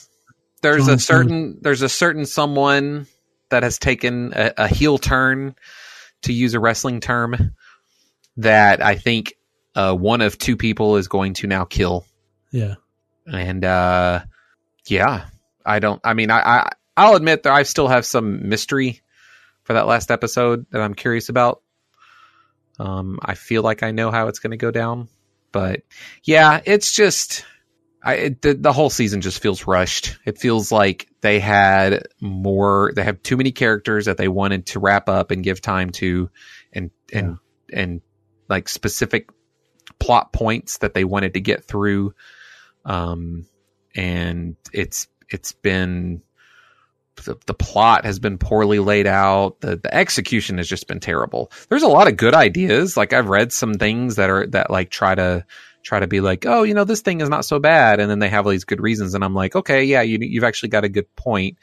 there's 0.61 0.87
a 0.87 0.99
certain 0.99 1.59
there's 1.61 1.81
a 1.81 1.89
certain 1.89 2.25
someone 2.25 3.07
that 3.49 3.63
has 3.63 3.79
taken 3.79 4.33
a, 4.35 4.53
a 4.57 4.67
heel 4.69 4.97
turn 4.97 5.55
to 6.23 6.33
use 6.33 6.53
a 6.55 6.59
wrestling 6.59 7.01
term 7.01 7.55
that 8.39 8.83
i 8.83 8.95
think 8.95 9.33
uh, 9.75 9.93
one 9.93 10.21
of 10.21 10.37
two 10.37 10.57
people 10.57 10.97
is 10.97 11.07
going 11.07 11.33
to 11.35 11.47
now 11.47 11.63
kill. 11.63 12.05
Yeah, 12.51 12.75
and 13.27 13.63
uh 13.63 14.21
yeah 14.87 15.27
i 15.65 15.79
don't 15.79 16.01
i 16.03 16.13
mean 16.13 16.31
i, 16.31 16.39
I 16.39 16.69
i'll 16.97 17.15
admit 17.15 17.43
that 17.43 17.53
i 17.53 17.63
still 17.63 17.87
have 17.87 18.05
some 18.05 18.49
mystery 18.49 19.01
for 19.63 19.73
that 19.73 19.85
last 19.85 20.09
episode 20.09 20.65
that 20.71 20.81
i'm 20.81 20.95
curious 20.95 21.29
about. 21.29 21.61
Um 22.79 23.19
i 23.21 23.35
feel 23.35 23.61
like 23.61 23.83
i 23.83 23.91
know 23.91 24.09
how 24.09 24.27
it's 24.27 24.39
going 24.39 24.51
to 24.51 24.57
go 24.57 24.71
down 24.71 25.09
but 25.51 25.81
yeah 26.23 26.61
it's 26.65 26.95
just 26.95 27.45
i 28.01 28.13
it, 28.15 28.41
the, 28.41 28.53
the 28.55 28.73
whole 28.73 28.89
season 28.89 29.21
just 29.21 29.41
feels 29.41 29.67
rushed. 29.67 30.17
It 30.25 30.39
feels 30.39 30.71
like 30.71 31.07
they 31.21 31.39
had 31.39 32.07
more 32.19 32.93
they 32.95 33.03
have 33.03 33.21
too 33.21 33.37
many 33.37 33.51
characters 33.51 34.05
that 34.05 34.17
they 34.17 34.27
wanted 34.27 34.65
to 34.67 34.79
wrap 34.79 35.09
up 35.09 35.31
and 35.31 35.43
give 35.43 35.61
time 35.61 35.91
to 35.91 36.29
and 36.73 36.89
and 37.13 37.37
and 37.71 38.01
like 38.49 38.67
specific 38.67 39.29
plot 39.99 40.33
points 40.33 40.79
that 40.79 40.93
they 40.93 41.03
wanted 41.03 41.33
to 41.35 41.41
get 41.41 41.65
through. 41.65 42.13
Um 42.85 43.45
and 43.95 44.55
it's 44.73 45.07
it's 45.29 45.51
been 45.53 46.21
the, 47.23 47.37
the 47.45 47.53
plot 47.53 48.05
has 48.05 48.19
been 48.19 48.37
poorly 48.37 48.79
laid 48.79 49.07
out. 49.07 49.59
The 49.61 49.77
the 49.77 49.93
execution 49.93 50.57
has 50.57 50.67
just 50.67 50.87
been 50.87 50.99
terrible. 50.99 51.51
There's 51.69 51.83
a 51.83 51.87
lot 51.87 52.07
of 52.07 52.17
good 52.17 52.33
ideas. 52.33 52.97
Like 52.97 53.13
i've 53.13 53.29
read 53.29 53.51
some 53.51 53.73
things 53.73 54.15
that 54.15 54.29
are 54.29 54.47
that 54.47 54.69
like 54.69 54.89
try 54.89 55.15
to 55.15 55.45
try 55.81 55.99
to 55.99 56.07
be 56.07 56.19
like 56.19 56.45
oh 56.45 56.63
you 56.63 56.73
know 56.73 56.83
this 56.83 57.01
thing 57.01 57.21
is 57.21 57.29
not 57.29 57.45
so 57.45 57.59
bad. 57.59 57.99
And 57.99 58.09
then 58.09 58.19
they 58.19 58.29
have 58.29 58.45
all 58.45 58.51
these 58.51 58.65
good 58.65 58.81
reasons. 58.81 59.13
And 59.13 59.23
i'm 59.23 59.35
like 59.35 59.55
okay 59.55 59.83
yeah 59.83 60.01
you, 60.01 60.17
you've 60.21 60.43
actually 60.43 60.69
got 60.69 60.83
a 60.83 60.89
good 60.89 61.13
point. 61.15 61.57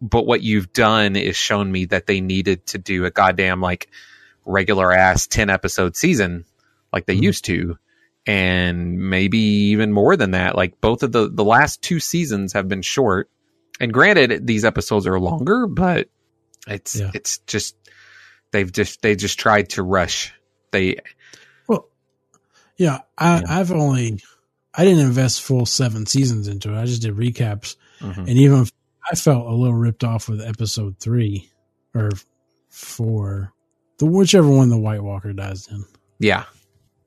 But 0.00 0.26
what 0.26 0.42
you've 0.42 0.72
done 0.72 1.16
is 1.16 1.36
shown 1.36 1.72
me 1.72 1.86
that 1.86 2.06
they 2.06 2.20
needed 2.20 2.66
to 2.68 2.78
do 2.78 3.06
a 3.06 3.10
goddamn 3.10 3.60
like 3.60 3.88
regular 4.46 4.92
ass 4.92 5.26
10 5.26 5.50
episode 5.50 5.96
season 5.96 6.44
like 6.92 7.04
they 7.06 7.16
Mhm. 7.16 7.22
used 7.22 7.44
to 7.46 7.78
and 8.26 8.98
maybe 9.10 9.38
even 9.38 9.92
more 9.92 10.16
than 10.16 10.30
that 10.32 10.56
like 10.56 10.80
both 10.80 11.02
of 11.02 11.12
the 11.12 11.28
the 11.30 11.44
last 11.44 11.82
two 11.82 12.00
seasons 12.00 12.52
have 12.54 12.68
been 12.68 12.82
short 12.82 13.28
and 13.80 13.92
granted 13.92 14.46
these 14.46 14.64
episodes 14.64 15.06
are 15.06 15.18
longer 15.20 15.66
but 15.66 16.08
it's 16.66 16.96
Yeah. 16.96 17.10
it's 17.14 17.38
just 17.46 17.76
they've 18.52 18.70
just 18.72 19.02
they 19.02 19.14
just 19.16 19.38
tried 19.38 19.68
to 19.70 19.82
rush 19.82 20.32
they 20.72 20.96
Well, 21.68 21.88
yeah, 22.76 23.00
I, 23.18 23.40
Yeah. 23.40 23.44
I've 23.48 23.72
only, 23.72 24.20
I 24.74 24.84
didn't 24.84 25.06
invest 25.06 25.40
full 25.42 25.64
seven 25.66 26.06
seasons 26.06 26.48
into 26.48 26.72
it. 26.74 26.78
I 26.80 26.84
just 26.84 27.02
did 27.02 27.14
recaps, 27.16 27.76
mhm. 28.00 28.18
and 28.18 28.28
even 28.30 28.66
I 29.10 29.14
felt 29.16 29.46
a 29.46 29.54
little 29.54 29.74
ripped 29.74 30.04
off 30.04 30.28
with 30.28 30.40
episode 30.42 30.98
three 31.00 31.50
or 31.94 32.10
four, 32.68 33.52
the 33.98 34.06
whichever 34.06 34.48
one 34.48 34.68
the 34.70 34.78
White 34.78 35.02
Walker 35.02 35.32
dies 35.32 35.68
in. 35.68 35.84
yeah 36.18 36.44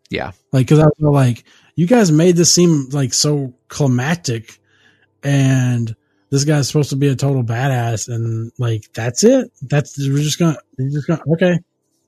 yeah 0.10 0.32
Like, 0.52 0.66
because 0.68 0.80
I 0.80 0.88
feel 1.00 1.12
like, 1.14 1.44
you 1.76 1.86
guys 1.88 2.12
made 2.12 2.36
this 2.36 2.52
seem 2.54 2.90
like 2.92 3.14
so 3.14 3.54
climactic, 3.68 4.60
and 5.24 5.96
this 6.32 6.44
guy's 6.46 6.68
supposed 6.68 6.90
to 6.92 6.96
be 6.96 7.08
a 7.08 7.16
total 7.16 7.44
badass, 7.44 8.08
and 8.14 8.52
like 8.58 8.92
that's 8.94 9.24
it. 9.24 9.52
That's 9.62 9.98
we're 9.98 10.18
just 10.24 10.40
gonna, 10.40 10.58
we're 10.78 10.90
just 10.90 11.08
gonna 11.08 11.22
okay. 11.34 11.54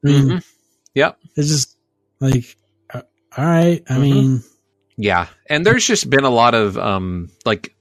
I 0.04 0.08
mean, 0.08 0.26
Mhm. 0.30 0.46
yep 0.96 1.18
it's 1.36 1.48
just 1.48 1.78
like, 2.20 2.58
uh, 2.94 3.02
all 3.38 3.46
right. 3.46 3.84
I 3.90 3.94
Mhm. 3.94 4.02
mean, 4.02 4.44
Yeah, 4.98 5.28
and 5.48 5.66
there's 5.66 5.86
just 5.88 6.10
been 6.10 6.24
a 6.26 6.30
lot 6.30 6.54
of 6.54 6.78
um 6.78 7.30
like 7.46 7.76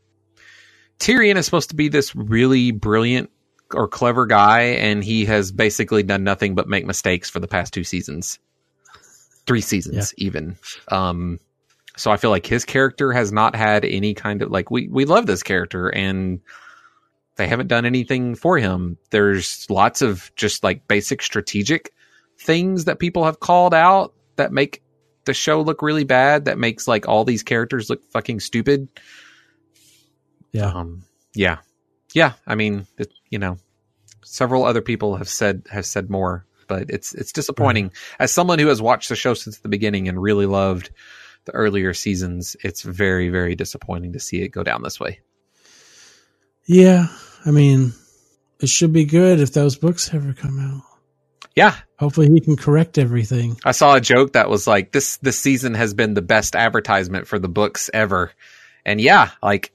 Tyrion 0.98 1.36
is 1.36 1.44
supposed 1.46 1.70
to 1.70 1.76
be 1.76 1.88
this 1.88 2.14
really 2.14 2.70
brilliant 2.72 3.30
or 3.74 3.88
clever 3.88 4.26
guy, 4.26 4.60
and 4.60 5.02
he 5.02 5.24
has 5.26 5.52
basically 5.52 6.02
done 6.02 6.24
nothing 6.24 6.54
but 6.54 6.68
make 6.68 6.86
mistakes 6.86 7.30
for 7.30 7.40
the 7.40 7.48
past 7.48 7.72
two 7.72 7.84
seasons, 7.84 8.38
three 9.46 9.60
seasons 9.60 10.14
even. 10.16 10.56
Um, 10.88 11.38
so 11.96 12.10
I 12.10 12.16
feel 12.16 12.30
like 12.30 12.46
his 12.46 12.64
character 12.64 13.12
has 13.12 13.32
not 13.32 13.54
had 13.54 13.84
any 13.84 14.14
kind 14.14 14.42
of 14.42 14.50
like 14.50 14.70
we 14.70 14.88
we 14.88 15.04
love 15.04 15.26
this 15.26 15.42
character 15.42 15.88
and 15.88 16.40
they 17.36 17.46
haven't 17.46 17.68
done 17.68 17.86
anything 17.86 18.34
for 18.34 18.58
him. 18.58 18.98
There's 19.10 19.66
lots 19.70 20.02
of 20.02 20.30
just 20.36 20.62
like 20.62 20.86
basic 20.88 21.22
strategic 21.22 21.92
things 22.38 22.84
that 22.86 22.98
people 22.98 23.24
have 23.24 23.40
called 23.40 23.74
out 23.74 24.14
that 24.36 24.52
make 24.52 24.82
the 25.24 25.34
show 25.34 25.60
look 25.60 25.82
really 25.82 26.04
bad 26.04 26.46
that 26.46 26.58
makes 26.58 26.88
like 26.88 27.06
all 27.06 27.24
these 27.24 27.42
characters 27.42 27.90
look 27.90 28.02
fucking 28.12 28.40
stupid. 28.40 28.88
yeah. 30.52 30.70
Um, 30.72 31.04
yeah, 31.34 31.58
yeah. 32.12 32.34
I 32.46 32.54
mean, 32.54 32.86
it, 32.98 33.12
you 33.28 33.38
know, 33.38 33.58
several 34.24 34.64
other 34.64 34.82
people 34.82 35.16
have 35.16 35.28
said 35.28 35.66
have 35.70 35.86
said 35.86 36.10
more, 36.10 36.46
but 36.66 36.90
it's 36.90 37.14
it's 37.14 37.32
disappointing. 37.32 37.92
As 38.18 38.32
someone 38.32 38.58
who 38.58 38.68
has 38.68 38.82
watched 38.82 39.08
the 39.08 39.16
show 39.16 39.34
since 39.34 39.58
the 39.58 39.68
beginning 39.68 40.08
and 40.08 40.20
really 40.20 40.46
loved 40.46 40.90
the 41.44 41.52
earlier 41.52 41.94
seasons, 41.94 42.56
it's 42.62 42.82
very 42.82 43.28
very 43.28 43.54
disappointing 43.54 44.12
to 44.14 44.20
see 44.20 44.42
it 44.42 44.48
go 44.48 44.62
down 44.62 44.82
this 44.82 45.00
way. 45.00 45.20
Yeah, 46.66 47.08
I 47.44 47.50
mean, 47.50 47.92
it 48.60 48.68
should 48.68 48.92
be 48.92 49.04
good 49.04 49.40
if 49.40 49.52
those 49.52 49.76
books 49.76 50.12
ever 50.14 50.34
come 50.34 50.60
out. 50.60 50.82
Yeah, 51.56 51.74
Hopefully, 52.00 52.30
he 52.32 52.40
can 52.40 52.56
correct 52.56 52.96
everything. 52.96 53.58
I 53.62 53.72
saw 53.72 53.94
a 53.94 54.00
joke 54.00 54.32
that 54.32 54.48
was 54.48 54.66
like 54.66 54.90
this 54.90 55.18
this 55.18 55.38
season 55.38 55.74
has 55.74 55.92
been 55.92 56.14
the 56.14 56.22
best 56.22 56.56
advertisement 56.56 57.26
for 57.26 57.38
the 57.38 57.48
books 57.48 57.90
ever. 57.92 58.32
And 58.86 58.98
yeah, 58.98 59.32
like 59.42 59.70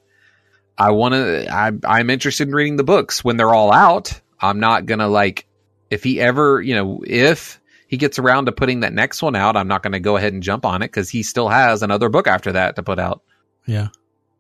I 0.78 0.92
want 0.92 1.14
to. 1.14 1.80
I'm 1.88 2.10
interested 2.10 2.48
in 2.48 2.54
reading 2.54 2.76
the 2.76 2.84
books 2.84 3.24
when 3.24 3.38
they're 3.38 3.54
all 3.54 3.72
out. 3.72 4.20
I'm 4.40 4.60
not 4.60 4.86
gonna 4.86 5.08
like 5.08 5.48
if 5.90 6.04
he 6.04 6.20
ever, 6.20 6.62
you 6.62 6.76
know, 6.76 7.02
if 7.06 7.62
he 7.88 7.98
gets 7.98 8.20
around 8.20 8.46
to 8.46 8.52
putting 8.52 8.82
that 8.82 8.94
next 8.94 9.22
one 9.22 9.36
out, 9.36 9.56
I'm 9.56 9.68
not 9.68 9.84
going 9.84 9.94
to 9.94 10.00
go 10.00 10.18
ahead 10.18 10.34
and 10.34 10.42
jump 10.42 10.66
on 10.66 10.82
it 10.82 10.88
because 10.88 11.10
he 11.10 11.24
still 11.24 11.48
has 11.48 11.84
another 11.84 12.10
book 12.10 12.28
after 12.28 12.54
that 12.54 12.76
to 12.76 12.84
put 12.84 13.00
out. 13.00 13.22
Yeah. 13.66 13.90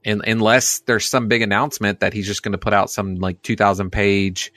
And 0.03 0.23
unless 0.25 0.79
there's 0.79 1.05
some 1.05 1.27
big 1.27 1.41
announcement 1.41 2.01
that 2.01 2.13
he's 2.13 2.27
just 2.27 2.43
going 2.43 2.51
to 2.51 2.57
put 2.57 2.73
out 2.73 2.89
some 2.89 3.15
like 3.15 3.41
2,000 3.41 3.91
page 3.91 4.51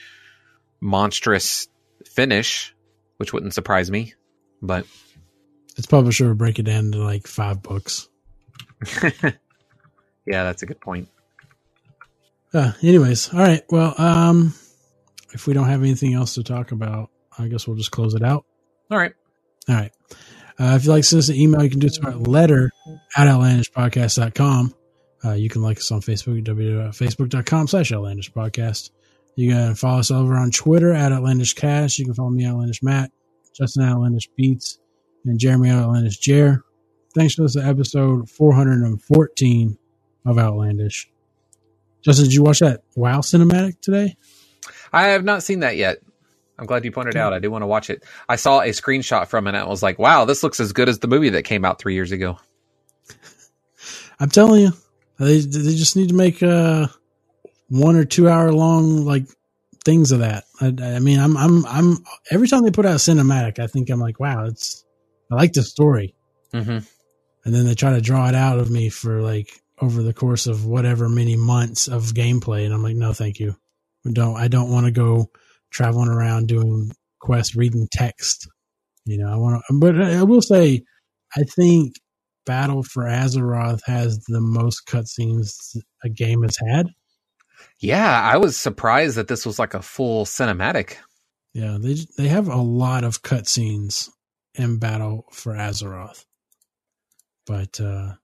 monstrous 0.80 1.68
finish, 2.06 2.74
which 3.16 3.32
wouldn't 3.32 3.54
surprise 3.54 3.90
me. 3.90 4.14
But 4.60 4.86
its 5.76 5.86
publisher 5.86 6.28
would 6.28 6.38
break 6.38 6.58
it 6.58 6.64
down 6.64 6.92
to 6.92 6.98
like 6.98 7.26
five 7.26 7.62
books. 7.62 8.08
yeah, 9.02 9.30
that's 10.26 10.62
a 10.62 10.66
good 10.66 10.80
point. 10.80 11.08
Uh, 12.52 12.72
anyways, 12.82 13.32
all 13.32 13.40
right. 13.40 13.62
Well, 13.70 13.94
um, 13.98 14.54
if 15.32 15.46
we 15.46 15.54
don't 15.54 15.68
have 15.68 15.82
anything 15.82 16.14
else 16.14 16.34
to 16.34 16.42
talk 16.42 16.72
about, 16.72 17.10
I 17.38 17.48
guess 17.48 17.66
we'll 17.66 17.76
just 17.76 17.90
close 17.90 18.14
it 18.14 18.22
out. 18.22 18.44
All 18.90 18.98
right. 18.98 19.12
All 19.68 19.74
right. 19.74 19.92
Uh, 20.58 20.74
if 20.74 20.84
you'd 20.84 20.90
like 20.90 21.02
to 21.02 21.08
send 21.08 21.18
us 21.20 21.28
an 21.28 21.36
email, 21.36 21.62
you 21.62 21.70
can 21.70 21.78
do 21.78 21.86
it 21.86 21.94
to 21.94 22.06
our 22.06 22.14
letter 22.14 22.70
at 23.16 23.28
outlandishpodcast.com. 23.28 24.74
Uh, 25.24 25.32
you 25.32 25.48
can 25.48 25.62
like 25.62 25.78
us 25.78 25.90
on 25.90 26.00
Facebook, 26.00 26.44
www.facebook.com 26.44 27.68
slash 27.68 27.92
outlandish 27.92 28.32
podcast. 28.32 28.90
You 29.36 29.52
can 29.52 29.74
follow 29.74 30.00
us 30.00 30.10
over 30.10 30.36
on 30.36 30.50
Twitter 30.50 30.92
at 30.92 31.12
Outlandish 31.12 31.54
Cast. 31.54 31.98
You 31.98 32.06
can 32.06 32.14
follow 32.14 32.30
me, 32.30 32.44
Outlandish 32.44 32.82
Matt, 32.82 33.12
Justin 33.54 33.84
Outlandish 33.84 34.28
Beats, 34.36 34.80
and 35.24 35.38
Jeremy 35.38 35.70
Outlandish 35.70 36.18
Jer. 36.18 36.64
Thanks 37.14 37.34
for 37.34 37.42
listening 37.42 37.64
to 37.64 37.70
episode 37.70 38.28
414 38.28 39.78
of 40.26 40.38
Outlandish. 40.38 41.08
Justin, 42.02 42.26
did 42.26 42.34
you 42.34 42.42
watch 42.42 42.60
that 42.60 42.82
WoW 42.94 43.20
cinematic 43.20 43.80
today? 43.80 44.16
I 44.92 45.08
have 45.08 45.24
not 45.24 45.42
seen 45.42 45.60
that 45.60 45.76
yet. 45.76 45.98
I'm 46.58 46.66
glad 46.66 46.84
you 46.84 46.90
pointed 46.90 47.14
okay. 47.14 47.20
out. 47.20 47.32
I 47.32 47.38
do 47.38 47.50
want 47.50 47.62
to 47.62 47.66
watch 47.66 47.88
it. 47.88 48.04
I 48.28 48.36
saw 48.36 48.60
a 48.60 48.70
screenshot 48.70 49.28
from 49.28 49.46
it 49.46 49.50
and 49.50 49.58
I 49.58 49.66
was 49.66 49.82
like, 49.82 49.98
wow, 49.98 50.24
this 50.24 50.42
looks 50.42 50.58
as 50.58 50.72
good 50.72 50.88
as 50.88 50.98
the 50.98 51.06
movie 51.06 51.30
that 51.30 51.44
came 51.44 51.64
out 51.64 51.78
three 51.78 51.94
years 51.94 52.10
ago. 52.10 52.38
I'm 54.20 54.30
telling 54.30 54.62
you, 54.62 54.72
they 55.18 55.38
they 55.38 55.74
just 55.76 55.96
need 55.96 56.08
to 56.08 56.14
make 56.14 56.42
uh 56.42 56.88
one 57.68 57.94
or 57.94 58.04
two 58.04 58.28
hour 58.28 58.52
long 58.52 59.04
like 59.04 59.26
things 59.84 60.10
of 60.10 60.20
that. 60.20 60.44
I, 60.60 60.66
I 60.66 60.98
mean, 60.98 61.20
I'm 61.20 61.36
I'm 61.36 61.64
I'm 61.66 61.98
every 62.30 62.48
time 62.48 62.64
they 62.64 62.72
put 62.72 62.86
out 62.86 62.92
a 62.92 62.96
cinematic, 62.96 63.60
I 63.60 63.68
think 63.68 63.90
I'm 63.90 64.00
like, 64.00 64.18
wow, 64.18 64.46
it's 64.46 64.84
I 65.30 65.36
like 65.36 65.52
the 65.52 65.62
story. 65.62 66.14
Mm-hmm. 66.52 66.78
And 67.44 67.54
then 67.54 67.66
they 67.66 67.74
try 67.74 67.92
to 67.92 68.00
draw 68.00 68.28
it 68.28 68.34
out 68.34 68.58
of 68.58 68.70
me 68.70 68.88
for 68.88 69.22
like 69.22 69.62
over 69.80 70.02
the 70.02 70.14
course 70.14 70.46
of 70.46 70.66
whatever 70.66 71.08
many 71.08 71.36
months 71.36 71.88
of 71.88 72.14
gameplay, 72.14 72.64
and 72.64 72.74
I'm 72.74 72.82
like, 72.82 72.96
no, 72.96 73.12
thank 73.12 73.38
you 73.38 73.56
don't 74.12 74.36
I 74.36 74.48
don't 74.48 74.70
want 74.70 74.86
to 74.86 74.92
go 74.92 75.30
traveling 75.70 76.08
around 76.08 76.48
doing 76.48 76.90
quests, 77.20 77.56
reading 77.56 77.88
text. 77.90 78.48
You 79.04 79.18
know, 79.18 79.32
I 79.32 79.36
want 79.36 79.62
to, 79.68 79.78
but 79.78 80.00
I 80.00 80.22
will 80.22 80.42
say, 80.42 80.82
I 81.36 81.42
think 81.42 81.94
Battle 82.46 82.82
for 82.82 83.04
Azeroth 83.04 83.80
has 83.86 84.18
the 84.28 84.40
most 84.40 84.86
cutscenes 84.86 85.76
a 86.04 86.08
game 86.08 86.42
has 86.42 86.56
had. 86.68 86.88
Yeah, 87.80 88.20
I 88.22 88.36
was 88.36 88.56
surprised 88.56 89.16
that 89.16 89.28
this 89.28 89.46
was 89.46 89.58
like 89.58 89.74
a 89.74 89.82
full 89.82 90.24
cinematic. 90.24 90.96
Yeah, 91.54 91.78
they 91.80 91.96
they 92.16 92.28
have 92.28 92.48
a 92.48 92.56
lot 92.56 93.04
of 93.04 93.22
cutscenes 93.22 94.10
in 94.54 94.78
Battle 94.78 95.26
for 95.32 95.54
Azeroth. 95.54 96.24
But 97.46 97.80
uh 97.80 98.14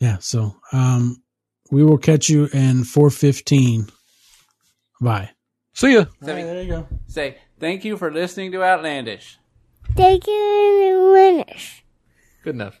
yeah, 0.00 0.18
so 0.20 0.56
um 0.72 1.22
we 1.70 1.82
will 1.84 1.98
catch 1.98 2.28
you 2.28 2.48
in 2.52 2.84
415 2.84 3.88
Bye. 5.00 5.30
See 5.72 5.94
ya. 5.94 6.06
Right, 6.20 6.44
there 6.44 6.62
you 6.62 6.68
go. 6.68 6.86
Say, 7.08 7.36
thank 7.58 7.84
you 7.84 7.96
for 7.96 8.10
listening 8.12 8.52
to 8.52 8.62
Outlandish. 8.62 9.38
Thank 9.94 10.26
you, 10.26 11.14
Outlandish. 11.16 11.84
Good 12.42 12.54
enough. 12.54 12.80